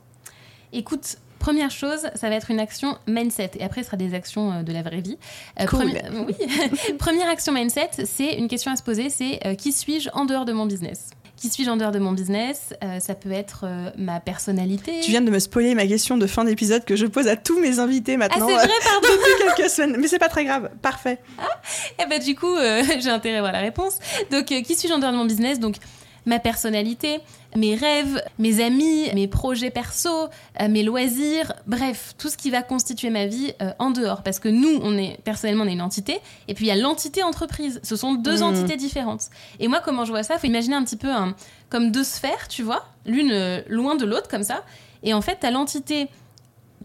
Écoute, 0.72 1.16
Première 1.40 1.70
chose, 1.70 2.06
ça 2.16 2.28
va 2.28 2.34
être 2.34 2.50
une 2.50 2.60
action 2.60 2.98
mindset. 3.06 3.52
Et 3.58 3.64
après, 3.64 3.80
ce 3.80 3.86
sera 3.86 3.96
des 3.96 4.12
actions 4.12 4.52
euh, 4.52 4.62
de 4.62 4.74
la 4.74 4.82
vraie 4.82 5.00
vie. 5.00 5.16
Euh, 5.58 5.64
oui. 6.26 6.34
Première 6.98 7.30
action 7.30 7.54
mindset, 7.54 8.04
c'est 8.04 8.34
une 8.34 8.46
question 8.46 8.70
à 8.70 8.76
se 8.76 8.82
poser, 8.82 9.08
c'est 9.08 9.56
qui 9.56 9.72
suis-je 9.72 10.10
en 10.12 10.26
dehors 10.26 10.44
de 10.44 10.52
mon 10.52 10.66
business? 10.66 11.12
Qui 11.40 11.48
suis-je 11.48 11.70
en 11.70 11.76
dehors 11.78 11.90
de 11.90 11.98
mon 11.98 12.12
business? 12.12 12.74
Euh, 12.84 13.00
Ça 13.00 13.14
peut 13.14 13.32
être 13.32 13.64
euh, 13.64 13.90
ma 13.96 14.20
personnalité. 14.20 15.00
Tu 15.00 15.10
viens 15.10 15.22
de 15.22 15.30
me 15.30 15.38
spoiler 15.38 15.74
ma 15.74 15.86
question 15.86 16.18
de 16.18 16.26
fin 16.26 16.44
d'épisode 16.44 16.84
que 16.84 16.96
je 16.96 17.06
pose 17.06 17.28
à 17.28 17.36
tous 17.36 17.58
mes 17.58 17.78
invités 17.78 18.18
maintenant. 18.18 18.46
Ah, 18.50 18.60
c'est 18.60 18.66
vrai, 18.66 18.76
pardon. 18.84 19.08
depuis 19.08 19.56
quelques 19.56 19.70
semaines. 19.70 19.96
Mais 19.98 20.06
c'est 20.06 20.18
pas 20.18 20.28
très 20.28 20.44
grave. 20.44 20.70
Parfait. 20.82 21.18
Ah, 21.38 21.48
et 21.98 22.02
eh 22.04 22.06
ben 22.08 22.20
du 22.20 22.34
coup, 22.34 22.54
euh, 22.54 22.82
j'ai 23.00 23.08
intérêt 23.08 23.38
à 23.38 23.40
voir 23.40 23.52
la 23.52 23.60
réponse. 23.60 23.98
Donc, 24.30 24.46
qui 24.46 24.74
suis-je 24.74 24.92
en 24.92 24.98
dehors 24.98 25.12
de 25.12 25.16
mon 25.16 25.24
business? 25.24 25.58
Donc, 25.58 25.76
ma 26.26 26.38
personnalité, 26.38 27.20
mes 27.56 27.74
rêves, 27.74 28.22
mes 28.38 28.62
amis, 28.62 29.08
mes 29.14 29.28
projets 29.28 29.70
perso, 29.70 30.28
euh, 30.60 30.68
mes 30.68 30.82
loisirs, 30.82 31.52
bref, 31.66 32.14
tout 32.18 32.28
ce 32.28 32.36
qui 32.36 32.50
va 32.50 32.62
constituer 32.62 33.10
ma 33.10 33.26
vie 33.26 33.52
euh, 33.62 33.72
en 33.78 33.90
dehors. 33.90 34.22
Parce 34.22 34.38
que 34.38 34.48
nous, 34.48 34.80
on 34.82 34.96
est 34.96 35.18
personnellement, 35.24 35.64
on 35.64 35.68
est 35.68 35.72
une 35.72 35.82
entité, 35.82 36.20
et 36.48 36.54
puis 36.54 36.66
il 36.66 36.68
y 36.68 36.72
a 36.72 36.76
l'entité 36.76 37.22
entreprise. 37.22 37.80
Ce 37.82 37.96
sont 37.96 38.14
deux 38.14 38.40
mmh. 38.40 38.42
entités 38.42 38.76
différentes. 38.76 39.24
Et 39.58 39.68
moi, 39.68 39.80
comment 39.84 40.04
je 40.04 40.10
vois 40.10 40.22
ça 40.22 40.34
Il 40.34 40.40
faut 40.40 40.46
imaginer 40.46 40.76
un 40.76 40.84
petit 40.84 40.96
peu 40.96 41.08
comme 41.68 41.90
deux 41.90 42.04
sphères, 42.04 42.48
tu 42.48 42.62
vois, 42.62 42.86
l'une 43.06 43.32
euh, 43.32 43.62
loin 43.68 43.96
de 43.96 44.04
l'autre, 44.04 44.28
comme 44.28 44.42
ça. 44.42 44.64
Et 45.02 45.14
en 45.14 45.20
fait, 45.20 45.38
tu 45.40 45.46
as 45.46 45.50
l'entité, 45.50 46.08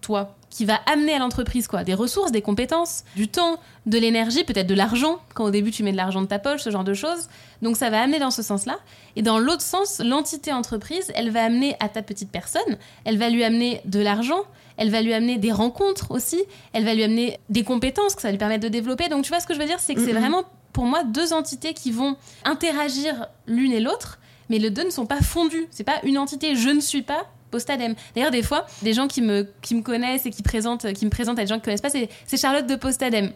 toi, 0.02 0.36
qui 0.56 0.64
va 0.64 0.80
amener 0.86 1.14
à 1.14 1.20
l'entreprise 1.20 1.68
quoi 1.68 1.84
Des 1.84 1.94
ressources, 1.94 2.32
des 2.32 2.42
compétences, 2.42 3.04
du 3.18 3.28
temps, 3.28 3.60
de 3.88 3.98
l'énergie, 3.98 4.46
peut-être 4.46 4.68
de 4.68 4.74
l'argent, 4.74 5.20
quand 5.34 5.44
au 5.44 5.52
début 5.52 5.70
tu 5.70 5.84
mets 5.84 5.92
de 5.92 5.98
l'argent 5.98 6.22
de 6.22 6.28
ta 6.28 6.40
poche, 6.40 6.62
ce 6.62 6.70
genre 6.70 6.86
de 6.86 6.94
choses. 6.94 7.28
Donc 7.62 7.76
ça 7.76 7.90
va 7.90 8.02
amener 8.02 8.20
dans 8.20 8.32
ce 8.32 8.42
sens-là. 8.42 8.78
Et 9.18 9.22
dans 9.22 9.38
l'autre 9.38 9.62
sens, 9.62 10.00
l'entité 10.00 10.54
entreprise, 10.54 11.12
elle 11.14 11.30
va 11.30 11.44
amener 11.44 11.76
à 11.82 11.90
ta 11.90 12.02
petite 12.02 12.32
personne, 12.32 12.78
elle 13.04 13.18
va 13.18 13.30
lui 13.30 13.44
amener 13.44 13.82
de 13.84 14.00
l'argent, 14.00 14.40
elle 14.78 14.92
va 14.92 15.02
lui 15.02 15.14
amener 15.14 15.38
des 15.38 15.52
rencontres 15.52 16.12
aussi, 16.12 16.42
elle 16.72 16.86
va 16.86 16.94
lui 16.94 17.04
amener 17.04 17.38
des 17.50 17.66
compétences 17.66 18.16
que 18.16 18.22
ça 18.22 18.30
va 18.30 18.32
lui 18.32 18.38
permettre 18.38 18.64
de 18.64 18.70
développer. 18.70 19.10
Donc 19.10 19.26
tu 19.26 19.32
vois 19.32 19.42
ce 19.42 19.48
que 19.48 19.54
je 19.54 19.60
veux 19.60 19.68
dire, 19.68 19.82
c'est 19.82 19.94
que 19.94 20.06
c'est 20.06 20.14
vraiment 20.14 20.44
pour 20.72 20.86
moi 20.86 21.04
deux 21.04 21.34
entités 21.34 21.74
qui 21.74 21.92
vont 21.92 22.16
interagir 22.46 23.28
l'une 23.46 23.74
et 23.74 23.82
l'autre, 23.82 24.20
mais 24.48 24.58
les 24.58 24.70
deux 24.70 24.86
ne 24.86 24.90
sont 24.90 25.06
pas 25.06 25.20
fondus. 25.20 25.68
C'est 25.70 25.84
pas 25.84 26.00
une 26.04 26.18
entité 26.18 26.56
je 26.56 26.70
ne 26.70 26.80
suis 26.80 27.02
pas 27.02 27.26
Postadem. 27.56 27.96
D'ailleurs, 28.16 28.32
des 28.32 28.44
fois, 28.44 28.66
des 28.82 28.92
gens 28.92 29.08
qui 29.08 29.22
me, 29.22 29.48
qui 29.62 29.76
me 29.76 29.82
connaissent 29.82 30.26
et 30.26 30.30
qui, 30.30 30.44
présentent, 30.44 30.92
qui 30.92 31.06
me 31.06 31.10
présentent 31.10 31.40
à 31.40 31.44
des 31.44 31.48
gens 31.48 31.56
qui 31.56 31.62
ne 31.62 31.66
connaissent 31.66 31.82
pas, 31.82 31.90
c'est 31.90 32.38
Charlotte 32.38 32.68
de 32.68 32.76
Postadem. 32.76 33.32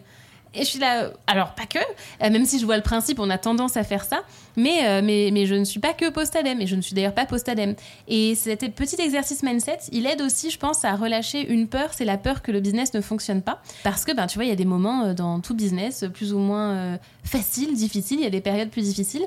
Et 0.52 0.60
je 0.60 0.64
suis 0.64 0.80
là, 0.80 1.12
alors 1.28 1.54
pas 1.54 1.66
que, 1.66 1.78
euh, 1.78 2.30
même 2.30 2.44
si 2.44 2.58
je 2.58 2.66
vois 2.66 2.76
le 2.76 2.82
principe, 2.82 3.20
on 3.20 3.30
a 3.30 3.38
tendance 3.38 3.76
à 3.76 3.84
faire 3.84 4.04
ça, 4.04 4.24
mais, 4.56 4.84
euh, 4.84 5.00
mais, 5.02 5.30
mais 5.32 5.46
je 5.46 5.54
ne 5.54 5.64
suis 5.64 5.78
pas 5.78 5.92
que 5.92 6.10
postadem, 6.10 6.60
et 6.60 6.66
je 6.66 6.74
ne 6.74 6.82
suis 6.82 6.92
d'ailleurs 6.92 7.14
pas 7.14 7.24
postadem. 7.24 7.76
Et 8.08 8.34
cet 8.34 8.74
petit 8.74 9.00
exercice 9.00 9.44
mindset, 9.44 9.78
il 9.92 10.06
aide 10.06 10.20
aussi, 10.20 10.50
je 10.50 10.58
pense, 10.58 10.84
à 10.84 10.96
relâcher 10.96 11.48
une 11.48 11.68
peur, 11.68 11.90
c'est 11.92 12.04
la 12.04 12.18
peur 12.18 12.42
que 12.42 12.50
le 12.50 12.58
business 12.58 12.94
ne 12.94 13.00
fonctionne 13.00 13.42
pas. 13.42 13.62
Parce 13.84 14.04
que, 14.04 14.12
ben, 14.12 14.26
tu 14.26 14.38
vois, 14.38 14.44
il 14.44 14.48
y 14.48 14.52
a 14.52 14.56
des 14.56 14.64
moments 14.64 15.04
euh, 15.04 15.14
dans 15.14 15.38
tout 15.38 15.54
business 15.54 16.04
plus 16.12 16.32
ou 16.32 16.38
moins 16.38 16.98
faciles, 17.22 17.74
difficiles, 17.74 18.18
il 18.18 18.24
y 18.24 18.26
a 18.26 18.30
des 18.30 18.40
périodes 18.40 18.70
plus 18.70 18.82
difficiles. 18.82 19.26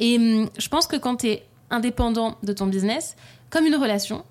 Et 0.00 0.16
hum, 0.16 0.50
je 0.58 0.68
pense 0.68 0.88
que 0.88 0.96
quand 0.96 1.16
tu 1.16 1.28
es 1.28 1.44
indépendant 1.70 2.36
de 2.42 2.52
ton 2.52 2.66
business, 2.66 3.14
comme 3.50 3.66
une 3.66 3.76
relation, 3.76 4.24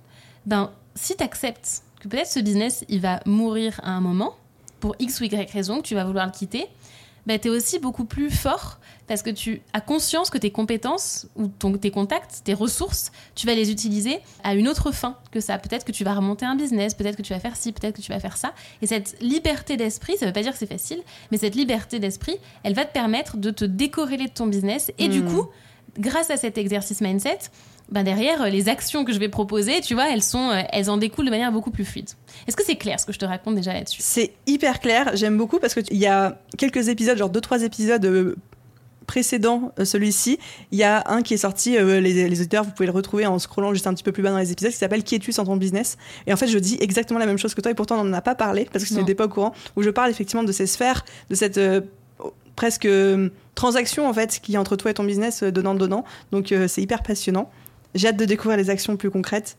ben, 0.46 0.72
si 0.96 1.16
tu 1.16 1.24
acceptes 1.24 1.84
que 2.00 2.08
peut-être 2.08 2.28
ce 2.28 2.39
business, 2.39 2.86
il 2.89 3.00
va 3.00 3.20
mourir 3.26 3.80
à 3.84 3.91
un 3.91 4.02
moment, 4.02 4.36
pour 4.80 4.96
X 5.00 5.22
ou 5.22 5.24
Y 5.24 5.50
raison, 5.52 5.78
que 5.78 5.88
tu 5.88 5.96
vas 5.96 6.04
vouloir 6.04 6.26
le 6.26 6.32
quitter, 6.32 6.68
bah, 7.26 7.39
tu 7.39 7.48
es 7.48 7.52
aussi 7.52 7.80
beaucoup 7.80 8.06
plus 8.06 8.30
fort 8.30 8.80
parce 9.08 9.22
que 9.22 9.30
tu 9.30 9.62
as 9.74 9.82
conscience 9.82 10.30
que 10.30 10.38
tes 10.38 10.52
compétences 10.52 11.28
ou 11.36 11.48
ton, 11.48 11.74
tes 11.74 11.91
contacts, 11.91 12.41
tes 12.44 12.54
ressources, 12.54 13.12
tu 13.36 13.48
vas 13.48 13.54
les 13.54 13.72
utiliser 13.72 14.20
à 14.44 14.56
une 14.56 14.68
autre 14.68 14.91
fin 14.91 15.18
que 15.32 15.39
ça. 15.39 15.58
Peut-être 15.58 15.86
que 15.86 15.91
tu 15.91 16.04
vas 16.04 16.14
remonter 16.14 16.46
un 16.46 16.56
business, 16.56 16.94
peut-être 16.94 17.16
que 17.16 17.22
tu 17.22 17.34
vas 17.34 17.39
faire 17.39 17.56
ci, 17.56 17.72
peut-être 17.72 17.96
que 17.96 18.02
tu 18.02 18.12
vas 18.12 18.20
faire 18.20 18.38
ça. 18.38 18.54
Et 18.82 18.88
cette 18.88 19.22
liberté 19.22 19.78
d'esprit, 19.78 20.18
ça 20.18 20.26
ne 20.26 20.30
veut 20.30 20.34
pas 20.34 20.41
dire 20.41 20.54
que 20.54 20.58
c'est 20.58 20.66
facile, 20.66 21.02
mais 21.32 21.38
cette 21.38 21.56
liberté 21.56 22.00
d'esprit, 22.00 22.38
elle 22.64 22.74
va 22.74 22.86
te 22.86 22.94
permettre 22.94 23.38
de 23.38 23.52
te 23.52 23.66
décorréler 23.66 24.28
de 24.28 24.34
ton 24.34 24.48
business. 24.48 24.91
Et 24.98 25.10
du 25.10 25.22
hmm. 25.22 25.34
coup, 25.34 25.48
grâce 26.00 26.30
à 26.30 26.38
cet 26.38 26.58
exercice 26.58 27.02
mindset, 27.02 27.39
ben 27.94 28.04
derrière, 28.04 28.41
euh, 28.41 28.50
les 28.50 28.70
actions 28.70 29.06
que 29.06 29.14
je 29.14 29.20
vais 29.20 29.30
proposer, 29.30 29.80
tu 29.80 29.94
vois, 29.94 30.12
elles, 30.12 30.24
sont, 30.24 30.50
euh, 30.50 30.64
elles 30.72 30.89
en 30.89 30.98
découlent 30.98 31.26
de 31.26 31.30
manière 31.30 31.52
beaucoup 31.52 31.70
plus 31.70 31.86
fluide. 31.86 32.10
Est-ce 32.48 32.58
que 32.58 32.66
c'est 32.66 32.76
clair 32.76 33.00
ce 33.00 33.06
que 33.06 33.14
je 33.14 33.20
te 33.20 33.26
raconte 33.26 33.54
déjà 33.54 33.72
là-dessus? 33.72 34.02
C'est 34.02 34.34
hyper 34.48 34.80
clair, 34.80 35.12
j'aime 35.14 35.38
beaucoup 35.38 35.60
parce 35.60 35.76
qu'il 35.76 35.98
y 35.98 36.08
a 36.08 36.39
quelques 36.58 36.89
épisodes, 36.89 37.16
genre 37.16 37.30
deux, 37.30 37.39
trois 37.39 37.62
épisodes 37.62 38.04
euh, 38.04 38.36
précédents, 39.06 39.72
celui-ci, 39.84 40.39
il 40.72 40.80
y 40.80 40.84
a 40.84 41.04
un 41.06 41.22
qui 41.22 41.36
est 41.36 41.38
sorti, 41.38 41.78
les, 41.78 42.26
auditeurs, 42.26 42.64
vous 42.64 42.72
pouvez 42.72 42.88
le 42.88 42.94
retrouver 42.94 43.28
en 43.28 43.38
scrollant 43.38 43.74
juste 43.74 43.86
un 43.86 43.94
petit 43.94 44.04
peu 44.04 44.12
plus 44.12 44.24
bas 44.24 44.32
dans 44.32 44.39
les 44.39 44.52
épisodes, 44.52 44.72
qui 44.72 44.78
s'appelle 44.78 45.04
Qui 45.04 45.16
es-tu 45.16 45.32
sans 45.32 45.44
ton 45.44 45.58
business? 45.58 45.98
Et 46.26 46.34
en 46.34 46.38
fait, 46.38 46.48
je 46.48 46.58
dis 46.58 46.78
exactement 46.80 47.20
la 47.20 47.28
même 47.28 47.38
chose 47.38 47.54
que 47.54 47.62
toi, 47.62 47.72
et 47.72 47.76
pourtant 47.76 48.00
on 48.00 48.06
n'en 48.06 48.14
a 48.14 48.22
pas 48.22 48.34
parlé, 48.34 48.68
parce 48.72 48.86
que 48.86 48.89
tu 48.89 48.96
n'étais 48.96 49.14
pas 49.14 49.26
au 49.26 49.30
courant, 49.30 49.54
où 49.76 49.84
je 49.84 49.91
parle 49.91 50.10
effectivement 50.10 50.44
de 50.44 50.52
ces 50.52 50.66
sphères, 50.66 51.06
de 51.30 51.36
cette 51.36 51.60
presque 52.56 52.88
transaction 53.56 54.08
en 54.08 54.14
fait 54.14 54.39
qui 54.41 54.54
est 54.54 54.58
entre 54.58 54.76
toi 54.78 54.89
et 54.89 54.94
ton 54.96 55.04
business 55.04 55.44
donnant-donnant. 55.44 56.06
Donc 56.32 56.54
c'est 56.68 56.82
hyper 56.82 57.04
passionnant. 57.04 57.52
J'ai 57.96 58.08
hâte 58.08 58.18
de 58.18 58.26
découvrir 58.26 58.58
les 58.58 58.70
actions 58.70 58.98
plus 58.98 59.12
concrètes. 59.12 59.58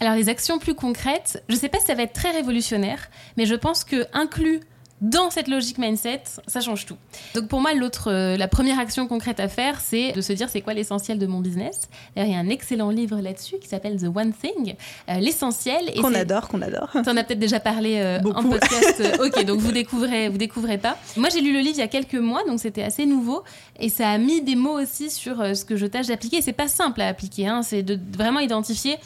Alors 0.00 0.14
les 0.14 0.28
actions 0.28 0.58
plus 0.58 0.74
concrètes, 0.74 1.42
je 1.48 1.54
ne 1.54 1.58
sais 1.58 1.68
pas 1.68 1.78
si 1.78 1.86
ça 1.86 1.94
va 1.94 2.02
être 2.02 2.12
très 2.12 2.30
révolutionnaire, 2.30 3.10
mais 3.36 3.46
je 3.46 3.54
pense 3.54 3.84
que 3.84 4.06
inclus 4.12 4.60
dans 5.04 5.30
cette 5.30 5.48
logique 5.48 5.76
mindset, 5.76 6.22
ça 6.46 6.60
change 6.60 6.86
tout. 6.86 6.96
Donc 7.34 7.48
pour 7.48 7.60
moi, 7.60 7.74
l'autre, 7.74 8.10
euh, 8.10 8.38
la 8.38 8.48
première 8.48 8.78
action 8.78 9.06
concrète 9.06 9.38
à 9.38 9.48
faire, 9.48 9.80
c'est 9.80 10.12
de 10.12 10.20
se 10.22 10.32
dire 10.32 10.48
c'est 10.48 10.62
quoi 10.62 10.72
l'essentiel 10.72 11.18
de 11.18 11.26
mon 11.26 11.40
business? 11.40 11.88
il 12.16 12.26
y 12.26 12.34
a 12.34 12.38
un 12.38 12.48
excellent 12.48 12.88
livre 12.88 13.20
là-dessus 13.20 13.56
qui 13.60 13.68
s'appelle 13.68 14.00
The 14.00 14.06
One 14.14 14.32
Thing, 14.32 14.74
euh, 15.10 15.18
l'essentiel. 15.18 15.92
Qu'on 16.00 16.14
adore, 16.14 16.48
qu'on 16.48 16.62
adore. 16.62 16.88
en 16.94 17.16
as 17.18 17.24
peut-être 17.24 17.38
déjà 17.38 17.60
parlé 17.60 17.98
euh, 17.98 18.18
en 18.34 18.42
podcast. 18.44 19.02
ok, 19.20 19.44
donc 19.44 19.60
vous 19.60 19.72
découvrez, 19.72 20.30
vous 20.30 20.38
découvrez 20.38 20.78
pas. 20.78 20.96
Moi, 21.18 21.28
j'ai 21.28 21.42
lu 21.42 21.52
le 21.52 21.58
livre 21.58 21.74
il 21.76 21.80
y 21.80 21.82
a 21.82 21.88
quelques 21.88 22.14
mois, 22.14 22.42
donc 22.46 22.58
c'était 22.58 22.82
assez 22.82 23.04
nouveau, 23.04 23.44
et 23.78 23.90
ça 23.90 24.08
a 24.08 24.16
mis 24.16 24.40
des 24.40 24.56
mots 24.56 24.80
aussi 24.80 25.10
sur 25.10 25.36
ce 25.54 25.66
que 25.66 25.76
je 25.76 25.84
tâche 25.84 26.06
d'appliquer. 26.06 26.40
C'est 26.40 26.54
pas 26.54 26.68
simple 26.68 27.02
à 27.02 27.08
appliquer, 27.08 27.46
hein, 27.46 27.62
c'est 27.62 27.82
de 27.82 27.98
vraiment 28.16 28.40
identifier 28.40 28.96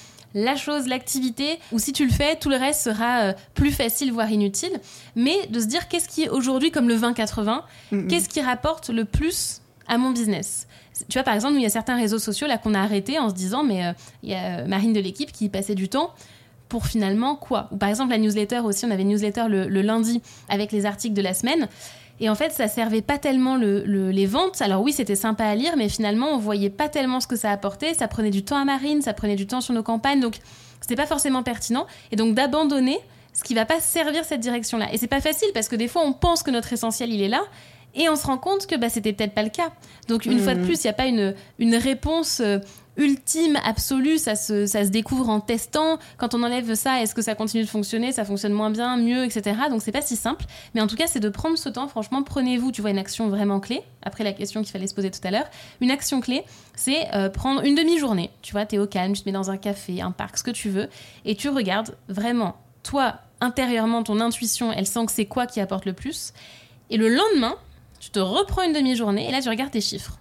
la 0.44 0.56
chose, 0.56 0.86
l'activité, 0.86 1.58
ou 1.72 1.78
si 1.78 1.92
tu 1.92 2.06
le 2.06 2.12
fais, 2.12 2.36
tout 2.36 2.48
le 2.48 2.56
reste 2.56 2.82
sera 2.82 3.20
euh, 3.20 3.32
plus 3.54 3.70
facile, 3.70 4.12
voire 4.12 4.30
inutile. 4.30 4.72
Mais 5.16 5.46
de 5.48 5.60
se 5.60 5.66
dire 5.66 5.88
qu'est-ce 5.88 6.08
qui 6.08 6.24
est 6.24 6.28
aujourd'hui 6.28 6.70
comme 6.70 6.88
le 6.88 6.96
20-80, 6.96 7.62
qu'est-ce 8.08 8.28
qui 8.28 8.40
rapporte 8.40 8.90
le 8.90 9.04
plus 9.04 9.60
à 9.86 9.98
mon 9.98 10.10
business? 10.10 10.66
Tu 11.08 11.18
vois, 11.18 11.22
par 11.22 11.34
exemple, 11.34 11.54
il 11.54 11.62
y 11.62 11.66
a 11.66 11.70
certains 11.70 11.96
réseaux 11.96 12.18
sociaux 12.18 12.46
là 12.46 12.58
qu'on 12.58 12.74
a 12.74 12.80
arrêtés 12.80 13.18
en 13.18 13.28
se 13.28 13.34
disant, 13.34 13.62
mais 13.62 13.86
euh, 13.86 13.92
il 14.22 14.30
y 14.30 14.34
a 14.34 14.60
euh, 14.60 14.66
Marine 14.66 14.92
de 14.92 15.00
l'équipe 15.00 15.32
qui 15.32 15.48
passait 15.48 15.74
du 15.74 15.88
temps 15.88 16.12
pour 16.68 16.86
finalement 16.86 17.34
quoi? 17.36 17.68
Ou 17.72 17.76
par 17.76 17.88
exemple 17.88 18.10
la 18.10 18.18
newsletter 18.18 18.58
aussi, 18.58 18.84
on 18.84 18.90
avait 18.90 19.02
une 19.02 19.08
newsletter 19.08 19.44
le 19.48 19.80
lundi 19.80 20.20
avec 20.50 20.70
les 20.70 20.84
articles 20.84 21.14
de 21.14 21.22
la 21.22 21.32
semaine. 21.32 21.68
Et 22.20 22.28
en 22.28 22.34
fait, 22.34 22.50
ça 22.50 22.68
servait 22.68 23.02
pas 23.02 23.18
tellement 23.18 23.56
les 23.56 24.26
ventes. 24.26 24.60
Alors 24.60 24.82
oui, 24.82 24.92
c'était 24.92 25.16
sympa 25.16 25.44
à 25.44 25.54
lire, 25.54 25.74
mais 25.76 25.88
finalement, 25.88 26.28
on 26.32 26.38
voyait 26.38 26.70
pas 26.70 26.88
tellement 26.88 27.20
ce 27.20 27.26
que 27.26 27.36
ça 27.36 27.50
apportait. 27.50 27.94
Ça 27.94 28.08
prenait 28.08 28.30
du 28.30 28.44
temps 28.44 28.56
à 28.56 28.64
Marine, 28.64 29.02
ça 29.02 29.14
prenait 29.14 29.36
du 29.36 29.46
temps 29.46 29.60
sur 29.60 29.74
nos 29.74 29.82
campagnes, 29.82 30.20
donc 30.20 30.38
c'était 30.80 30.96
pas 30.96 31.06
forcément 31.06 31.42
pertinent. 31.42 31.86
Et 32.10 32.16
donc 32.16 32.34
d'abandonner 32.34 32.98
ce 33.32 33.44
qui 33.44 33.54
va 33.54 33.64
pas 33.64 33.78
servir 33.80 34.24
cette 34.24 34.40
direction-là. 34.40 34.92
Et 34.92 34.98
c'est 34.98 35.06
pas 35.06 35.20
facile 35.20 35.48
parce 35.54 35.68
que 35.68 35.76
des 35.76 35.86
fois, 35.86 36.02
on 36.04 36.12
pense 36.12 36.42
que 36.42 36.50
notre 36.50 36.72
essentiel 36.72 37.12
il 37.12 37.22
est 37.22 37.28
là. 37.28 37.42
Et 37.94 38.08
on 38.08 38.16
se 38.16 38.26
rend 38.26 38.36
compte 38.38 38.66
que 38.66 38.76
bah, 38.76 38.90
c'était 38.90 39.12
peut-être 39.12 39.32
pas 39.32 39.42
le 39.42 39.48
cas. 39.48 39.70
Donc, 40.08 40.26
une 40.26 40.38
fois 40.38 40.54
de 40.54 40.60
mmh. 40.60 40.64
plus, 40.64 40.84
il 40.84 40.86
n'y 40.86 40.90
a 40.90 40.94
pas 40.94 41.06
une, 41.06 41.34
une 41.58 41.74
réponse 41.74 42.40
euh, 42.40 42.58
ultime, 42.98 43.58
absolue, 43.64 44.18
ça 44.18 44.34
se, 44.34 44.88
découvre 44.88 45.28
en 45.30 45.40
testant. 45.40 45.98
Quand 46.18 46.34
on 46.34 46.42
enlève 46.42 46.74
ça, 46.74 47.00
est-ce 47.00 47.14
que 47.14 47.22
ça 47.22 47.34
continue 47.34 47.62
de 47.62 47.68
fonctionner 47.68 48.12
Ça 48.12 48.24
fonctionne 48.24 48.52
moins 48.52 48.70
bien, 48.70 48.96
mieux, 48.96 49.24
etc. 49.24 49.56
Donc 49.70 49.80
c'est 49.80 49.92
pas 49.92 50.02
si 50.02 50.16
simple. 50.16 50.44
Mais 50.74 50.80
en 50.80 50.86
tout 50.86 50.96
cas, 50.96 51.06
c'est 51.06 51.20
de 51.20 51.28
prendre 51.28 51.56
ce 51.56 51.68
temps. 51.68 51.88
Franchement, 51.88 52.22
prenez-vous, 52.22 52.72
tu 52.72 52.82
vois, 52.82 52.90
une 52.90 52.98
action 52.98 53.28
vraiment 53.28 53.60
clé. 53.60 53.82
Après 54.02 54.24
la 54.24 54.32
question 54.32 54.62
qu'il 54.62 54.72
fallait 54.72 54.86
se 54.86 54.94
poser 54.94 55.10
tout 55.10 55.20
à 55.24 55.30
l'heure, 55.30 55.46
une 55.80 55.90
action 55.90 56.20
clé, 56.20 56.44
c'est 56.74 57.14
euh, 57.14 57.30
prendre 57.30 57.64
une 57.64 57.74
demi-journée. 57.74 58.30
Tu 58.42 58.52
vois, 58.52 58.66
t'es 58.66 58.78
au 58.78 58.86
calme, 58.86 59.12
tu 59.12 59.22
te 59.22 59.28
mets 59.28 59.32
dans 59.32 59.50
un 59.50 59.56
café, 59.56 60.02
un 60.02 60.10
parc, 60.10 60.38
ce 60.38 60.42
que 60.42 60.50
tu 60.50 60.68
veux, 60.68 60.88
et 61.24 61.34
tu 61.36 61.48
regardes 61.48 61.96
vraiment, 62.08 62.56
toi, 62.82 63.14
intérieurement, 63.40 64.02
ton 64.02 64.20
intuition, 64.20 64.72
elle 64.72 64.86
sent 64.86 65.06
que 65.06 65.12
c'est 65.12 65.26
quoi 65.26 65.46
qui 65.46 65.60
apporte 65.60 65.84
le 65.84 65.92
plus. 65.92 66.32
Et 66.90 66.96
le 66.96 67.08
lendemain, 67.08 67.54
tu 68.00 68.10
te 68.10 68.18
reprends 68.18 68.62
une 68.62 68.72
demi-journée 68.72 69.28
et 69.28 69.32
là, 69.32 69.40
tu 69.40 69.48
regardes 69.48 69.70
tes 69.70 69.80
chiffres. 69.80 70.18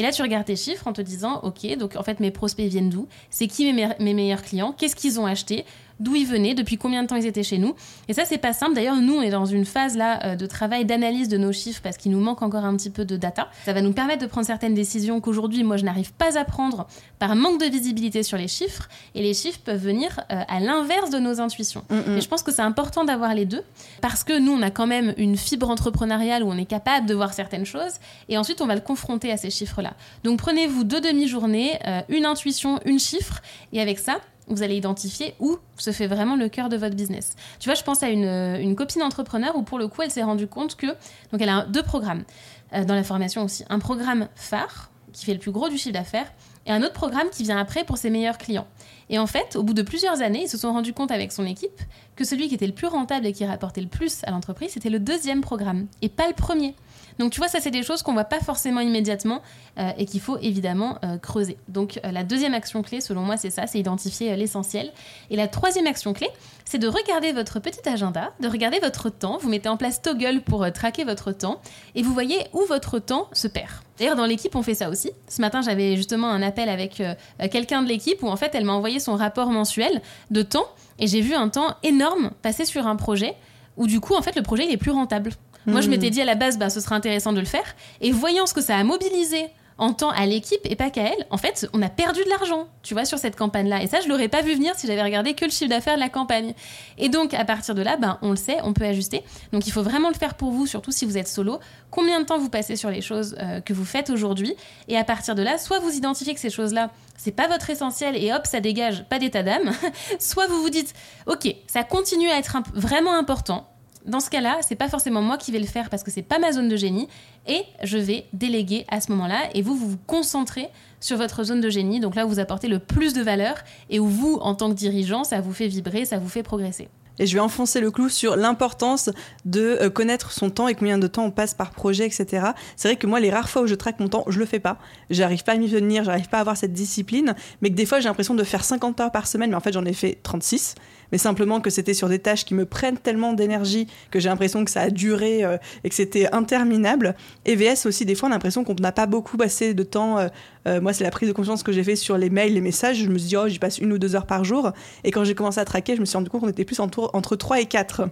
Et 0.00 0.02
là, 0.02 0.12
tu 0.12 0.22
regardes 0.22 0.46
tes 0.46 0.56
chiffres 0.56 0.86
en 0.86 0.94
te 0.94 1.02
disant, 1.02 1.40
OK, 1.42 1.76
donc 1.76 1.94
en 1.94 2.02
fait, 2.02 2.20
mes 2.20 2.30
prospects 2.30 2.66
viennent 2.66 2.88
d'où? 2.88 3.06
C'est 3.28 3.48
qui 3.48 3.70
mes, 3.70 3.86
mes 3.98 4.14
meilleurs 4.14 4.40
clients? 4.40 4.72
Qu'est-ce 4.72 4.96
qu'ils 4.96 5.20
ont 5.20 5.26
acheté? 5.26 5.66
D'où 6.00 6.16
ils 6.16 6.26
venaient, 6.26 6.54
depuis 6.54 6.76
combien 6.76 7.02
de 7.02 7.08
temps 7.08 7.16
ils 7.16 7.26
étaient 7.26 7.42
chez 7.42 7.58
nous. 7.58 7.74
Et 8.08 8.12
ça, 8.12 8.24
c'est 8.24 8.38
pas 8.38 8.52
simple. 8.52 8.74
D'ailleurs, 8.74 8.96
nous, 8.96 9.14
on 9.14 9.22
est 9.22 9.30
dans 9.30 9.46
une 9.46 9.64
phase 9.64 9.96
là 9.96 10.24
euh, 10.24 10.36
de 10.36 10.46
travail 10.46 10.84
d'analyse 10.84 11.28
de 11.28 11.36
nos 11.36 11.52
chiffres 11.52 11.80
parce 11.82 11.96
qu'il 11.96 12.12
nous 12.12 12.20
manque 12.20 12.42
encore 12.42 12.64
un 12.64 12.76
petit 12.76 12.90
peu 12.90 13.04
de 13.04 13.16
data. 13.16 13.48
Ça 13.64 13.72
va 13.72 13.82
nous 13.82 13.92
permettre 13.92 14.22
de 14.22 14.26
prendre 14.26 14.46
certaines 14.46 14.74
décisions 14.74 15.20
qu'aujourd'hui, 15.20 15.62
moi, 15.62 15.76
je 15.76 15.84
n'arrive 15.84 16.12
pas 16.12 16.38
à 16.38 16.44
prendre 16.44 16.86
par 17.18 17.36
manque 17.36 17.60
de 17.60 17.66
visibilité 17.66 18.22
sur 18.22 18.38
les 18.38 18.48
chiffres. 18.48 18.88
Et 19.14 19.22
les 19.22 19.34
chiffres 19.34 19.60
peuvent 19.64 19.82
venir 19.82 20.20
euh, 20.32 20.42
à 20.48 20.60
l'inverse 20.60 21.10
de 21.10 21.18
nos 21.18 21.40
intuitions. 21.40 21.84
Mm, 21.90 21.96
mm. 21.96 22.18
Et 22.18 22.20
je 22.20 22.28
pense 22.28 22.42
que 22.42 22.52
c'est 22.52 22.62
important 22.62 23.04
d'avoir 23.04 23.34
les 23.34 23.46
deux 23.46 23.62
parce 24.00 24.24
que 24.24 24.38
nous, 24.38 24.52
on 24.52 24.62
a 24.62 24.70
quand 24.70 24.86
même 24.86 25.14
une 25.16 25.36
fibre 25.36 25.68
entrepreneuriale 25.70 26.42
où 26.42 26.48
on 26.48 26.56
est 26.56 26.64
capable 26.64 27.06
de 27.06 27.14
voir 27.14 27.32
certaines 27.32 27.66
choses 27.66 27.94
et 28.28 28.38
ensuite, 28.38 28.60
on 28.60 28.66
va 28.66 28.74
le 28.74 28.80
confronter 28.80 29.30
à 29.32 29.36
ces 29.36 29.50
chiffres-là. 29.50 29.94
Donc, 30.24 30.38
prenez-vous 30.38 30.84
deux 30.84 31.00
demi-journées, 31.00 31.78
euh, 31.86 32.00
une 32.08 32.24
intuition, 32.24 32.80
une 32.84 32.98
chiffre, 32.98 33.42
et 33.72 33.80
avec 33.80 33.98
ça, 33.98 34.20
vous 34.48 34.62
allez 34.62 34.76
identifier 34.76 35.34
où 35.38 35.58
se 35.76 35.92
fait 35.92 36.06
vraiment 36.06 36.36
le 36.36 36.48
cœur 36.48 36.68
de 36.68 36.76
votre 36.76 36.96
business. 36.96 37.36
Tu 37.58 37.68
vois, 37.68 37.74
je 37.74 37.82
pense 37.82 38.02
à 38.02 38.08
une, 38.08 38.24
une 38.24 38.74
copine 38.74 39.02
entrepreneur 39.02 39.56
où 39.56 39.62
pour 39.62 39.78
le 39.78 39.88
coup, 39.88 40.02
elle 40.02 40.10
s'est 40.10 40.22
rendue 40.22 40.46
compte 40.46 40.76
que, 40.76 40.86
donc 40.86 41.40
elle 41.40 41.48
a 41.48 41.64
deux 41.66 41.82
programmes 41.82 42.24
euh, 42.72 42.84
dans 42.84 42.94
la 42.94 43.04
formation 43.04 43.44
aussi. 43.44 43.64
Un 43.68 43.78
programme 43.78 44.28
phare 44.34 44.90
qui 45.12 45.24
fait 45.24 45.34
le 45.34 45.40
plus 45.40 45.50
gros 45.50 45.68
du 45.68 45.76
chiffre 45.76 45.94
d'affaires 45.94 46.32
et 46.66 46.70
un 46.70 46.82
autre 46.82 46.92
programme 46.92 47.28
qui 47.30 47.42
vient 47.42 47.58
après 47.58 47.84
pour 47.84 47.98
ses 47.98 48.10
meilleurs 48.10 48.38
clients. 48.38 48.66
Et 49.08 49.18
en 49.18 49.26
fait, 49.26 49.56
au 49.56 49.62
bout 49.62 49.74
de 49.74 49.82
plusieurs 49.82 50.22
années, 50.22 50.42
ils 50.44 50.48
se 50.48 50.56
sont 50.56 50.72
rendus 50.72 50.92
compte 50.92 51.10
avec 51.10 51.32
son 51.32 51.46
équipe 51.46 51.80
que 52.16 52.24
celui 52.24 52.48
qui 52.48 52.54
était 52.54 52.66
le 52.66 52.72
plus 52.72 52.86
rentable 52.86 53.26
et 53.26 53.32
qui 53.32 53.44
rapportait 53.44 53.80
le 53.80 53.88
plus 53.88 54.22
à 54.24 54.30
l'entreprise, 54.30 54.72
c'était 54.72 54.90
le 54.90 55.00
deuxième 55.00 55.40
programme 55.40 55.86
et 56.02 56.08
pas 56.08 56.28
le 56.28 56.34
premier. 56.34 56.74
Donc 57.20 57.32
tu 57.32 57.38
vois, 57.38 57.48
ça 57.48 57.60
c'est 57.60 57.70
des 57.70 57.82
choses 57.82 58.02
qu'on 58.02 58.14
voit 58.14 58.24
pas 58.24 58.40
forcément 58.40 58.80
immédiatement 58.80 59.42
euh, 59.78 59.90
et 59.98 60.06
qu'il 60.06 60.22
faut 60.22 60.38
évidemment 60.38 60.98
euh, 61.04 61.18
creuser. 61.18 61.58
Donc 61.68 62.00
euh, 62.02 62.12
la 62.12 62.24
deuxième 62.24 62.54
action 62.54 62.80
clé, 62.80 63.02
selon 63.02 63.20
moi, 63.20 63.36
c'est 63.36 63.50
ça, 63.50 63.66
c'est 63.66 63.78
identifier 63.78 64.34
l'essentiel. 64.36 64.90
Et 65.28 65.36
la 65.36 65.46
troisième 65.46 65.86
action 65.86 66.14
clé, 66.14 66.28
c'est 66.64 66.78
de 66.78 66.88
regarder 66.88 67.32
votre 67.32 67.60
petit 67.60 67.86
agenda, 67.86 68.32
de 68.40 68.48
regarder 68.48 68.78
votre 68.78 69.10
temps. 69.10 69.36
Vous 69.36 69.50
mettez 69.50 69.68
en 69.68 69.76
place 69.76 70.00
Toggle 70.00 70.40
pour 70.40 70.66
traquer 70.72 71.04
votre 71.04 71.30
temps 71.32 71.60
et 71.94 72.02
vous 72.02 72.14
voyez 72.14 72.38
où 72.54 72.64
votre 72.66 72.98
temps 72.98 73.28
se 73.34 73.48
perd. 73.48 73.68
D'ailleurs, 73.98 74.16
dans 74.16 74.24
l'équipe, 74.24 74.56
on 74.56 74.62
fait 74.62 74.74
ça 74.74 74.88
aussi. 74.88 75.10
Ce 75.28 75.42
matin, 75.42 75.60
j'avais 75.60 75.96
justement 75.96 76.30
un 76.30 76.40
appel 76.40 76.70
avec 76.70 77.02
quelqu'un 77.50 77.82
de 77.82 77.88
l'équipe 77.88 78.22
où 78.22 78.28
en 78.28 78.36
fait, 78.36 78.54
elle 78.54 78.64
m'a 78.64 78.72
envoyé 78.72 78.98
son 78.98 79.14
rapport 79.14 79.50
mensuel 79.50 80.00
de 80.30 80.40
temps 80.40 80.68
et 80.98 81.06
j'ai 81.06 81.20
vu 81.20 81.34
un 81.34 81.50
temps 81.50 81.76
énorme 81.82 82.30
passer 82.40 82.64
sur 82.64 82.86
un 82.86 82.96
projet 82.96 83.34
où 83.76 83.86
du 83.86 84.00
coup, 84.00 84.14
en 84.14 84.22
fait, 84.22 84.36
le 84.36 84.42
projet 84.42 84.64
il 84.64 84.72
est 84.72 84.78
plus 84.78 84.90
rentable. 84.90 85.32
Moi, 85.70 85.80
je 85.80 85.86
hmm. 85.86 85.90
m'étais 85.90 86.10
dit 86.10 86.20
à 86.20 86.24
la 86.24 86.34
base, 86.34 86.58
bah, 86.58 86.70
ce 86.70 86.80
serait 86.80 86.94
intéressant 86.94 87.32
de 87.32 87.40
le 87.40 87.46
faire. 87.46 87.74
Et 88.00 88.12
voyant 88.12 88.46
ce 88.46 88.54
que 88.54 88.60
ça 88.60 88.76
a 88.76 88.84
mobilisé 88.84 89.46
en 89.80 89.94
temps 89.94 90.10
à 90.10 90.26
l'équipe 90.26 90.60
et 90.64 90.76
pas 90.76 90.90
qu'à 90.90 91.04
elle, 91.04 91.26
en 91.30 91.38
fait, 91.38 91.66
on 91.72 91.80
a 91.80 91.88
perdu 91.88 92.22
de 92.22 92.28
l'argent, 92.28 92.68
tu 92.82 92.92
vois, 92.92 93.06
sur 93.06 93.18
cette 93.18 93.34
campagne-là. 93.34 93.82
Et 93.82 93.86
ça, 93.86 94.00
je 94.00 94.08
l'aurais 94.08 94.28
pas 94.28 94.42
vu 94.42 94.54
venir 94.54 94.74
si 94.76 94.86
j'avais 94.86 95.02
regardé 95.02 95.32
que 95.32 95.46
le 95.46 95.50
chiffre 95.50 95.70
d'affaires 95.70 95.94
de 95.94 96.00
la 96.00 96.10
campagne. 96.10 96.52
Et 96.98 97.08
donc, 97.08 97.32
à 97.32 97.46
partir 97.46 97.74
de 97.74 97.80
là, 97.80 97.96
ben, 97.96 98.18
on 98.20 98.30
le 98.30 98.36
sait, 98.36 98.58
on 98.62 98.74
peut 98.74 98.84
ajuster. 98.84 99.24
Donc, 99.52 99.66
il 99.66 99.70
faut 99.70 99.82
vraiment 99.82 100.08
le 100.10 100.14
faire 100.14 100.34
pour 100.34 100.50
vous, 100.50 100.66
surtout 100.66 100.92
si 100.92 101.06
vous 101.06 101.16
êtes 101.16 101.28
solo. 101.28 101.60
Combien 101.90 102.20
de 102.20 102.26
temps 102.26 102.38
vous 102.38 102.50
passez 102.50 102.76
sur 102.76 102.90
les 102.90 103.00
choses 103.00 103.34
euh, 103.40 103.62
que 103.62 103.72
vous 103.72 103.86
faites 103.86 104.10
aujourd'hui? 104.10 104.54
Et 104.88 104.98
à 104.98 105.04
partir 105.04 105.34
de 105.34 105.42
là, 105.42 105.56
soit 105.56 105.78
vous 105.78 105.92
identifiez 105.92 106.34
que 106.34 106.40
ces 106.40 106.50
choses-là, 106.50 106.90
c'est 107.16 107.32
pas 107.32 107.48
votre 107.48 107.70
essentiel 107.70 108.22
et 108.22 108.34
hop, 108.34 108.46
ça 108.46 108.60
dégage 108.60 109.04
pas 109.08 109.18
d'état 109.18 109.42
d'âme. 109.42 109.72
soit 110.18 110.46
vous 110.46 110.60
vous 110.60 110.70
dites, 110.70 110.92
ok, 111.26 111.54
ça 111.66 111.84
continue 111.84 112.28
à 112.28 112.36
être 112.36 112.58
vraiment 112.74 113.14
important 113.14 113.69
dans 114.06 114.20
ce 114.20 114.30
cas-là, 114.30 114.58
c'est 114.62 114.76
pas 114.76 114.88
forcément 114.88 115.22
moi 115.22 115.36
qui 115.36 115.52
vais 115.52 115.58
le 115.58 115.66
faire 115.66 115.90
parce 115.90 116.02
que 116.02 116.10
c'est 116.10 116.22
pas 116.22 116.38
ma 116.38 116.52
zone 116.52 116.68
de 116.68 116.76
génie 116.76 117.08
et 117.46 117.62
je 117.82 117.98
vais 117.98 118.26
déléguer 118.32 118.84
à 118.88 119.00
ce 119.00 119.10
moment-là 119.12 119.50
et 119.54 119.62
vous, 119.62 119.74
vous 119.74 119.90
vous 119.90 119.98
concentrez 120.06 120.68
sur 121.00 121.16
votre 121.16 121.44
zone 121.44 121.60
de 121.60 121.70
génie. 121.70 122.00
Donc 122.00 122.14
là, 122.14 122.24
vous 122.24 122.38
apportez 122.38 122.68
le 122.68 122.78
plus 122.78 123.12
de 123.12 123.22
valeur 123.22 123.56
et 123.88 124.00
où 124.00 124.06
vous, 124.06 124.38
en 124.42 124.54
tant 124.54 124.70
que 124.70 124.74
dirigeant, 124.74 125.24
ça 125.24 125.40
vous 125.40 125.52
fait 125.52 125.68
vibrer, 125.68 126.04
ça 126.04 126.18
vous 126.18 126.28
fait 126.28 126.42
progresser. 126.42 126.88
Et 127.18 127.26
je 127.26 127.34
vais 127.34 127.40
enfoncer 127.40 127.80
le 127.80 127.90
clou 127.90 128.08
sur 128.08 128.34
l'importance 128.34 129.10
de 129.44 129.78
euh, 129.82 129.90
connaître 129.90 130.32
son 130.32 130.48
temps 130.48 130.68
et 130.68 130.74
combien 130.74 130.96
de 130.96 131.06
temps 131.06 131.24
on 131.24 131.30
passe 131.30 131.52
par 131.52 131.70
projet, 131.70 132.06
etc. 132.06 132.46
C'est 132.76 132.88
vrai 132.88 132.96
que 132.96 133.06
moi, 133.06 133.20
les 133.20 133.30
rares 133.30 133.50
fois 133.50 133.62
où 133.62 133.66
je 133.66 133.74
traque 133.74 134.00
mon 134.00 134.08
temps, 134.08 134.24
je 134.28 134.38
le 134.38 134.46
fais 134.46 134.58
pas. 134.58 134.78
J'arrive 135.10 135.44
pas 135.44 135.52
à 135.52 135.56
m'y 135.56 135.68
venir, 135.68 136.02
j'arrive 136.02 136.30
pas 136.30 136.38
à 136.38 136.40
avoir 136.40 136.56
cette 136.56 136.72
discipline. 136.72 137.34
Mais 137.60 137.68
que 137.68 137.74
des 137.74 137.84
fois, 137.84 138.00
j'ai 138.00 138.08
l'impression 138.08 138.34
de 138.34 138.42
faire 138.42 138.64
50 138.64 139.00
heures 139.00 139.12
par 139.12 139.26
semaine, 139.26 139.50
mais 139.50 139.56
en 139.56 139.60
fait, 139.60 139.72
j'en 139.72 139.84
ai 139.84 139.92
fait 139.92 140.18
36 140.22 140.76
mais 141.12 141.18
simplement 141.18 141.60
que 141.60 141.70
c'était 141.70 141.94
sur 141.94 142.08
des 142.08 142.18
tâches 142.18 142.44
qui 142.44 142.54
me 142.54 142.64
prennent 142.64 142.98
tellement 142.98 143.32
d'énergie 143.32 143.86
que 144.10 144.20
j'ai 144.20 144.28
l'impression 144.28 144.64
que 144.64 144.70
ça 144.70 144.82
a 144.82 144.90
duré 144.90 145.44
euh, 145.44 145.56
et 145.84 145.88
que 145.88 145.94
c'était 145.94 146.32
interminable. 146.32 147.14
Et 147.44 147.56
VS 147.56 147.86
aussi, 147.86 148.04
des 148.04 148.14
fois, 148.14 148.28
on 148.28 148.32
a 148.32 148.34
l'impression 148.34 148.64
qu'on 148.64 148.74
n'a 148.74 148.92
pas 148.92 149.06
beaucoup 149.06 149.36
passé 149.36 149.74
de 149.74 149.82
temps. 149.82 150.18
Euh, 150.18 150.28
euh, 150.66 150.80
moi, 150.80 150.92
c'est 150.92 151.04
la 151.04 151.10
prise 151.10 151.28
de 151.28 151.32
conscience 151.32 151.62
que 151.62 151.72
j'ai 151.72 151.84
fait 151.84 151.96
sur 151.96 152.18
les 152.18 152.30
mails, 152.30 152.54
les 152.54 152.60
messages. 152.60 152.98
Je 152.98 153.08
me 153.08 153.18
suis 153.18 153.28
dit, 153.28 153.36
oh, 153.36 153.48
j'y 153.48 153.58
passe 153.58 153.78
une 153.78 153.92
ou 153.92 153.98
deux 153.98 154.14
heures 154.14 154.26
par 154.26 154.44
jour. 154.44 154.72
Et 155.04 155.10
quand 155.10 155.24
j'ai 155.24 155.34
commencé 155.34 155.60
à 155.60 155.64
traquer, 155.64 155.96
je 155.96 156.00
me 156.00 156.04
suis 156.04 156.16
rendu 156.16 156.30
compte 156.30 156.42
qu'on 156.42 156.48
était 156.48 156.64
plus 156.64 156.80
entre, 156.80 157.10
entre 157.12 157.36
3 157.36 157.60
et 157.60 157.66
4. 157.66 158.02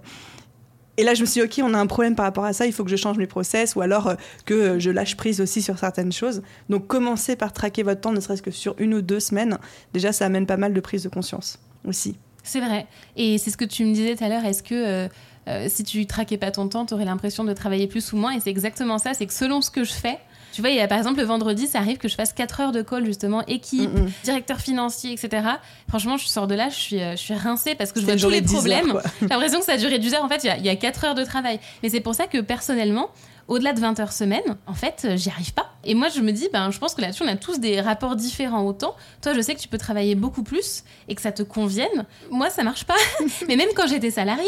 Et 0.96 1.04
là, 1.04 1.14
je 1.14 1.20
me 1.20 1.26
suis 1.26 1.40
dit, 1.40 1.46
OK, 1.46 1.64
on 1.70 1.74
a 1.74 1.78
un 1.78 1.86
problème 1.86 2.16
par 2.16 2.24
rapport 2.24 2.44
à 2.44 2.52
ça, 2.52 2.66
il 2.66 2.72
faut 2.72 2.82
que 2.82 2.90
je 2.90 2.96
change 2.96 3.18
mes 3.18 3.28
process 3.28 3.76
ou 3.76 3.82
alors 3.82 4.14
que 4.46 4.80
je 4.80 4.90
lâche 4.90 5.16
prise 5.16 5.40
aussi 5.40 5.62
sur 5.62 5.78
certaines 5.78 6.10
choses. 6.10 6.42
Donc, 6.70 6.88
commencez 6.88 7.36
par 7.36 7.52
traquer 7.52 7.84
votre 7.84 8.00
temps, 8.00 8.12
ne 8.12 8.18
serait-ce 8.18 8.42
que 8.42 8.50
sur 8.50 8.74
une 8.78 8.94
ou 8.94 9.02
deux 9.02 9.20
semaines. 9.20 9.58
Déjà, 9.92 10.12
ça 10.12 10.26
amène 10.26 10.46
pas 10.46 10.56
mal 10.56 10.74
de 10.74 10.80
prise 10.80 11.04
de 11.04 11.08
conscience 11.08 11.60
aussi. 11.86 12.16
C'est 12.42 12.60
vrai. 12.60 12.86
Et 13.16 13.38
c'est 13.38 13.50
ce 13.50 13.56
que 13.56 13.64
tu 13.64 13.84
me 13.84 13.92
disais 13.92 14.16
tout 14.16 14.24
à 14.24 14.28
l'heure. 14.28 14.44
Est-ce 14.44 14.62
que 14.62 14.74
euh, 14.74 15.08
euh, 15.48 15.66
si 15.68 15.84
tu 15.84 16.06
traquais 16.06 16.36
pas 16.36 16.50
ton 16.50 16.68
temps, 16.68 16.86
tu 16.86 16.94
aurais 16.94 17.04
l'impression 17.04 17.44
de 17.44 17.52
travailler 17.52 17.86
plus 17.86 18.12
ou 18.12 18.16
moins 18.16 18.32
Et 18.32 18.40
c'est 18.40 18.50
exactement 18.50 18.98
ça. 18.98 19.14
C'est 19.14 19.26
que 19.26 19.32
selon 19.32 19.60
ce 19.60 19.70
que 19.70 19.84
je 19.84 19.92
fais, 19.92 20.18
tu 20.52 20.60
vois, 20.60 20.70
il 20.70 20.76
y 20.76 20.80
a, 20.80 20.88
par 20.88 20.98
exemple, 20.98 21.20
le 21.20 21.24
vendredi, 21.24 21.66
ça 21.66 21.78
arrive 21.78 21.98
que 21.98 22.08
je 22.08 22.14
fasse 22.14 22.32
4 22.32 22.60
heures 22.60 22.72
de 22.72 22.82
call, 22.82 23.04
justement, 23.04 23.44
équipe, 23.46 23.90
directeur 24.24 24.58
financier, 24.58 25.12
etc. 25.12 25.46
Franchement, 25.88 26.16
je 26.16 26.26
sors 26.26 26.46
de 26.46 26.54
là, 26.54 26.68
je 26.68 26.74
suis, 26.74 27.00
euh, 27.00 27.12
je 27.12 27.16
suis 27.16 27.34
rincée 27.34 27.74
parce 27.74 27.92
que 27.92 28.00
je 28.00 28.06
vois 28.06 28.16
tous 28.16 28.28
les 28.28 28.42
problèmes. 28.42 28.94
J'ai 29.20 29.28
l'impression 29.28 29.60
que 29.60 29.64
ça 29.64 29.74
a 29.74 29.76
duré 29.76 29.98
10 29.98 30.14
heures. 30.14 30.24
En 30.24 30.28
fait, 30.28 30.42
il 30.44 30.64
y, 30.64 30.68
a, 30.68 30.76
4 30.76 31.04
heures 31.04 31.14
de 31.14 31.24
travail. 31.24 31.60
Mais 31.82 31.88
c'est 31.90 32.00
pour 32.00 32.14
ça 32.14 32.26
que, 32.26 32.38
personnellement, 32.38 33.10
au-delà 33.48 33.72
de 33.72 33.80
20 33.80 33.98
heures 34.00 34.12
semaine, 34.12 34.56
en 34.66 34.74
fait, 34.74 35.02
euh, 35.04 35.16
j'y 35.16 35.30
arrive 35.30 35.52
pas. 35.54 35.72
Et 35.84 35.94
moi, 35.94 36.08
je 36.08 36.20
me 36.20 36.32
dis, 36.32 36.48
ben, 36.52 36.70
je 36.70 36.78
pense 36.78 36.94
que 36.94 37.00
là-dessus, 37.00 37.22
on 37.22 37.28
a 37.28 37.36
tous 37.36 37.58
des 37.58 37.80
rapports 37.80 38.14
différents 38.14 38.64
autant. 38.64 38.94
Toi, 39.22 39.34
je 39.34 39.40
sais 39.40 39.54
que 39.54 39.60
tu 39.60 39.68
peux 39.68 39.78
travailler 39.78 40.14
beaucoup 40.14 40.42
plus 40.42 40.84
et 41.08 41.14
que 41.14 41.22
ça 41.22 41.32
te 41.32 41.42
convienne. 41.42 42.04
Moi, 42.30 42.50
ça 42.50 42.62
marche 42.62 42.84
pas. 42.84 42.96
Mais 43.48 43.56
même 43.56 43.70
quand 43.74 43.86
j'étais 43.86 44.10
salariée, 44.10 44.44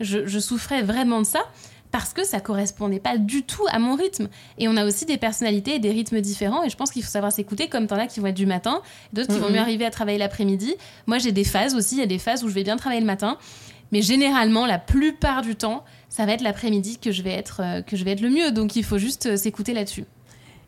je, 0.00 0.26
je 0.26 0.38
souffrais 0.38 0.82
vraiment 0.82 1.20
de 1.20 1.26
ça 1.26 1.40
parce 1.92 2.14
que 2.14 2.24
ça 2.24 2.40
correspondait 2.40 2.98
pas 2.98 3.18
du 3.18 3.42
tout 3.44 3.64
à 3.70 3.78
mon 3.78 3.94
rythme. 3.94 4.28
Et 4.58 4.66
on 4.66 4.76
a 4.76 4.84
aussi 4.84 5.04
des 5.04 5.18
personnalités 5.18 5.76
et 5.76 5.78
des 5.78 5.90
rythmes 5.90 6.20
différents. 6.20 6.64
Et 6.64 6.70
je 6.70 6.76
pense 6.76 6.90
qu'il 6.90 7.02
faut 7.02 7.10
savoir 7.10 7.30
s'écouter, 7.30 7.68
comme 7.68 7.86
t'en 7.86 7.96
as 7.96 8.06
qui 8.06 8.18
vont 8.18 8.28
être 8.28 8.34
du 8.34 8.46
matin, 8.46 8.80
d'autres 9.12 9.32
qui 9.32 9.38
vont 9.38 9.50
mieux 9.50 9.58
arriver 9.58 9.84
à 9.84 9.90
travailler 9.90 10.18
l'après-midi. 10.18 10.74
Moi, 11.06 11.18
j'ai 11.18 11.32
des 11.32 11.44
phases 11.44 11.74
aussi. 11.74 11.96
Il 11.96 12.00
y 12.00 12.02
a 12.02 12.06
des 12.06 12.18
phases 12.18 12.42
où 12.44 12.48
je 12.48 12.54
vais 12.54 12.64
bien 12.64 12.76
travailler 12.76 13.00
le 13.02 13.06
matin. 13.06 13.36
Mais 13.92 14.00
généralement, 14.00 14.64
la 14.64 14.78
plupart 14.78 15.42
du 15.42 15.54
temps, 15.54 15.84
ça 16.12 16.26
va 16.26 16.32
être 16.32 16.42
l'après-midi 16.42 16.98
que 16.98 17.10
je 17.10 17.22
vais 17.22 17.32
être 17.32 17.62
euh, 17.64 17.80
que 17.80 17.96
je 17.96 18.04
vais 18.04 18.12
être 18.12 18.20
le 18.20 18.28
mieux. 18.28 18.52
Donc 18.52 18.76
il 18.76 18.84
faut 18.84 18.98
juste 18.98 19.26
euh, 19.26 19.36
s'écouter 19.38 19.72
là-dessus. 19.72 20.04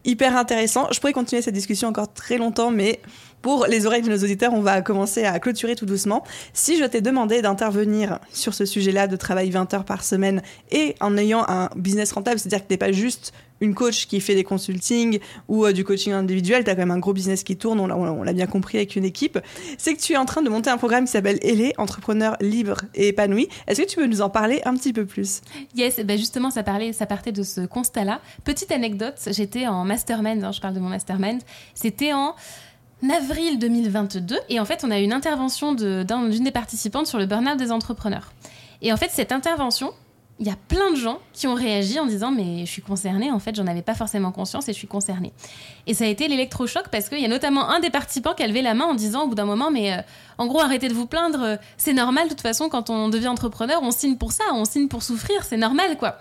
Hyper 0.07 0.37
intéressant. 0.37 0.89
Je 0.91 0.99
pourrais 1.01 1.13
continuer 1.13 1.43
cette 1.43 1.55
discussion 1.55 1.89
encore 1.89 2.13
très 2.13 2.39
longtemps, 2.39 2.71
mais 2.71 3.01
pour 3.45 3.67
les 3.67 3.85
oreilles 3.85 4.01
de 4.01 4.09
nos 4.09 4.17
auditeurs, 4.17 4.55
on 4.55 4.63
va 4.63 4.81
commencer 4.81 5.25
à 5.25 5.39
clôturer 5.39 5.77
tout 5.77 5.85
doucement. 5.85 6.25
Si 6.55 6.79
je 6.79 6.85
t'ai 6.85 7.03
demandé 7.03 7.43
d'intervenir 7.43 8.19
sur 8.33 8.55
ce 8.55 8.65
sujet-là, 8.65 9.07
de 9.07 9.17
travail 9.17 9.51
20 9.51 9.75
heures 9.75 9.85
par 9.85 10.03
semaine 10.03 10.41
et 10.71 10.95
en 11.01 11.15
ayant 11.19 11.45
un 11.47 11.69
business 11.77 12.13
rentable, 12.13 12.39
c'est-à-dire 12.39 12.61
que 12.61 12.69
tu 12.69 12.73
n'es 12.73 12.79
pas 12.79 12.91
juste 12.91 13.35
une 13.61 13.75
coach 13.75 14.07
qui 14.07 14.23
fait 14.23 14.35
des 14.35 14.45
consultings 14.45 15.21
ou 15.49 15.67
euh, 15.67 15.73
du 15.73 15.85
coaching 15.85 16.15
individuel, 16.15 16.65
tu 16.65 16.71
as 16.71 16.75
quand 16.75 16.81
même 16.81 16.91
un 16.91 16.99
gros 16.99 17.13
business 17.13 17.43
qui 17.43 17.59
tourne, 17.59 17.81
on 17.81 18.23
l'a 18.23 18.33
bien 18.33 18.47
compris 18.47 18.79
avec 18.79 18.97
une 18.97 19.05
équipe, 19.05 19.39
c'est 19.77 19.93
que 19.93 20.01
tu 20.01 20.15
es 20.15 20.17
en 20.17 20.25
train 20.25 20.41
de 20.41 20.49
monter 20.49 20.71
un 20.71 20.79
programme 20.79 21.05
qui 21.05 21.13
s'appelle 21.13 21.39
Elé, 21.43 21.75
entrepreneur 21.77 22.39
libre 22.41 22.79
et 22.95 23.09
épanoui. 23.09 23.51
Est-ce 23.67 23.83
que 23.83 23.87
tu 23.87 23.97
peux 23.97 24.07
nous 24.07 24.23
en 24.23 24.31
parler 24.31 24.63
un 24.65 24.75
petit 24.75 24.95
peu 24.95 25.05
plus? 25.05 25.43
Yes, 25.77 26.01
ben 26.01 26.17
justement, 26.17 26.51
ça, 26.51 26.63
parlait, 26.63 26.95
ça 26.95 27.05
partait 27.05 27.33
de 27.33 27.43
ce 27.43 27.61
constat-là. 27.61 28.23
Petite 28.43 28.73
anecdote, 28.73 29.17
j'étais 29.27 29.67
en 29.67 29.85
mastermind, 29.85 30.43
hein, 30.43 30.53
je 30.53 30.63
parle 30.63 30.73
de 30.73 30.81
mon 30.81 30.89
mastermind, 30.89 31.43
c'était 31.75 32.15
en 32.15 32.35
avril 33.11 33.59
2022 33.59 34.39
et 34.49 34.61
en 34.61 34.65
fait 34.65 34.85
on 34.85 34.91
a 34.91 35.01
eu 35.01 35.03
une 35.03 35.13
intervention 35.13 35.75
d'une 35.75 36.45
des 36.45 36.51
participantes 36.51 37.07
sur 37.07 37.19
le 37.19 37.27
burn-out 37.27 37.57
des 37.57 37.73
entrepreneurs. 37.73 38.33
Et 38.83 38.93
en 38.93 38.97
fait 38.97 39.11
cette 39.11 39.33
intervention, 39.33 39.93
il 40.41 40.47
y 40.47 40.51
a 40.51 40.57
plein 40.69 40.91
de 40.91 40.97
gens 40.97 41.21
qui 41.33 41.47
ont 41.47 41.55
réagi 41.55 42.01
en 42.01 42.07
disant 42.07 42.33
mais 42.33 42.67
je 42.67 42.71
suis 42.71 42.83
concernée 42.83 43.31
en 43.31 43.39
fait 43.39 43.55
j'en 43.55 43.67
avais 43.67 43.83
pas 43.83 43.95
forcément 43.95 44.33
conscience 44.33 44.69
et 44.69 44.73
je 44.73 44.79
suis 44.79 44.89
concernée. 44.89 45.33
Et 45.87 45.95
ça 45.95 46.05
a 46.05 46.09
été 46.09 46.27
l'électrochoc 46.29 46.89
parce 46.91 47.09
qu'il 47.09 47.21
y 47.21 47.25
a 47.25 47.29
notamment 47.29 47.69
un 47.71 47.81
des 47.81 47.91
participants 47.91 48.35
qui 48.35 48.43
a 48.43 48.47
levé 48.47 48.63
la 48.63 48.75
main 48.75 48.87
en 48.87 48.95
disant 48.95 49.25
au 49.25 49.29
bout 49.29 49.37
d'un 49.37 49.45
moment 49.45 49.71
mais 49.71 49.93
euh, 49.93 50.03
en 50.39 50.47
gros 50.47 50.61
arrêtez 50.61 50.89
de 50.89 50.95
vous 50.95 51.07
plaindre 51.07 51.43
euh, 51.43 51.57
c'est 51.77 51.93
normal 51.93 52.25
de 52.25 52.31
toute 52.31 52.41
façon 52.41 52.69
quand 52.69 52.91
on 52.91 53.09
devient 53.09 53.29
entrepreneur 53.29 53.81
on 53.83 53.93
signe 53.93 54.17
pour 54.17 54.33
ça 54.33 54.45
on 54.53 54.65
signe 54.65 54.89
pour 54.89 55.03
souffrir 55.03 55.45
c'est 55.45 55.57
normal 55.57 55.97
quoi. 55.99 56.17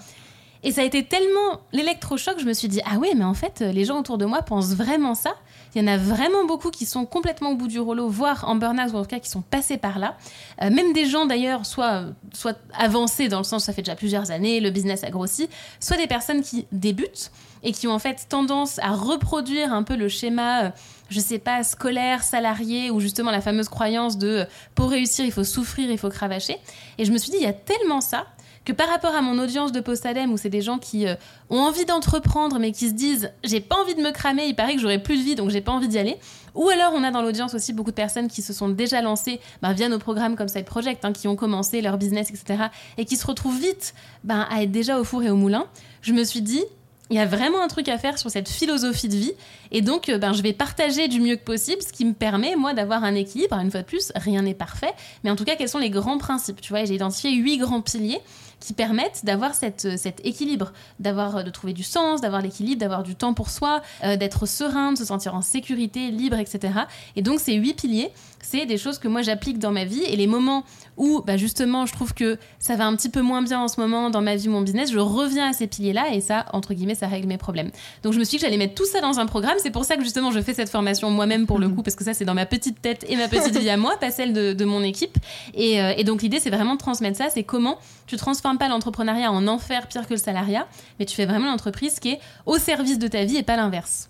Et 0.66 0.72
ça 0.72 0.82
a 0.82 0.84
été 0.86 1.04
tellement 1.04 1.62
l'électrochoc 1.72 2.36
je 2.40 2.46
me 2.46 2.54
suis 2.54 2.68
dit 2.68 2.82
ah 2.86 2.98
ouais 2.98 3.14
mais 3.16 3.26
en 3.26 3.34
fait 3.34 3.62
les 3.62 3.84
gens 3.84 4.00
autour 4.00 4.18
de 4.18 4.26
moi 4.26 4.44
pensent 4.44 4.74
vraiment 4.76 5.16
ça 5.16 5.34
il 5.76 5.82
y 5.82 5.84
en 5.84 5.88
a 5.88 5.98
vraiment 5.98 6.46
beaucoup 6.46 6.70
qui 6.70 6.86
sont 6.86 7.06
complètement 7.06 7.52
au 7.52 7.56
bout 7.56 7.68
du 7.68 7.80
rouleau, 7.80 8.08
voire 8.08 8.46
en 8.48 8.56
burn-out, 8.56 8.94
ou 8.94 8.98
en 8.98 9.02
tout 9.02 9.10
cas 9.10 9.20
qui 9.20 9.30
sont 9.30 9.42
passés 9.42 9.78
par 9.78 10.00
là. 10.00 10.18
Euh, 10.62 10.70
même 10.70 10.94
des 10.94 11.06
gens 11.06 11.26
d'ailleurs, 11.26 11.66
soit, 11.66 12.04
soit 12.34 12.58
avancés 12.78 13.28
dans 13.28 13.40
le 13.40 13.44
sens 13.44 13.66
ça 13.66 13.74
fait 13.74 13.82
déjà 13.82 13.96
plusieurs 13.96 14.32
années, 14.32 14.60
le 14.60 14.70
business 14.70 15.04
a 15.04 15.10
grossi, 15.10 15.50
soit 15.80 15.98
des 15.98 16.08
personnes 16.08 16.42
qui 16.42 16.68
débutent 16.72 17.32
et 17.64 17.72
qui 17.72 17.88
ont 17.88 17.94
en 17.94 18.00
fait 18.00 18.28
tendance 18.30 18.78
à 18.80 18.92
reproduire 18.92 19.74
un 19.74 19.84
peu 19.84 19.96
le 19.96 20.10
schéma, 20.10 20.66
euh, 20.66 20.70
je 21.10 21.20
sais 21.20 21.40
pas, 21.40 21.64
scolaire, 21.64 22.24
salarié, 22.24 22.92
ou 22.92 23.00
justement 23.00 23.32
la 23.32 23.42
fameuse 23.42 23.70
croyance 23.70 24.18
de 24.18 24.28
euh, 24.28 24.46
pour 24.76 24.90
réussir, 24.90 25.26
il 25.26 25.32
faut 25.32 25.44
souffrir, 25.44 25.90
il 25.90 25.98
faut 25.98 26.10
cravacher. 26.10 26.58
Et 26.98 27.06
je 27.06 27.12
me 27.12 27.18
suis 27.18 27.32
dit, 27.32 27.38
il 27.38 27.44
y 27.44 27.48
a 27.48 27.54
tellement 27.54 28.02
ça 28.02 28.28
que 28.66 28.72
par 28.72 28.88
rapport 28.90 29.14
à 29.16 29.22
mon 29.22 29.40
audience 29.40 29.72
de 29.72 29.80
Postadem, 29.80 30.32
où 30.32 30.38
c'est 30.38 30.50
des 30.50 30.62
gens 30.62 30.78
qui 30.78 31.08
euh, 31.08 31.16
ont 31.50 31.60
envie 31.60 31.86
d'entreprendre, 31.86 32.60
mais 32.60 32.72
qui 32.72 32.90
se 32.90 32.94
disent 32.94 33.32
j'ai 33.44 33.60
pas 33.60 33.76
envie 33.76 33.96
de 33.96 34.02
me 34.02 34.12
cramer, 34.12 34.46
il 34.46 34.56
paraît 34.56 34.76
que 34.76 34.82
j'aurai 34.82 35.00
plus 35.00 35.18
de 35.18 35.24
vie, 35.24 35.36
donc 35.36 35.50
j'ai 35.50 35.62
pas 35.62 35.72
envie 35.72 35.88
d'y 35.88 35.98
aller. 35.98 36.18
Ou 36.56 36.70
alors 36.70 36.94
on 36.96 37.04
a 37.04 37.12
dans 37.12 37.22
l'audience 37.22 37.54
aussi 37.54 37.74
beaucoup 37.74 37.92
de 37.92 37.96
personnes 37.96 38.28
qui 38.28 38.42
se 38.42 38.54
sont 38.54 38.70
déjà 38.70 39.02
lancées 39.02 39.40
ben, 39.62 39.74
via 39.74 39.90
nos 39.90 40.00
programmes 40.00 40.36
comme 40.36 40.48
Side 40.48 40.66
Project, 40.66 41.04
hein, 41.04 41.14
qui 41.14 41.28
ont 41.28 41.36
commencé 41.36 41.82
leur 41.82 41.98
business, 41.98 42.30
etc., 42.30 42.66
et 42.98 43.06
qui 43.06 43.18
se 43.18 43.26
retrouvent 43.26 43.60
vite 43.60 43.94
ben, 44.24 44.48
à 44.50 44.64
être 44.64 44.72
déjà 44.72 45.00
au 45.00 45.04
four 45.04 45.24
et 45.24 45.30
au 45.30 45.36
moulin. 45.36 45.66
Je 46.02 46.14
me 46.14 46.24
suis 46.24 46.42
dit, 46.42 46.64
il 47.10 47.18
y 47.18 47.20
a 47.20 47.26
vraiment 47.26 47.62
un 47.62 47.68
truc 47.68 47.90
à 47.90 47.98
faire 47.98 48.18
sur 48.18 48.32
cette 48.32 48.50
philosophie 48.50 49.08
de 49.08 49.16
vie. 49.16 49.34
Et 49.72 49.82
donc, 49.82 50.10
euh, 50.10 50.18
ben, 50.18 50.34
je 50.34 50.42
vais 50.42 50.54
partager 50.54 51.08
du 51.08 51.20
mieux 51.20 51.36
que 51.36 51.44
possible, 51.44 51.82
ce 51.82 51.92
qui 51.92 52.06
me 52.06 52.14
permet, 52.14 52.56
moi, 52.56 52.74
d'avoir 52.74 53.04
un 53.04 53.14
équilibre. 53.14 53.56
Une 53.58 53.70
fois 53.70 53.82
de 53.82 53.86
plus, 53.86 54.12
rien 54.16 54.42
n'est 54.42 54.54
parfait. 54.54 54.94
Mais 55.24 55.30
en 55.30 55.36
tout 55.36 55.44
cas, 55.44 55.56
quels 55.56 55.70
sont 55.70 55.80
les 55.80 55.90
grands 55.90 56.18
principes 56.18 56.62
Tu 56.62 56.70
vois, 56.70 56.86
j'ai 56.86 56.96
identifié 56.96 57.32
huit 57.36 57.58
grands 57.58 57.82
piliers 57.82 58.22
qui 58.64 58.72
permettent 58.72 59.26
d'avoir 59.26 59.54
cet 59.56 59.86
équilibre, 60.24 60.72
d'avoir 61.00 61.44
de 61.44 61.50
trouver 61.50 61.74
du 61.74 61.84
sens, 61.84 62.22
d'avoir 62.22 62.42
l'équilibre, 62.42 62.80
d'avoir 62.80 63.04
du 63.04 63.14
temps 63.14 63.34
pour 63.34 63.50
soi, 63.50 63.82
euh, 64.06 64.16
d'être 64.16 64.46
serein, 64.46 64.94
de 64.94 64.98
se 64.98 65.04
sentir 65.04 65.36
en 65.36 65.42
sécurité, 65.42 66.12
libre, 66.12 66.38
etc. 66.38 66.74
Et 67.18 67.22
donc 67.22 67.42
ces 67.42 67.56
huit 67.56 67.74
piliers, 67.74 68.10
c'est 68.46 68.66
des 68.66 68.78
choses 68.78 69.00
que 69.00 69.08
moi 69.08 69.22
j'applique 69.22 69.60
dans 69.60 69.72
ma 69.72 69.86
vie 69.86 70.04
et 70.04 70.16
les 70.16 70.28
moments 70.28 70.64
où 70.98 71.22
bah, 71.26 71.38
justement 71.38 71.86
je 71.86 71.94
trouve 71.94 72.14
que 72.14 72.38
ça 72.60 72.76
va 72.76 72.86
un 72.86 72.96
petit 72.96 73.10
peu 73.10 73.22
moins 73.22 73.42
bien 73.42 73.60
en 73.60 73.68
ce 73.68 73.80
moment 73.80 74.10
dans 74.10 74.22
ma 74.22 74.36
vie, 74.36 74.48
mon 74.48 74.62
business, 74.62 74.92
je 74.92 75.00
reviens 75.00 75.50
à 75.50 75.54
ces 75.54 75.68
piliers-là 75.68 76.14
et 76.14 76.22
ça, 76.22 76.46
entre 76.54 76.74
guillemets, 76.74 76.96
ça 76.96 77.08
règle 77.08 77.28
mes 77.28 77.38
problèmes. 77.38 77.72
Donc 78.04 78.14
je 78.14 78.20
me 78.20 78.24
suis 78.24 78.38
dit 78.38 78.44
que 78.44 78.48
j'allais 78.48 78.58
mettre 78.58 78.76
tout 78.76 78.86
ça 78.86 79.02
dans 79.02 79.20
un 79.20 79.26
programme. 79.26 79.56
C'est 79.60 79.72
pour 79.72 79.86
ça 79.86 79.96
que 79.96 80.04
justement 80.04 80.32
je 80.32 80.40
fais 80.42 80.54
cette 80.54 80.70
formation 80.70 81.10
moi-même 81.10 81.46
pour 81.46 81.60
le 81.60 81.68
mhm. 81.68 81.76
coup, 81.76 81.84
parce 81.84 81.96
que 81.96 82.04
ça 82.04 82.14
c'est 82.14 82.26
dans 82.26 82.34
ma 82.34 82.46
petite 82.46 82.82
tête 82.82 83.06
et 83.10 83.16
ma 83.16 83.28
petite 83.28 83.58
vie 83.58 83.70
à 83.70 83.78
moi, 83.78 83.98
pas 84.00 84.12
celle 84.12 84.34
de, 84.34 84.66
mon 84.66 84.84
équipe. 84.84 85.18
Et, 85.54 85.82
euh, 85.82 85.94
et 85.98 86.04
donc 86.04 86.22
l'idée 86.22 86.40
c'est 86.40 86.50
vraiment 86.50 86.74
de 86.74 86.80
transmettre 86.80 87.18
ça, 87.18 87.30
c'est 87.30 87.44
comment 87.44 87.78
tu 88.08 88.18
transformes 88.18 88.58
pas 88.58 88.70
l'entrepreneuriat 88.70 89.32
en 89.32 89.48
enfer 89.48 89.88
pire 89.88 90.08
que 90.08 90.14
le 90.14 90.20
salariat, 90.20 90.68
mais 91.00 91.06
tu 91.06 91.16
fais 91.16 91.26
vraiment 91.26 91.52
l'entreprise 91.52 92.00
qui 92.00 92.12
est 92.12 92.20
au 92.46 92.58
service 92.58 93.00
de 93.00 93.08
ta 93.08 93.26
vie 93.26 93.38
et 93.38 93.44
pas 93.44 93.56
l'inverse. 93.56 94.10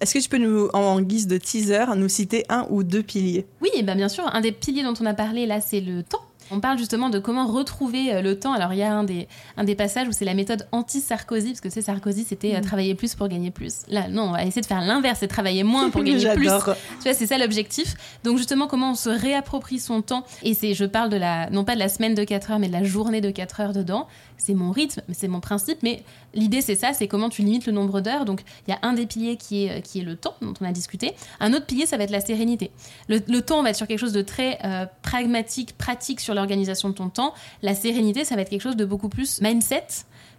Est-ce 0.00 0.14
que 0.14 0.18
tu 0.20 0.28
peux 0.28 0.38
nous, 0.38 0.68
en 0.72 1.00
guise 1.00 1.26
de 1.26 1.38
teaser, 1.38 1.86
nous 1.96 2.08
citer 2.08 2.44
un 2.48 2.66
ou 2.70 2.84
deux 2.84 3.02
piliers? 3.02 3.46
Oui, 3.60 3.82
bah 3.82 3.94
bien 3.94 4.08
sûr. 4.08 4.24
Un 4.32 4.40
des 4.40 4.52
piliers 4.52 4.84
dont 4.84 4.94
on 5.00 5.06
a 5.06 5.14
parlé 5.14 5.46
là, 5.46 5.60
c'est 5.60 5.80
le 5.80 6.02
temps. 6.02 6.20
On 6.50 6.60
parle 6.60 6.78
justement 6.78 7.10
de 7.10 7.18
comment 7.18 7.46
retrouver 7.46 8.14
euh, 8.14 8.22
le 8.22 8.38
temps. 8.38 8.52
Alors, 8.52 8.72
il 8.72 8.78
y 8.78 8.82
a 8.82 8.92
un 8.92 9.04
des, 9.04 9.28
un 9.56 9.64
des 9.64 9.74
passages 9.74 10.08
où 10.08 10.12
c'est 10.12 10.24
la 10.24 10.34
méthode 10.34 10.66
anti-Sarkozy, 10.72 11.48
parce 11.48 11.60
que 11.60 11.68
c'est 11.68 11.82
Sarkozy, 11.82 12.24
c'était 12.24 12.54
euh, 12.54 12.60
mm. 12.60 12.62
travailler 12.62 12.94
plus 12.94 13.14
pour 13.14 13.28
gagner 13.28 13.50
plus. 13.50 13.82
Là, 13.88 14.08
non, 14.08 14.24
on 14.24 14.32
va 14.32 14.44
essayer 14.44 14.62
de 14.62 14.66
faire 14.66 14.80
l'inverse, 14.80 15.18
c'est 15.20 15.28
travailler 15.28 15.62
moins 15.62 15.90
pour 15.90 16.02
gagner 16.04 16.26
plus. 16.34 16.46
Tu 16.46 16.48
vois, 16.48 16.76
c'est 17.02 17.26
ça 17.26 17.36
l'objectif. 17.36 17.94
Donc, 18.24 18.38
justement, 18.38 18.66
comment 18.66 18.92
on 18.92 18.94
se 18.94 19.10
réapproprie 19.10 19.78
son 19.78 20.00
temps. 20.00 20.24
Et 20.42 20.54
c'est, 20.54 20.74
je 20.74 20.84
parle 20.84 21.10
de 21.10 21.16
la, 21.16 21.50
non 21.50 21.64
pas 21.64 21.74
de 21.74 21.80
la 21.80 21.88
semaine 21.88 22.14
de 22.14 22.24
4 22.24 22.52
heures, 22.52 22.58
mais 22.58 22.68
de 22.68 22.72
la 22.72 22.84
journée 22.84 23.20
de 23.20 23.30
4 23.30 23.60
heures 23.60 23.72
dedans 23.72 24.06
c'est 24.38 24.54
mon 24.54 24.70
rythme, 24.70 25.02
c'est 25.12 25.28
mon 25.28 25.40
principe, 25.40 25.78
mais 25.82 26.02
l'idée 26.34 26.60
c'est 26.60 26.74
ça, 26.74 26.92
c'est 26.92 27.08
comment 27.08 27.28
tu 27.28 27.42
limites 27.42 27.66
le 27.66 27.72
nombre 27.72 28.00
d'heures. 28.00 28.24
Donc 28.24 28.42
il 28.66 28.70
y 28.70 28.74
a 28.74 28.78
un 28.82 28.92
des 28.92 29.06
piliers 29.06 29.36
qui 29.36 29.66
est, 29.66 29.82
qui 29.82 30.00
est 30.00 30.04
le 30.04 30.16
temps 30.16 30.34
dont 30.42 30.54
on 30.60 30.64
a 30.64 30.72
discuté. 30.72 31.14
Un 31.40 31.52
autre 31.52 31.66
pilier, 31.66 31.86
ça 31.86 31.96
va 31.96 32.04
être 32.04 32.10
la 32.10 32.20
sérénité. 32.20 32.70
Le, 33.08 33.40
temps, 33.40 33.60
on 33.60 33.62
va 33.62 33.70
être 33.70 33.76
sur 33.76 33.86
quelque 33.86 33.98
chose 33.98 34.12
de 34.12 34.22
très 34.22 34.58
euh, 34.64 34.86
pragmatique, 35.02 35.76
pratique 35.76 36.20
sur 36.20 36.34
l'organisation 36.34 36.88
de 36.88 36.94
ton 36.94 37.08
temps. 37.08 37.34
La 37.62 37.74
sérénité, 37.74 38.24
ça 38.24 38.34
va 38.34 38.42
être 38.42 38.50
quelque 38.50 38.62
chose 38.62 38.76
de 38.76 38.84
beaucoup 38.84 39.08
plus 39.08 39.40
mindset 39.40 39.86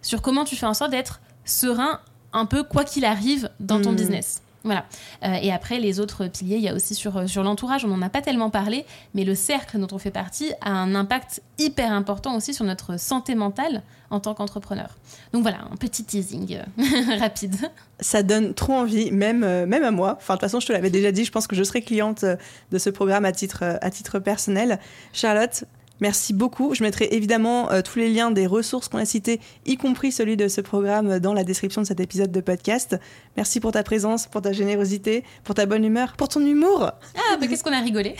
sur 0.02 0.22
comment 0.22 0.44
tu 0.44 0.56
fais 0.56 0.66
en 0.66 0.74
sorte 0.74 0.90
d'être 0.90 1.20
serein 1.44 2.00
un 2.32 2.46
peu 2.46 2.62
quoi 2.62 2.84
qu'il 2.84 3.04
arrive 3.04 3.50
dans 3.58 3.80
ton 3.80 3.92
hmm. 3.92 3.96
business. 3.96 4.42
Voilà. 4.62 4.84
Euh, 5.24 5.34
et 5.40 5.52
après, 5.52 5.78
les 5.78 6.00
autres 6.00 6.26
piliers, 6.26 6.56
il 6.56 6.62
y 6.62 6.68
a 6.68 6.74
aussi 6.74 6.94
sur, 6.94 7.16
euh, 7.16 7.26
sur 7.26 7.42
l'entourage, 7.42 7.84
on 7.84 7.88
n'en 7.88 8.02
a 8.02 8.10
pas 8.10 8.20
tellement 8.20 8.50
parlé, 8.50 8.84
mais 9.14 9.24
le 9.24 9.34
cercle 9.34 9.78
dont 9.78 9.88
on 9.92 9.98
fait 9.98 10.10
partie 10.10 10.52
a 10.60 10.70
un 10.70 10.94
impact 10.94 11.42
hyper 11.58 11.92
important 11.92 12.36
aussi 12.36 12.52
sur 12.52 12.64
notre 12.64 12.98
santé 12.98 13.34
mentale 13.34 13.82
en 14.10 14.20
tant 14.20 14.34
qu'entrepreneur. 14.34 14.98
Donc 15.32 15.42
voilà, 15.42 15.58
un 15.70 15.76
petit 15.76 16.04
teasing 16.04 16.58
euh, 16.58 17.18
rapide. 17.18 17.56
Ça 18.00 18.22
donne 18.22 18.54
trop 18.54 18.74
envie, 18.74 19.10
même, 19.12 19.40
même 19.40 19.84
à 19.84 19.90
moi. 19.90 20.16
Enfin, 20.18 20.34
de 20.34 20.38
toute 20.38 20.48
façon, 20.48 20.60
je 20.60 20.66
te 20.66 20.72
l'avais 20.72 20.90
déjà 20.90 21.12
dit, 21.12 21.24
je 21.24 21.32
pense 21.32 21.46
que 21.46 21.56
je 21.56 21.62
serai 21.62 21.82
cliente 21.82 22.24
de 22.24 22.78
ce 22.78 22.90
programme 22.90 23.24
à 23.24 23.32
titre, 23.32 23.78
à 23.80 23.90
titre 23.90 24.18
personnel. 24.18 24.78
Charlotte, 25.12 25.64
Merci 26.00 26.32
beaucoup. 26.32 26.74
Je 26.74 26.82
mettrai 26.82 27.08
évidemment 27.12 27.70
euh, 27.70 27.82
tous 27.82 27.98
les 27.98 28.08
liens 28.08 28.30
des 28.30 28.46
ressources 28.46 28.88
qu'on 28.88 28.98
a 28.98 29.04
citées, 29.04 29.40
y 29.66 29.76
compris 29.76 30.12
celui 30.12 30.36
de 30.36 30.48
ce 30.48 30.60
programme, 30.60 31.18
dans 31.18 31.34
la 31.34 31.44
description 31.44 31.82
de 31.82 31.86
cet 31.86 32.00
épisode 32.00 32.32
de 32.32 32.40
podcast. 32.40 32.96
Merci 33.36 33.60
pour 33.60 33.72
ta 33.72 33.82
présence, 33.82 34.26
pour 34.26 34.42
ta 34.42 34.52
générosité, 34.52 35.24
pour 35.44 35.54
ta 35.54 35.66
bonne 35.66 35.84
humeur, 35.84 36.14
pour 36.16 36.28
ton 36.28 36.40
humour. 36.40 36.90
Ah, 37.16 37.36
bah 37.40 37.46
qu'est-ce 37.46 37.64
qu'on 37.64 37.72
a 37.72 37.80
rigolé. 37.80 38.16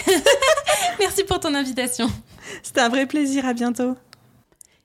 Merci 0.98 1.24
pour 1.24 1.40
ton 1.40 1.54
invitation. 1.54 2.08
C'était 2.62 2.80
un 2.80 2.88
vrai 2.88 3.06
plaisir. 3.06 3.46
À 3.46 3.54
bientôt. 3.54 3.96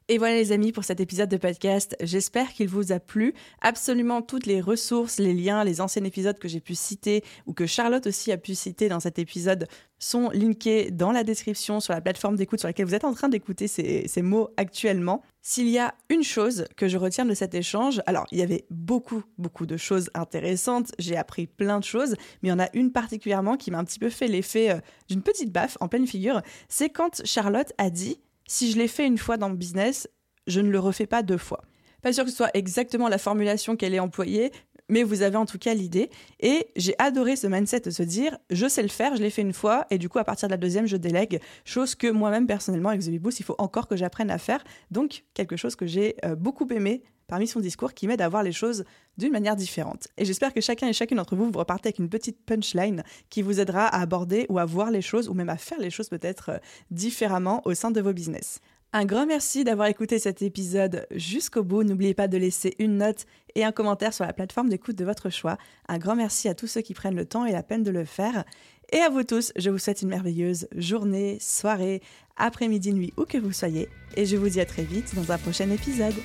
Et 0.07 0.19
voilà 0.19 0.35
les 0.35 0.51
amis 0.51 0.71
pour 0.71 0.83
cet 0.83 0.99
épisode 0.99 1.29
de 1.29 1.37
podcast. 1.37 1.95
J'espère 1.99 2.53
qu'il 2.53 2.67
vous 2.67 2.91
a 2.91 2.99
plu. 2.99 3.33
Absolument 3.61 4.21
toutes 4.21 4.45
les 4.45 4.61
ressources, 4.61 5.17
les 5.17 5.33
liens, 5.33 5.63
les 5.63 5.81
anciens 5.81 6.03
épisodes 6.03 6.37
que 6.37 6.47
j'ai 6.47 6.59
pu 6.59 6.75
citer 6.75 7.23
ou 7.47 7.53
que 7.53 7.65
Charlotte 7.65 8.05
aussi 8.05 8.31
a 8.31 8.37
pu 8.37 8.53
citer 8.53 8.87
dans 8.87 8.99
cet 8.99 9.17
épisode 9.17 9.67
sont 9.97 10.29
linkés 10.29 10.91
dans 10.91 11.11
la 11.11 11.23
description 11.23 11.79
sur 11.79 11.93
la 11.93 12.01
plateforme 12.01 12.35
d'écoute 12.35 12.59
sur 12.59 12.67
laquelle 12.67 12.85
vous 12.85 12.93
êtes 12.93 13.03
en 13.03 13.13
train 13.13 13.29
d'écouter 13.29 13.67
ces, 13.67 14.07
ces, 14.07 14.21
mots 14.21 14.49
actuellement. 14.57 15.23
S'il 15.41 15.69
y 15.69 15.79
a 15.79 15.95
une 16.09 16.21
chose 16.21 16.65
que 16.77 16.87
je 16.87 16.97
retiens 16.97 17.25
de 17.25 17.33
cet 17.33 17.55
échange, 17.55 17.99
alors 18.05 18.27
il 18.31 18.37
y 18.37 18.43
avait 18.43 18.65
beaucoup, 18.69 19.23
beaucoup 19.39 19.65
de 19.65 19.77
choses 19.77 20.11
intéressantes, 20.13 20.91
j'ai 20.99 21.17
appris 21.17 21.47
plein 21.47 21.79
de 21.79 21.83
choses, 21.83 22.11
mais 22.43 22.49
il 22.49 22.51
y 22.51 22.53
en 22.53 22.59
a 22.59 22.69
une 22.73 22.91
particulièrement 22.91 23.57
qui 23.57 23.71
m'a 23.71 23.79
un 23.79 23.85
petit 23.85 23.99
peu 23.99 24.09
fait 24.09 24.27
l'effet 24.27 24.69
euh, 24.69 24.79
d'une 25.09 25.23
petite 25.23 25.51
baffe 25.51 25.77
en 25.79 25.87
pleine 25.87 26.05
figure, 26.05 26.41
c'est 26.69 26.89
quand 26.89 27.25
Charlotte 27.25 27.71
a 27.79 27.89
dit 27.89 28.19
si 28.47 28.71
je 28.71 28.77
l'ai 28.77 28.87
fait 28.87 29.05
une 29.05 29.17
fois 29.17 29.37
dans 29.37 29.49
le 29.49 29.55
business, 29.55 30.09
je 30.47 30.61
ne 30.61 30.69
le 30.69 30.79
refais 30.79 31.07
pas 31.07 31.23
deux 31.23 31.37
fois. 31.37 31.63
Pas 32.01 32.13
sûr 32.13 32.23
que 32.23 32.29
ce 32.29 32.37
soit 32.37 32.51
exactement 32.53 33.07
la 33.07 33.17
formulation 33.17 33.75
qu'elle 33.75 33.93
ait 33.93 33.99
employée, 33.99 34.51
mais 34.89 35.03
vous 35.03 35.21
avez 35.23 35.37
en 35.37 35.45
tout 35.45 35.57
cas 35.57 35.73
l'idée. 35.73 36.09
Et 36.39 36.67
j'ai 36.75 36.95
adoré 36.99 37.35
ce 37.35 37.47
mindset 37.47 37.81
de 37.81 37.89
se 37.89 38.03
dire, 38.03 38.37
je 38.51 38.67
sais 38.67 38.83
le 38.83 38.89
faire, 38.89 39.15
je 39.15 39.21
l'ai 39.21 39.29
fait 39.29 39.41
une 39.41 39.53
fois, 39.53 39.87
et 39.89 39.97
du 39.97 40.09
coup, 40.09 40.19
à 40.19 40.23
partir 40.23 40.47
de 40.47 40.53
la 40.53 40.57
deuxième, 40.57 40.85
je 40.85 40.97
délègue. 40.97 41.39
Chose 41.63 41.95
que 41.95 42.07
moi-même, 42.07 42.47
personnellement, 42.47 42.89
avec 42.89 43.01
The 43.01 43.19
Boost, 43.19 43.39
il 43.39 43.43
faut 43.43 43.55
encore 43.57 43.87
que 43.87 43.95
j'apprenne 43.95 44.29
à 44.29 44.37
faire. 44.37 44.63
Donc, 44.91 45.23
quelque 45.33 45.55
chose 45.55 45.75
que 45.75 45.87
j'ai 45.87 46.15
euh, 46.23 46.35
beaucoup 46.35 46.67
aimé 46.69 47.03
parmi 47.27 47.47
son 47.47 47.59
discours 47.59 47.93
qui 47.93 48.07
m'aide 48.07 48.21
à 48.21 48.29
voir 48.29 48.43
les 48.43 48.51
choses 48.51 48.85
d'une 49.17 49.31
manière 49.31 49.55
différente. 49.55 50.07
Et 50.17 50.25
j'espère 50.25 50.53
que 50.53 50.61
chacun 50.61 50.87
et 50.87 50.93
chacune 50.93 51.17
d'entre 51.17 51.35
vous, 51.35 51.49
vous 51.49 51.59
repartez 51.59 51.87
avec 51.87 51.99
une 51.99 52.09
petite 52.09 52.45
punchline 52.45 53.03
qui 53.29 53.41
vous 53.41 53.59
aidera 53.59 53.87
à 53.87 54.01
aborder 54.01 54.45
ou 54.49 54.59
à 54.59 54.65
voir 54.65 54.91
les 54.91 55.01
choses, 55.01 55.29
ou 55.29 55.33
même 55.33 55.49
à 55.49 55.57
faire 55.57 55.79
les 55.79 55.89
choses 55.89 56.09
peut-être 56.09 56.49
euh, 56.49 56.57
différemment 56.91 57.61
au 57.65 57.73
sein 57.73 57.91
de 57.91 58.01
vos 58.01 58.13
business. 58.13 58.59
Un 58.97 59.03
grand 59.03 59.25
merci 59.25 59.65
d'avoir 59.65 59.89
écouté 59.89 60.19
cet 60.19 60.41
épisode 60.41 61.05
jusqu'au 61.11 61.63
bout. 61.63 61.83
N'oubliez 61.83 62.13
pas 62.13 62.29
de 62.29 62.37
laisser 62.37 62.75
une 62.79 62.99
note 62.99 63.25
et 63.53 63.65
un 63.65 63.73
commentaire 63.73 64.13
sur 64.13 64.23
la 64.23 64.31
plateforme 64.31 64.69
d'écoute 64.69 64.95
de 64.95 65.03
votre 65.03 65.29
choix. 65.29 65.57
Un 65.89 65.97
grand 65.97 66.15
merci 66.15 66.47
à 66.47 66.55
tous 66.55 66.67
ceux 66.67 66.79
qui 66.79 66.93
prennent 66.93 67.17
le 67.17 67.25
temps 67.25 67.43
et 67.43 67.51
la 67.51 67.61
peine 67.61 67.83
de 67.83 67.91
le 67.91 68.05
faire. 68.05 68.45
Et 68.93 68.99
à 68.99 69.09
vous 69.09 69.23
tous, 69.23 69.51
je 69.57 69.69
vous 69.69 69.79
souhaite 69.79 70.01
une 70.01 70.07
merveilleuse 70.07 70.69
journée, 70.77 71.39
soirée, 71.41 72.01
après-midi, 72.37 72.93
nuit, 72.93 73.11
où 73.17 73.25
que 73.25 73.37
vous 73.37 73.51
soyez. 73.51 73.89
Et 74.15 74.25
je 74.25 74.37
vous 74.37 74.47
dis 74.47 74.61
à 74.61 74.65
très 74.65 74.83
vite 74.83 75.13
dans 75.13 75.29
un 75.29 75.37
prochain 75.39 75.69
épisode. 75.71 76.15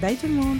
Bye 0.00 0.16
tout 0.16 0.26
le 0.26 0.32
monde 0.32 0.58